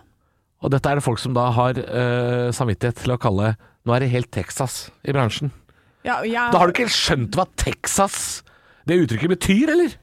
Og 0.65 0.73
dette 0.73 0.89
er 0.89 0.97
det 0.97 1.05
folk 1.05 1.21
som 1.21 1.35
da 1.37 1.49
har 1.53 1.77
eh, 1.77 2.49
samvittighet 2.55 3.03
til 3.03 3.13
å 3.13 3.21
kalle 3.21 3.53
Nå 3.87 3.93
er 3.95 4.03
det 4.03 4.11
helt 4.11 4.31
Texas 4.35 4.89
i 5.07 5.13
bransjen. 5.15 5.53
Ja, 6.03 6.19
ja. 6.27 6.49
Da 6.51 6.59
har 6.59 6.67
du 6.67 6.73
ikke 6.75 6.91
skjønt 6.91 7.37
hva 7.37 7.45
Texas 7.59 8.41
det 8.87 8.97
uttrykket 9.03 9.31
betyr, 9.31 9.71
eller? 9.71 9.93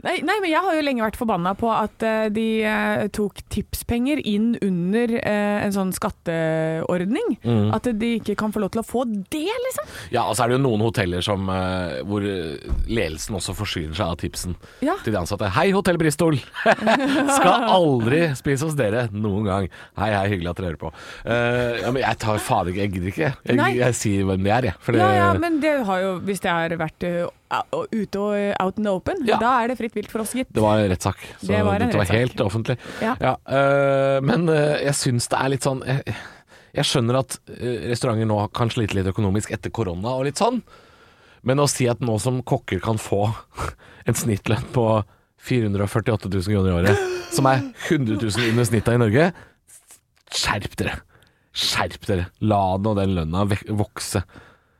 Nei, 0.00 0.16
nei, 0.24 0.36
men 0.40 0.48
jeg 0.48 0.62
har 0.64 0.76
jo 0.76 0.82
lenge 0.84 1.04
vært 1.04 1.18
forbanna 1.20 1.52
på 1.58 1.68
at 1.72 2.04
uh, 2.06 2.28
de 2.32 2.46
uh, 2.64 3.04
tok 3.12 3.42
tipspenger 3.52 4.22
inn 4.28 4.54
under 4.64 5.12
uh, 5.18 5.58
en 5.66 5.74
sånn 5.74 5.92
skatteordning. 5.96 7.34
Mm. 7.44 7.68
At 7.76 7.88
de 8.00 8.12
ikke 8.18 8.36
kan 8.40 8.54
få 8.54 8.62
lov 8.64 8.72
til 8.74 8.82
å 8.82 8.86
få 8.86 9.04
det, 9.10 9.44
liksom. 9.66 9.90
Ja, 10.14 10.24
og 10.28 10.36
så 10.38 10.44
er 10.46 10.52
det 10.52 10.58
jo 10.58 10.62
noen 10.64 10.84
hoteller 10.86 11.24
som, 11.24 11.48
hvor 12.08 12.24
ledelsen 12.24 13.36
også 13.38 13.54
forsyner 13.58 13.96
seg 13.96 14.06
av 14.14 14.18
tipsen 14.20 14.56
Ja. 14.84 14.96
til 15.04 15.14
de 15.14 15.20
ansatte. 15.20 15.50
Hei, 15.56 15.68
Hotell 15.74 15.98
Bristol! 16.00 16.38
Skal 17.36 17.66
aldri 17.68 18.22
spise 18.38 18.68
hos 18.68 18.76
dere 18.78 19.06
noen 19.12 19.48
gang. 19.48 19.68
Hei, 20.00 20.10
hei, 20.14 20.24
hyggelig 20.34 20.52
at 20.52 20.60
dere 20.62 20.70
hører 20.72 20.80
på. 20.80 20.92
Ja, 21.80 21.90
men 21.92 22.02
jeg 22.04 22.20
tar 22.22 22.40
faen 22.42 22.70
ikke, 22.72 22.84
jeg 22.84 22.94
gidder 22.96 23.12
ikke. 23.12 23.32
Jeg, 23.50 23.60
jeg, 23.60 23.78
jeg 23.82 23.98
sier 24.00 24.30
hvem 24.30 24.46
det 24.46 24.54
er, 24.56 24.70
jeg. 24.70 24.80
For 24.84 24.96
det, 24.96 25.04
Ja, 25.04 25.12
ja, 25.20 25.28
men 25.40 25.60
det 25.62 25.76
har 25.88 26.02
jo, 26.04 26.16
hvis 26.24 26.42
det 26.44 26.52
har 26.54 26.76
vært 26.80 27.06
ute 27.50 28.20
og 28.22 28.34
eh, 28.38 28.52
out 28.62 28.78
in 28.78 28.84
the 28.86 28.92
open, 28.94 29.24
Ja. 29.26 29.38
da 29.42 29.52
er 29.64 29.68
det 29.72 29.78
fritt 29.80 29.94
vilt 29.98 30.10
for 30.12 30.22
oss, 30.22 30.32
gitt. 30.38 30.52
det 30.54 30.62
var 30.62 30.78
en 30.78 30.90
rettssak. 30.92 31.18
Så 31.40 31.48
Det 31.50 31.62
var 31.66 31.80
en 31.80 31.88
dette 31.88 31.98
var 31.98 32.12
helt 32.14 32.40
offentlig. 32.44 32.76
Ja. 33.02 33.14
eh, 33.46 34.20
men 34.22 34.48
øh, 34.48 34.76
jeg 34.84 34.94
syns 34.94 35.26
det 35.32 35.38
er 35.40 35.48
litt 35.54 35.66
sånn 35.66 35.82
jeg, 35.86 36.14
jeg 36.78 36.86
skjønner 36.86 37.18
at 37.18 37.38
restauranter 37.90 38.28
nå 38.30 38.36
kan 38.54 38.70
slite 38.70 38.94
litt 38.94 39.08
økonomisk 39.10 39.50
etter 39.56 39.72
korona 39.74 40.12
og 40.14 40.28
litt 40.28 40.38
sånn, 40.38 40.60
men 41.42 41.58
å 41.58 41.66
si 41.66 41.88
at 41.90 41.98
nå 42.04 42.18
som 42.22 42.42
kokker 42.46 42.78
kan 42.84 42.98
få 43.02 43.24
en 44.06 44.14
snittlønn 44.14 44.68
på 44.74 44.86
448 45.40 46.28
000 46.28 46.42
kroner 46.52 46.70
i 46.70 46.76
året, 46.82 47.06
som 47.34 47.46
er 47.50 47.62
100 47.88 48.20
000 48.20 48.50
under 48.52 48.68
snittet 48.68 48.94
i 48.94 49.00
Norge, 49.00 49.30
skjerp 50.30 50.76
dere. 50.78 50.98
Skjerp 51.56 52.04
dere. 52.06 52.26
La 52.44 52.76
nå 52.78 52.92
den 52.98 53.14
lønna 53.16 53.46
vokse. 53.74 54.22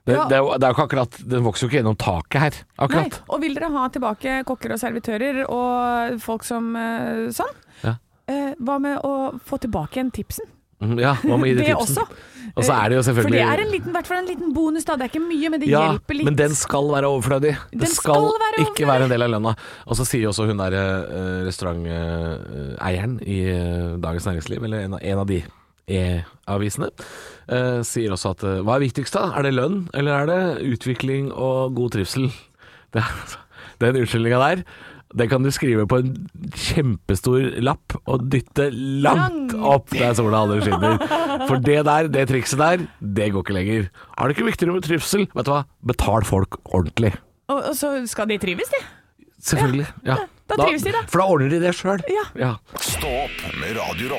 Det, 0.09 0.15
Ja. 0.17 0.25
det, 0.31 0.37
er 0.39 0.41
jo, 0.41 0.53
det 0.57 0.65
er 0.65 0.71
jo 0.73 0.75
ikke 0.79 0.85
akkurat 0.89 1.17
Den 1.29 1.43
vokser 1.45 1.67
jo 1.67 1.69
ikke 1.69 1.77
gjennom 1.83 1.97
taket 2.01 2.41
her, 2.41 2.55
Nei, 2.89 3.03
og 3.29 3.43
vil 3.43 3.53
dere 3.55 3.69
ha 3.75 3.83
tilbake 3.93 4.39
kokker 4.49 4.73
og 4.73 4.81
servitører 4.81 5.43
og 5.45 6.17
folk 6.25 6.47
som 6.49 6.71
eh, 6.81 7.27
sånn? 7.37 7.53
Ja. 7.85 7.99
Eh, 8.31 8.55
hva 8.65 8.79
med 8.81 9.05
å 9.05 9.35
få 9.45 9.59
tilbake 9.61 9.99
igjen 10.01 10.11
tipsen? 10.17 10.49
Mm, 10.81 10.97
Ja, 11.03 11.13
hva 11.21 11.37
med 11.37 11.45
å 11.45 11.49
gi 11.51 11.57
de 11.59 11.65
Det 11.67 11.75
tipsen? 11.77 12.01
også. 12.01 12.29
Og 12.57 12.65
så 12.65 12.73
er 12.73 12.89
det 12.89 12.97
jo 12.97 13.03
For 13.13 13.29
det 13.29 13.43
er 13.45 13.61
en 13.63 13.69
liten, 13.71 13.93
hvert 13.93 14.09
fall 14.09 14.23
en 14.23 14.27
liten 14.31 14.55
bonus, 14.57 14.87
da. 14.89 14.97
Det 14.97 15.05
er 15.05 15.11
ikke 15.13 15.21
mye, 15.29 15.51
men 15.53 15.61
det 15.61 15.69
ja, 15.69 15.83
hjelper 15.93 16.17
litt. 16.17 16.25
men 16.25 16.39
den 16.39 16.55
skal 16.57 16.89
være 16.91 17.11
overflødig. 17.13 17.53
Det 17.71 17.79
Den 17.85 17.93
skal, 17.93 18.25
skal 18.25 18.41
være 18.41 18.65
ikke 18.65 18.89
være 18.89 19.05
en 19.05 19.13
del 19.13 19.23
av 19.27 19.31
lønna. 19.37 19.53
Og 19.87 19.99
så 20.01 20.07
sier 20.09 20.31
også 20.33 20.49
hun 20.49 20.57
der 20.59 20.73
eh, 20.81 21.45
restauranteieren 21.47 23.19
i 23.29 23.39
eh, 23.53 23.97
Dagens 24.03 24.27
Næringsliv, 24.27 24.65
eller 24.65 24.87
en 24.89 24.95
av, 24.97 25.05
en 25.05 25.19
av 25.23 25.27
de 25.29 25.43
e-avisene, 25.91 26.89
eh, 27.53 27.81
sier 27.87 28.15
også 28.15 28.35
at 28.37 28.45
eh, 28.47 28.61
hva 28.67 28.77
er 28.79 28.85
viktigst 28.87 29.17
da? 29.17 29.29
Er 29.37 29.47
det 29.47 29.55
lønn, 29.57 29.83
eller 29.97 30.23
er 30.23 30.31
det 30.31 30.71
utvikling 30.77 31.31
og 31.33 31.75
god 31.79 31.97
trivsel? 31.99 32.31
Det, 32.91 33.05
den 33.79 34.01
unnskyldninga 34.01 34.39
der, 34.43 34.63
den 35.15 35.29
kan 35.31 35.43
du 35.43 35.51
skrive 35.55 35.87
på 35.91 36.01
en 36.03 36.11
kjempestor 36.55 37.59
lapp 37.63 37.97
og 38.05 38.29
dytte 38.31 38.69
langt 38.75 39.55
opp 39.55 39.91
der 39.95 40.15
sola 40.19 40.45
aldri 40.45 40.61
skinner. 40.67 40.99
For 41.49 41.63
det 41.63 41.81
der, 41.89 42.11
det 42.13 42.29
trikset 42.31 42.61
der, 42.63 42.85
det 43.01 43.31
går 43.35 43.47
ikke 43.47 43.57
lenger. 43.57 43.89
Er 43.91 44.23
det 44.27 44.37
ikke 44.37 44.47
viktigere 44.51 44.77
med 44.77 44.87
trivsel? 44.87 45.27
Vet 45.35 45.49
du 45.49 45.53
hva, 45.55 45.65
betal 45.91 46.27
folk 46.29 46.61
ordentlig. 46.65 47.15
Og, 47.51 47.59
og 47.73 47.75
så 47.79 47.95
skal 48.11 48.31
de 48.31 48.39
trives, 48.43 48.71
de. 48.71 48.83
Selvfølgelig. 49.51 49.89
Ja. 50.07 50.21
da 50.51 50.61
trives 50.61 50.87
de, 50.87 50.95
da. 50.95 51.05
For 51.11 51.23
da 51.23 51.29
ordner 51.35 51.55
de 51.55 51.63
det 51.65 51.75
sjøl. 51.79 52.07
Ja. 52.11 52.27
Ja. 52.39 52.55
Stå 52.79 53.11
opp 53.25 53.47
med 53.59 53.79
Radio 53.81 54.15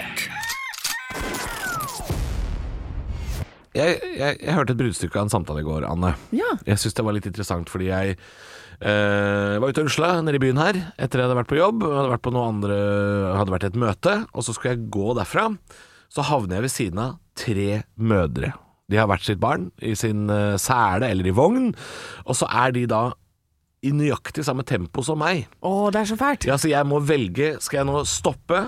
Jeg, 3.77 3.99
jeg, 4.17 4.39
jeg 4.43 4.55
hørte 4.57 4.73
et 4.75 4.79
bruddstykke 4.81 5.19
av 5.19 5.27
en 5.27 5.31
samtale 5.31 5.61
i 5.63 5.67
går, 5.67 5.85
Anne. 5.87 6.15
Ja. 6.35 6.49
Jeg 6.67 6.81
syns 6.81 6.97
det 6.97 7.05
var 7.07 7.15
litt 7.15 7.27
interessant 7.29 7.71
fordi 7.71 7.87
jeg 7.87 8.17
eh, 8.17 9.55
var 9.61 9.71
ute 9.71 9.83
og 9.83 9.87
rusla 9.87 10.09
nede 10.25 10.39
i 10.39 10.43
byen 10.43 10.59
her 10.59 10.81
etter 10.97 11.21
jeg 11.21 11.29
hadde 11.29 11.37
vært 11.39 11.51
på 11.51 11.59
jobb. 11.59 11.85
Hadde 11.87 12.11
vært 12.11 12.25
på 12.25 12.33
noe 12.35 12.49
andre 12.51 12.81
Hadde 13.37 13.55
vært 13.55 13.67
i 13.67 13.71
et 13.71 13.79
møte, 13.79 14.17
og 14.35 14.43
så 14.43 14.55
skulle 14.57 14.75
jeg 14.75 14.89
gå 14.91 15.15
derfra. 15.15 15.47
Så 16.11 16.27
havner 16.27 16.59
jeg 16.59 16.67
ved 16.67 16.75
siden 16.75 16.99
av 17.05 17.15
tre 17.39 17.69
mødre. 17.95 18.51
De 18.91 18.99
har 18.99 19.07
hvert 19.07 19.23
sitt 19.23 19.39
barn 19.39 19.69
i 19.79 19.95
sin 19.95 20.27
eh, 20.27 20.57
sele 20.59 21.07
eller 21.07 21.31
i 21.31 21.35
vogn, 21.35 21.71
og 22.25 22.35
så 22.35 22.49
er 22.51 22.75
de 22.75 22.83
da 22.91 23.05
i 23.81 23.93
nøyaktig 23.95 24.43
samme 24.45 24.65
tempo 24.67 25.01
som 25.05 25.17
meg. 25.23 25.47
Å, 25.63 25.89
det 25.93 26.03
er 26.03 26.09
så 26.11 26.17
fælt. 26.19 26.45
Ja, 26.49 26.59
så 26.59 26.69
jeg 26.69 26.85
må 26.85 26.99
velge 27.01 27.55
Skal 27.63 27.81
jeg 27.81 27.87
nå 27.89 28.03
stoppe 28.05 28.59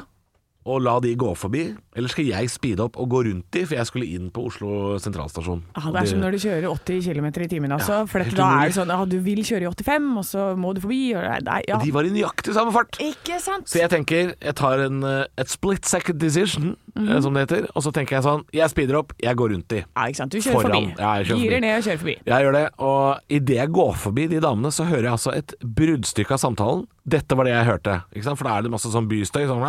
og 0.64 0.84
la 0.84 0.96
de 1.04 1.12
gå 1.20 1.34
forbi, 1.36 1.64
eller 1.96 2.12
skal 2.12 2.30
jeg 2.30 2.52
speede 2.52 2.84
opp 2.86 2.98
og 3.02 3.10
gå 3.12 3.24
rundt 3.28 3.48
de, 3.56 3.66
for 3.68 3.76
jeg 3.78 3.90
skulle 3.90 4.08
inn 4.16 4.30
på 4.34 4.46
Oslo 4.48 4.98
sentralstasjon. 5.04 5.64
Ah, 5.76 5.90
det 5.92 6.04
er 6.04 6.12
som 6.14 6.22
når 6.24 6.38
du 6.38 6.40
kjører 6.46 6.68
80 6.72 7.10
km 7.10 7.28
i 7.30 7.50
timen, 7.52 7.76
altså. 7.76 8.04
Ja, 8.04 8.08
for 8.10 8.24
da 8.24 8.50
er 8.62 8.72
det 8.72 8.78
sånn 8.78 8.94
ah, 8.94 9.04
du 9.10 9.18
vil 9.26 9.44
kjøre 9.44 9.68
i 9.68 9.72
85, 9.72 10.10
og 10.22 10.28
så 10.28 10.48
må 10.60 10.74
du 10.76 10.82
forbi. 10.86 11.02
Og, 11.18 11.28
nei, 11.48 11.60
ja. 11.68 11.80
De 11.84 11.94
var 11.96 12.08
i 12.08 12.14
nøyaktig 12.16 12.56
samme 12.56 12.74
fart. 12.76 13.00
Ikke 13.04 13.40
sant? 13.44 13.68
Så 13.72 13.82
jeg 13.82 13.92
tenker, 13.92 14.34
jeg 14.38 14.58
tar 14.60 14.86
en, 14.86 15.04
eh, 15.08 15.26
et 15.44 15.52
split 15.52 15.88
second 15.90 16.22
decision, 16.24 16.76
Eh, 16.94 17.20
som 17.26 17.34
det 17.34 17.48
heter, 17.48 17.66
og 17.74 17.82
så 17.82 17.90
tenker 17.94 18.20
jeg 18.20 18.24
sånn, 18.26 18.44
jeg 18.54 18.70
speeder 18.70 19.00
opp, 19.00 19.16
jeg 19.18 19.34
går 19.40 19.50
rundt 19.56 19.68
de. 19.74 19.80
Ja, 19.82 20.04
ikke 20.06 20.20
sant? 20.20 20.36
Du 20.36 20.38
kjører 20.38 20.60
Foran. 20.60 20.76
forbi. 20.76 21.02
Ja, 21.02 21.14
jeg 21.18 21.26
kjører 21.26 21.42
forbi. 21.42 21.62
Ned 21.64 21.74
og 21.74 21.88
kjører 21.88 22.02
forbi. 22.04 22.16
Jeg 22.30 22.46
gjør 22.46 22.54
det, 22.58 22.64
og 22.86 23.34
idet 23.40 23.58
jeg 23.58 23.72
går 23.80 23.94
forbi 24.04 24.28
de 24.30 24.42
damene, 24.46 24.72
så 24.76 24.86
hører 24.86 25.08
jeg 25.08 25.16
altså 25.16 25.34
et 25.34 25.56
bruddstykke 25.64 26.38
av 26.38 26.42
samtalen. 26.44 26.86
Dette 27.16 27.40
var 27.40 27.50
det 27.50 27.56
jeg 27.56 27.70
hørte, 27.72 27.96
ikke 28.14 28.28
sant? 28.28 28.38
for 28.38 28.50
da 28.50 28.58
er 28.60 28.68
det 28.68 28.74
masse 28.76 28.94
sånn 28.94 29.10
bystøy, 29.10 29.48
sånn, 29.50 29.66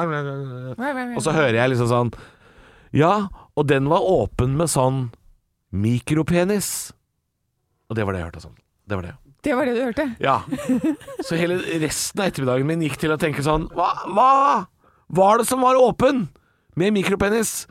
og 1.16 1.24
så 1.24 1.32
hører 1.32 1.56
jeg 1.62 1.72
liksom 1.72 1.90
sånn, 1.94 2.12
ja, 2.94 3.14
og 3.56 3.66
den 3.72 3.88
var 3.88 4.04
åpen 4.04 4.58
med 4.60 4.68
sånn 4.70 5.06
mikropenis. 5.72 6.92
Og 7.88 7.96
det 7.96 8.04
var 8.04 8.14
det 8.14 8.20
jeg 8.20 8.28
hørte 8.30 8.44
sånn. 8.44 8.58
Det 8.84 8.98
var 9.00 9.08
det. 9.08 9.16
Det 9.44 9.56
var 9.56 9.68
det 9.68 9.74
du 9.76 9.82
hørte? 9.84 10.06
Ja. 10.24 10.38
Så 11.24 11.36
hele 11.40 11.58
resten 11.82 12.20
av 12.20 12.30
ettermiddagen 12.30 12.68
min 12.68 12.84
gikk 12.84 12.96
til 13.00 13.12
å 13.12 13.18
tenke 13.20 13.42
sånn 13.44 13.66
Hva, 13.76 13.90
hva 14.08 14.28
var 15.12 15.40
det 15.40 15.44
som 15.48 15.60
var 15.64 15.76
åpen 15.76 16.28
med 16.80 16.94
mikropenis? 16.96 17.66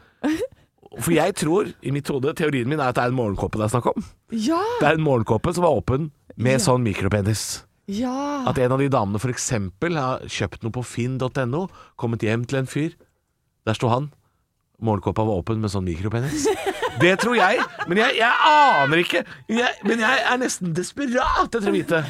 For 1.02 1.10
jeg 1.16 1.34
tror, 1.40 1.72
i 1.82 1.92
mitt 1.94 2.08
hode, 2.14 2.34
teorien 2.38 2.68
min 2.70 2.80
er 2.80 2.92
at 2.92 2.98
det 3.00 3.04
er 3.08 3.14
en 3.14 3.18
morgenkåpe 3.18 3.58
det 3.58 3.66
er 3.66 3.74
snakk 3.74 3.88
om. 3.96 4.04
Ja! 4.32 4.60
Det 4.80 4.90
er 4.92 5.00
en 5.00 5.06
morgenkåpe 5.06 5.54
som 5.58 5.66
er 5.66 5.74
åpen 5.80 6.12
med 6.38 6.60
Ja. 6.60 6.66
sånn 6.68 6.84
mikropenis. 6.86 7.64
Ja! 7.90 8.44
At 8.48 8.58
en 8.62 8.72
av 8.72 8.80
de 8.80 8.90
damene 8.94 9.20
eksempel 9.34 9.98
har 9.98 10.22
kjøpt 10.30 10.64
noe 10.64 10.72
på 10.72 10.84
finn.no, 10.86 11.68
kommet 11.98 12.22
hjem 12.24 12.46
til 12.48 12.60
en 12.62 12.70
fyr. 12.70 12.94
Der 13.66 13.74
sto 13.74 13.90
han. 13.90 14.12
morgenkåpa 14.84 15.24
var 15.26 15.40
åpen 15.42 15.62
med 15.64 15.72
sånn 15.72 15.86
mikropenis. 15.88 16.46
Det 17.00 17.14
tror 17.22 17.36
jeg, 17.38 17.58
men 17.88 17.98
jeg, 17.98 18.18
jeg 18.20 18.34
aner 18.46 19.00
ikke. 19.02 19.22
Jeg, 19.50 19.70
men 19.88 20.00
jeg 20.04 20.24
er 20.30 20.38
nesten 20.42 20.74
desperat 20.78 21.48
etter 21.56 21.70
å 21.72 21.74
vite 21.74 22.02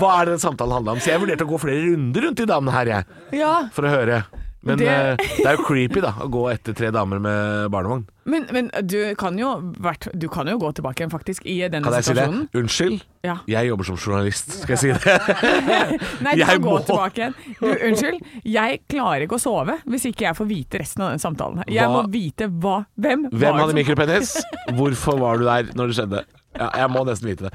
hva 0.00 0.08
er 0.16 0.24
det 0.26 0.32
den 0.34 0.42
samtalen 0.42 0.74
handla 0.80 0.94
om. 0.96 1.02
Så 1.04 1.12
jeg 1.12 1.20
vurderte 1.22 1.44
å 1.46 1.50
gå 1.52 1.58
flere 1.62 1.84
runder 1.92 2.24
rundt 2.26 2.40
de 2.40 2.46
damene 2.48 2.72
her, 2.74 2.86
jeg, 2.96 3.20
Ja, 3.38 3.52
for 3.76 3.86
å 3.86 3.92
høre. 3.92 4.22
Men 4.64 4.78
Det- 4.78 4.86
det, 4.86 5.26
det 5.42 5.46
er 5.46 5.56
jo 5.56 5.64
creepy, 5.66 6.00
da, 6.00 6.12
å 6.22 6.28
gå 6.30 6.42
etter 6.52 6.72
tre 6.78 6.90
damer 6.94 7.18
med 7.18 7.70
barnevogn. 7.72 8.04
men, 8.24 8.46
men 8.52 8.68
du, 8.86 9.14
kan 9.18 9.36
jo, 9.36 9.72
du 10.14 10.28
kan 10.30 10.46
jo 10.46 10.54
gå 10.62 10.70
tilbake 10.78 11.00
igjen, 11.02 11.10
faktisk, 11.10 11.42
i 11.50 11.56
denne 11.68 11.82
Kan 11.82 11.92
jeg 11.98 12.04
si 12.06 12.12
det? 12.14 12.22
situasjonen. 12.28 12.48
Unnskyld, 12.54 13.02
Ja. 13.24 13.36
jeg 13.50 13.66
jobber 13.72 13.84
som 13.84 13.96
journalist, 13.96 14.52
skal 14.62 14.76
jeg 14.76 14.78
si 14.78 14.92
det? 14.92 15.16
Nei, 16.24 16.34
du 16.38 16.44
kan 16.46 16.62
gå 16.62 16.76
tilbake 16.86 17.16
igjen. 17.24 17.34
Du, 17.58 17.66
unnskyld, 17.88 18.20
jeg 18.44 18.80
klarer 18.88 19.26
ikke 19.26 19.38
å 19.40 19.42
sove 19.42 19.80
hvis 19.84 20.06
ikke 20.12 20.28
jeg 20.28 20.38
får 20.38 20.46
vite 20.52 20.78
resten 20.84 21.02
av 21.02 21.10
den 21.10 21.18
samtalen. 21.22 21.64
Jeg 21.66 21.82
Hva- 21.82 22.04
må 22.04 22.04
vite 22.14 22.46
hva 22.62 22.76
Hvem, 22.94 23.26
Hvem 23.32 23.40
var 23.42 23.58
hadde 23.64 23.74
som- 23.74 23.80
mikropenis? 23.82 24.32
Hvorfor 24.78 25.18
var 25.18 25.38
du 25.38 25.44
der 25.44 25.72
når 25.74 25.90
det 25.90 25.96
skjedde? 25.98 26.22
Ja, 26.52 26.66
jeg 26.82 26.90
må 26.92 27.00
nesten 27.08 27.30
vite 27.30 27.46
det. 27.48 27.52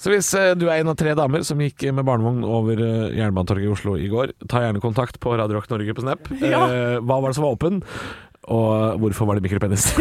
Så 0.00 0.10
hvis 0.10 0.26
eh, 0.34 0.52
du 0.58 0.64
er 0.66 0.80
en 0.80 0.90
av 0.90 0.96
tre 0.98 1.12
damer 1.18 1.44
som 1.46 1.60
gikk 1.62 1.84
med 1.94 2.06
barnevogn 2.06 2.42
over 2.46 2.80
eh, 2.82 3.12
Jernbanetorget 3.14 3.68
i 3.68 3.70
Oslo 3.70 3.94
i 3.94 4.08
går, 4.10 4.32
ta 4.50 4.64
gjerne 4.64 4.82
kontakt 4.82 5.20
på 5.22 5.36
Radio 5.38 5.60
Rock 5.60 5.70
Norge 5.70 5.94
på 5.94 6.02
Snap. 6.04 6.30
Ja. 6.42 6.64
Eh, 6.66 6.96
hva 6.98 7.20
var 7.20 7.30
det 7.30 7.38
som 7.38 7.46
var 7.46 7.54
åpen, 7.54 7.78
og 8.50 8.98
hvorfor 9.02 9.28
var 9.30 9.38
det 9.38 9.44
mikropenis? 9.46 9.86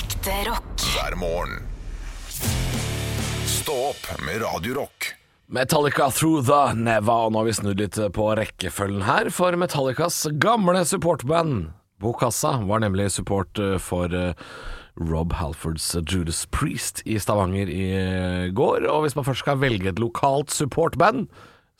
Ekte 0.00 0.34
rock. 0.48 0.74
hver 0.96 1.14
morgen. 1.20 1.60
Stå 3.46 3.76
opp 3.92 4.04
med 4.26 4.42
Radio 4.42 4.80
Rock. 4.80 5.12
Metallica 5.52 6.08
Through 6.10 6.42
the 6.48 6.62
Neva, 6.80 7.26
og 7.26 7.34
nå 7.34 7.42
har 7.42 7.46
vi 7.46 7.54
snudd 7.54 7.78
litt 7.78 7.98
på 8.16 8.26
rekkefølgen 8.40 9.04
her, 9.06 9.30
for 9.30 9.54
Metallicas 9.60 10.24
gamle 10.42 10.82
supportband 10.88 11.68
Bokassa 12.02 12.56
var 12.66 12.80
nemlig 12.82 13.12
support 13.14 13.54
for 13.78 14.10
Rob 15.00 15.32
Halfords 15.38 15.86
Judas 16.04 16.44
Priest 16.52 17.00
i 17.08 17.16
Stavanger 17.22 17.70
i 17.72 17.86
eh, 17.96 18.50
går, 18.52 18.84
og 18.90 19.06
hvis 19.06 19.16
man 19.16 19.26
først 19.26 19.44
skal 19.44 19.60
velge 19.62 19.88
et 19.92 20.02
lokalt 20.02 20.52
supportband, 20.52 21.26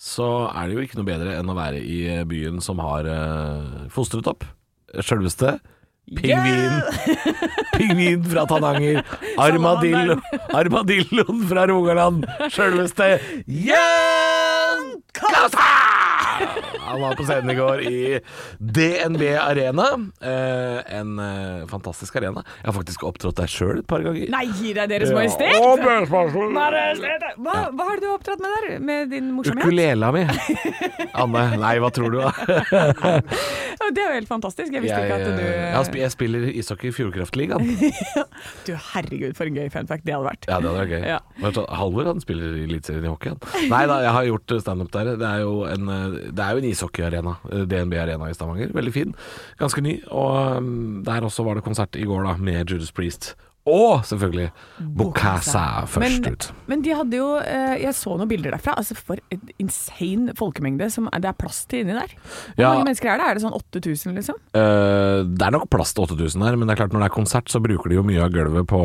så 0.00 0.48
er 0.50 0.68
det 0.68 0.78
jo 0.78 0.86
ikke 0.86 0.98
noe 0.98 1.10
bedre 1.10 1.36
enn 1.36 1.52
å 1.52 1.58
være 1.58 1.82
i 1.84 2.00
eh, 2.08 2.24
byen 2.28 2.62
som 2.64 2.80
har 2.82 3.06
eh, 3.06 3.86
fostret 3.92 4.26
opp 4.30 4.48
sjølveste 5.00 5.56
Pingvin. 6.16 6.82
Pingvin 7.76 8.24
fra 8.24 8.46
Tananger. 8.46 9.02
Armadillo. 9.38 10.18
Armadilloen 10.60 11.46
fra 11.48 11.66
Rogaland. 11.70 12.26
Sjølveste 12.50 13.14
Jan 13.46 14.98
Kasa! 15.14 15.91
Han 16.82 17.00
var 17.02 17.14
på 17.18 17.24
scenen 17.26 17.50
i 17.52 17.56
går 17.58 17.82
i 17.88 17.98
DNB 18.58 19.22
Arena. 19.40 19.86
Eh, 20.20 20.78
en 20.98 21.12
eh, 21.22 21.66
fantastisk 21.70 22.16
arena. 22.20 22.42
Jeg 22.62 22.68
har 22.70 22.76
faktisk 22.76 23.04
opptrådt 23.08 23.38
der 23.40 23.50
sjøl 23.52 23.80
et 23.82 23.88
par 23.90 24.04
ganger. 24.04 24.28
Nei, 24.32 24.44
gi 24.58 24.72
deg 24.76 24.90
Deres 24.92 25.12
Majestet! 25.14 25.52
Ja! 25.52 25.72
Hva, 27.42 27.54
hva 27.72 27.86
har 27.88 28.00
du 28.02 28.08
opptrådt 28.12 28.42
med 28.42 28.56
der? 28.56 28.78
Med 28.82 29.10
din 29.12 29.30
morsomhet? 29.36 29.64
Ukulela 29.66 30.10
mi. 30.14 30.24
Anne, 31.12 31.44
nei, 31.62 31.74
hva 31.82 31.90
tror 31.94 32.12
du? 32.12 32.20
da? 32.22 32.30
Det 33.92 34.00
er 34.00 34.08
jo 34.08 34.14
helt 34.16 34.30
fantastisk. 34.30 34.72
Jeg 34.72 34.84
visste 34.84 34.98
Jeg, 35.00 35.08
ikke 35.08 35.18
at 35.18 35.26
du 35.26 35.42
eh, 35.42 35.52
jeg, 35.52 35.72
har 35.76 35.86
sp- 35.88 35.98
jeg 36.00 36.12
spiller 36.14 36.46
ishockey 36.52 36.90
i 36.92 36.94
Fjordkraftligaen. 36.96 37.72
Du, 38.66 38.72
herregud, 38.92 39.32
for 39.38 39.46
en 39.48 39.56
gøy 39.58 39.68
fun 39.72 39.86
fact 39.90 40.04
det 40.06 40.14
hadde 40.14 40.26
vært. 40.26 40.46
Ja, 40.48 40.58
det 40.62 40.70
hadde 40.70 40.80
vært 40.82 40.92
gøy. 40.92 41.04
Ja. 41.08 41.18
Halvor 41.78 42.08
han 42.10 42.20
spiller 42.22 42.56
i 42.58 42.64
Eliteserien 42.66 43.06
i 43.06 43.10
hockey. 43.10 43.34
Nei 43.70 43.82
da, 43.90 43.96
jeg 44.04 44.12
har 44.16 44.26
gjort 44.28 44.54
standup 44.62 44.90
der. 44.94 45.10
Det 45.20 45.28
er 45.28 45.42
jo 45.44 45.52
en, 45.68 45.90
det 46.30 46.44
er 46.44 46.50
jo 46.52 46.62
en 46.62 46.68
ishockeyarena. 46.70 47.36
eh, 47.50 47.64
DNB 47.70 47.96
Arena 47.98 48.30
i 48.30 48.34
Stavanger. 48.36 48.72
Veldig 48.74 48.92
fin. 48.94 49.14
Ganske 49.58 49.82
ny. 49.84 49.96
Og 50.10 50.56
um, 50.58 51.02
der 51.06 51.26
også 51.26 51.44
var 51.44 51.58
det 51.58 51.64
konsert 51.66 51.96
i 51.96 52.06
går 52.08 52.24
da 52.28 52.36
med 52.38 52.70
Judas 52.70 52.92
Priest. 52.92 53.34
Og 53.70 54.02
selvfølgelig 54.08 54.48
Bokassa 54.98 55.84
først 55.86 56.24
men, 56.24 56.32
ut. 56.34 56.46
Men 56.66 56.80
de 56.82 56.94
hadde 56.98 57.18
jo 57.20 57.28
eh, 57.38 57.76
Jeg 57.84 57.94
så 57.94 58.16
noen 58.18 58.30
bilder 58.30 58.56
derfra. 58.56 58.74
Altså 58.80 58.96
For 58.98 59.20
en 59.30 59.52
insane 59.62 60.34
folkemengde 60.38 60.88
som 60.90 61.06
det 61.12 61.30
er 61.30 61.36
plass 61.38 61.62
til 61.70 61.84
inni 61.84 61.94
der. 61.94 62.10
Hvor 62.56 62.58
Ja. 62.64 62.72
mange 62.72 62.88
mennesker 62.90 63.12
er 63.12 63.20
det? 63.22 63.28
Er 63.28 63.38
det 63.38 63.44
sånn 63.44 63.54
8000, 63.54 64.16
liksom? 64.18 64.40
Eh, 64.58 65.22
det 65.30 65.46
er 65.46 65.54
nok 65.54 65.68
plass 65.70 65.94
til 65.94 66.02
8000 66.08 66.42
her, 66.42 66.56
men 66.58 66.66
det 66.66 66.74
er 66.74 66.82
klart 66.82 66.92
når 66.96 67.04
det 67.04 67.10
er 67.12 67.14
konsert, 67.20 67.48
så 67.52 67.62
bruker 67.62 67.88
de 67.92 68.00
jo 68.00 68.02
mye 68.06 68.24
av 68.24 68.32
gulvet 68.34 68.66
på 68.66 68.82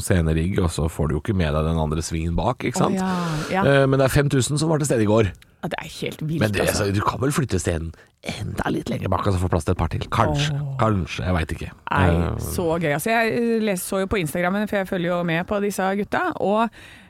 scenerigg, 0.00 0.58
og 0.62 0.70
så 0.72 0.86
får 0.88 1.08
du 1.10 1.14
jo 1.18 1.20
ikke 1.20 1.36
med 1.36 1.52
deg 1.52 1.66
den 1.66 1.78
andre 1.78 2.02
svingen 2.04 2.34
bak, 2.38 2.64
ikke 2.64 2.78
sant? 2.80 2.96
Oh, 2.96 3.46
ja, 3.52 3.62
ja. 3.62 3.82
Eh, 3.82 3.86
men 3.90 4.00
det 4.00 4.06
er 4.08 4.14
5000 4.16 4.58
som 4.58 4.70
var 4.72 4.80
til 4.80 4.88
stede 4.88 5.04
i 5.04 5.08
går. 5.10 5.28
Ja, 5.60 5.68
det 5.68 5.76
er 5.82 5.90
helt 5.92 6.22
vilt, 6.24 6.40
Men 6.40 6.52
det, 6.54 6.62
altså. 6.64 6.86
altså, 6.86 6.94
du 6.96 7.02
kan 7.04 7.20
vel 7.20 7.34
flytte 7.36 7.58
scenen 7.60 7.90
enda 8.24 8.70
litt 8.72 8.88
lenger 8.88 9.10
bak, 9.12 9.26
og 9.28 9.34
så 9.36 9.40
få 9.42 9.50
plass 9.52 9.66
til 9.66 9.74
et 9.76 9.80
par 9.80 9.90
til. 9.92 10.06
Kanskje. 10.12 10.56
Kanskje. 10.80 11.24
Jeg 11.26 11.36
veit 11.36 11.52
ikke. 11.56 11.68
Nei, 11.90 12.38
så 12.40 12.66
gøy. 12.80 12.94
Altså, 12.96 13.12
jeg 13.12 13.60
leser 13.66 13.84
så 13.84 13.99
jo 14.04 14.10
på 14.10 14.18
Instagrammen, 14.22 14.66
for 14.70 14.80
jeg 14.82 14.88
følger 14.90 15.12
jo 15.14 15.20
med 15.28 15.46
på 15.48 15.60
disse 15.64 15.86
gutta. 15.98 16.24
Og 16.40 16.64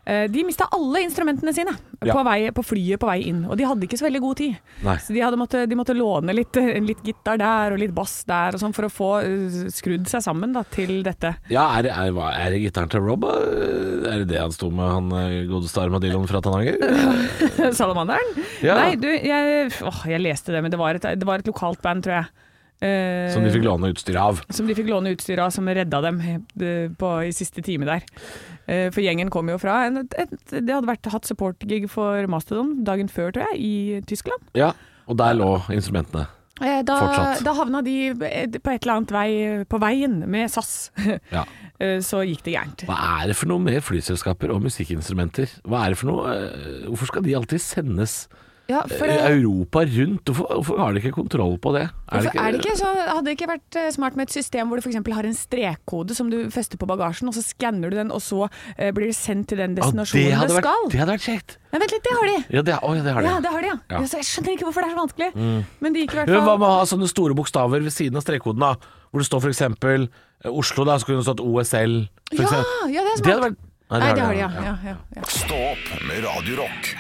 eh, 0.05 0.27
de 0.33 0.43
mista 0.47 0.67
alle 0.75 1.03
instrumentene 1.07 1.53
sine 1.57 1.75
Ja. 2.01 2.15
på, 2.17 2.23
vei, 2.25 2.47
på 2.57 2.63
flyet 2.65 2.97
på 3.03 3.09
vei 3.11 3.19
inn. 3.29 3.43
Og 3.45 3.59
de 3.61 3.67
hadde 3.69 3.85
ikke 3.85 3.99
så 4.01 4.07
veldig 4.07 4.21
god 4.25 4.39
tid. 4.41 4.55
Nei. 4.87 4.95
Så 5.05 5.13
de, 5.13 5.21
måtte, 5.37 5.67
de 5.69 5.77
måtte 5.77 5.93
låne 5.97 6.33
litt, 6.33 6.57
litt 6.91 7.03
gitar 7.05 7.37
der 7.43 7.75
og 7.77 7.81
litt 7.83 7.93
bass 7.95 8.23
der 8.29 8.57
og 8.57 8.63
sånn 8.63 8.73
for 8.77 8.89
å 8.89 8.93
få 8.93 9.11
eh, 9.27 9.69
skrudd 9.75 10.09
seg 10.09 10.25
sammen 10.25 10.55
da, 10.57 10.63
til 10.73 11.03
dette. 11.07 11.35
Ja, 11.53 11.67
er, 11.79 11.89
det- 11.91 11.97
er, 11.97 12.21
er 12.33 12.55
det 12.57 12.63
gitaren 12.65 12.89
til 12.93 13.05
Rob? 13.05 13.25
Er 13.29 14.23
det 14.25 14.31
det 14.33 14.41
han 14.41 14.53
sto 14.57 14.71
med, 14.73 14.87
han 14.89 15.13
eh, 15.21 15.41
godeste 15.51 15.83
armadilloen 15.85 16.29
fra 16.31 16.41
Tananger? 16.45 16.81
Salamanderen? 17.81 18.33
Ja. 18.65 18.77
Nei, 18.81 18.95
du, 19.01 19.09
jeg, 19.13 19.71
åh, 19.85 20.01
jeg 20.09 20.23
leste 20.25 20.53
det, 20.55 20.63
men 20.65 20.73
det 20.73 20.81
var 20.81 20.97
et, 20.97 21.05
det 21.21 21.29
var 21.29 21.41
et 21.45 21.49
lokalt 21.51 21.83
band, 21.85 22.05
tror 22.07 22.23
jeg. 22.23 22.47
Eh, 22.81 23.29
Som 23.35 23.45
de 23.45 23.51
fikk 23.53 23.65
låne 23.67 23.91
utstyr 23.93 24.17
av. 24.17 24.39
som 24.51 24.67
de 24.67 24.75
fikk 24.75 24.89
låne 24.89 25.11
utstyr 25.13 25.39
av, 25.45 25.51
som 25.53 25.67
redda 25.69 26.01
dem 26.01 26.21
eh, 26.25 26.89
på, 26.97 27.11
i 27.29 27.33
siste 27.37 27.61
time 27.63 27.85
der. 27.85 28.07
Eh, 28.67 28.89
For 28.91 29.05
gjengen 29.05 29.29
kom 29.31 29.51
jo 29.53 29.59
fra 29.61 29.83
en, 29.87 29.99
et, 30.07 30.15
et, 30.17 30.37
De 30.65 30.73
hadde 30.73 30.89
vært, 30.89 31.11
hatt 31.13 31.29
support-gig 31.29 31.91
for 31.93 32.25
Mastodon 32.33 32.79
dagen 32.87 33.09
før, 33.13 33.33
tror 33.37 33.51
jeg, 33.53 33.61
i 33.61 34.01
Tyskland. 34.09 34.41
Ja, 34.57 34.73
og 35.07 35.19
der 35.21 35.37
lå 35.37 35.59
instrumentene. 35.75 36.27
Eh, 36.61 36.81
Da, 36.85 36.97
Fortsatt. 37.01 37.45
da 37.45 37.53
havna 37.57 37.81
de 37.85 37.95
eh, 38.13 38.49
på 38.61 38.73
et 38.73 38.83
eller 38.85 38.97
annet 38.99 39.13
vei 39.13 39.31
på 39.69 39.79
veien 39.81 40.19
med 40.29 40.49
SAS. 40.53 40.91
Ja. 41.37 41.45
Eh, 41.81 42.03
Så 42.05 42.19
gikk 42.29 42.43
det 42.45 42.53
gærent. 42.53 42.83
Hva 42.85 42.97
er 43.23 43.29
det 43.31 43.37
for 43.39 43.49
noe 43.49 43.63
med 43.65 43.79
flyselskaper 43.81 44.51
og 44.53 44.61
musikkinstrumenter? 44.67 45.49
Hva 45.65 45.87
er 45.87 45.95
det 45.95 45.97
for 45.97 46.11
noe? 46.11 46.35
Hvorfor 46.91 47.09
skal 47.09 47.25
de 47.25 47.33
alltid 47.39 47.63
sendes 47.65 48.27
Ja, 48.71 48.81
for, 48.87 49.11
eh, 49.11 49.19
eh, 49.27 49.33
Europa 49.41 49.83
rundt? 49.89 50.31
Hvorfor, 50.31 50.47
hvorfor 50.61 50.79
har 50.79 50.95
de 50.95 51.01
ikke 51.03 51.13
kontroll 51.17 51.57
på 51.59 51.73
det? 51.75 51.89
Hvorfor 52.11 52.39
er 52.39 52.53
det 52.55 52.61
ikke 52.63 52.77
så, 52.79 52.91
hadde 53.11 53.25
det 53.27 53.35
ikke 53.37 53.49
vært 53.51 53.79
eh, 53.83 53.89
smart 53.97 54.17
med 54.21 54.29
et 54.29 54.35
system 54.37 54.71
hvor 54.71 54.79
du 54.79 54.85
f.eks. 54.87 55.01
har 55.17 55.29
en 55.29 55.35
strekkode 55.37 56.15
som 56.17 56.31
du 56.31 56.37
fester 56.55 56.79
på 56.79 56.87
bagasjen, 56.91 57.29
og 57.31 57.35
så 57.35 57.43
skanner 57.43 57.91
du 57.91 57.97
den, 57.99 58.13
og 58.15 58.23
så 58.23 58.45
eh, 58.79 58.93
blir 58.95 59.11
det 59.11 59.17
sendt 59.19 59.49
til 59.51 59.59
den 59.59 59.75
Ja, 59.75 59.83
destinasjonen 59.83 60.29
det, 60.31 60.39
hadde 60.39 60.57
vært, 60.61 60.69
skal? 60.71 60.89
det 60.95 61.01
hadde 61.03 61.17
vært 61.19 61.27
kjekt. 61.27 61.57
Nei, 61.73 61.81
vent 61.85 61.93
litt, 61.97 62.07
det 62.07 62.15
har 62.19 62.27
de! 62.31 62.37
Ja, 62.57 62.63
det, 62.71 62.79
å, 62.81 62.95
ja, 62.97 63.03
det 63.07 63.13
har 63.17 63.21
de. 63.27 63.29
Ja, 63.35 63.41
det 63.45 63.51
har 63.57 63.61
de, 63.67 63.73
ja. 63.73 63.77
Ja. 63.91 63.97
Mm. 63.99 64.05
Ja, 64.05 64.11
så 64.15 64.21
jeg 64.23 64.29
skjønner 64.31 64.55
ikke 64.57 64.69
hvorfor 64.71 64.87
det 64.87 64.91
er 64.91 64.95
så 64.95 65.01
vanskelig. 65.03 65.31
Men 65.85 65.93
det 65.95 66.05
gikk 66.07 66.15
i 66.15 66.21
hvert 66.21 66.31
Men 66.31 66.41
Hva 66.41 66.47
fall 66.51 66.59
med 66.63 66.69
å 66.71 66.79
ha 66.79 66.87
sånne 66.95 67.11
store 67.11 67.37
bokstaver 67.39 67.83
ved 67.87 67.95
siden 67.95 68.19
av 68.19 68.25
strekkoden, 68.27 68.63
da? 68.63 68.75
Hvor 69.11 69.23
det 69.23 69.27
står 69.31 69.43
for 69.47 69.51
eksempel 69.55 70.07
eh, 70.09 70.51
Oslo, 70.51 70.87
da, 70.87 70.99
så 71.03 71.07
kunne 71.11 71.23
det 71.23 71.27
stått 71.31 71.43
OSL. 71.43 71.97
For 72.31 72.43
Ja, 72.43 72.47
eksempel. 72.47 72.95
ja, 72.95 73.03
det 73.07 73.15
er 73.17 73.19
smart. 73.19 73.27
Det 73.27 73.35
hadde 73.35 73.49
vært 73.51 73.67
Nei, 73.91 73.99
Nei, 73.99 74.11
det 74.15 74.23
har 74.23 74.35
de, 74.35 74.39
ja. 74.39 74.51
ja, 74.55 74.75
ja, 74.87 74.93
ja. 75.17 75.23
Stå 75.27 75.57
opp 75.73 75.89
med 76.07 76.21
Radio 76.23 76.61
Rock. 76.63 76.93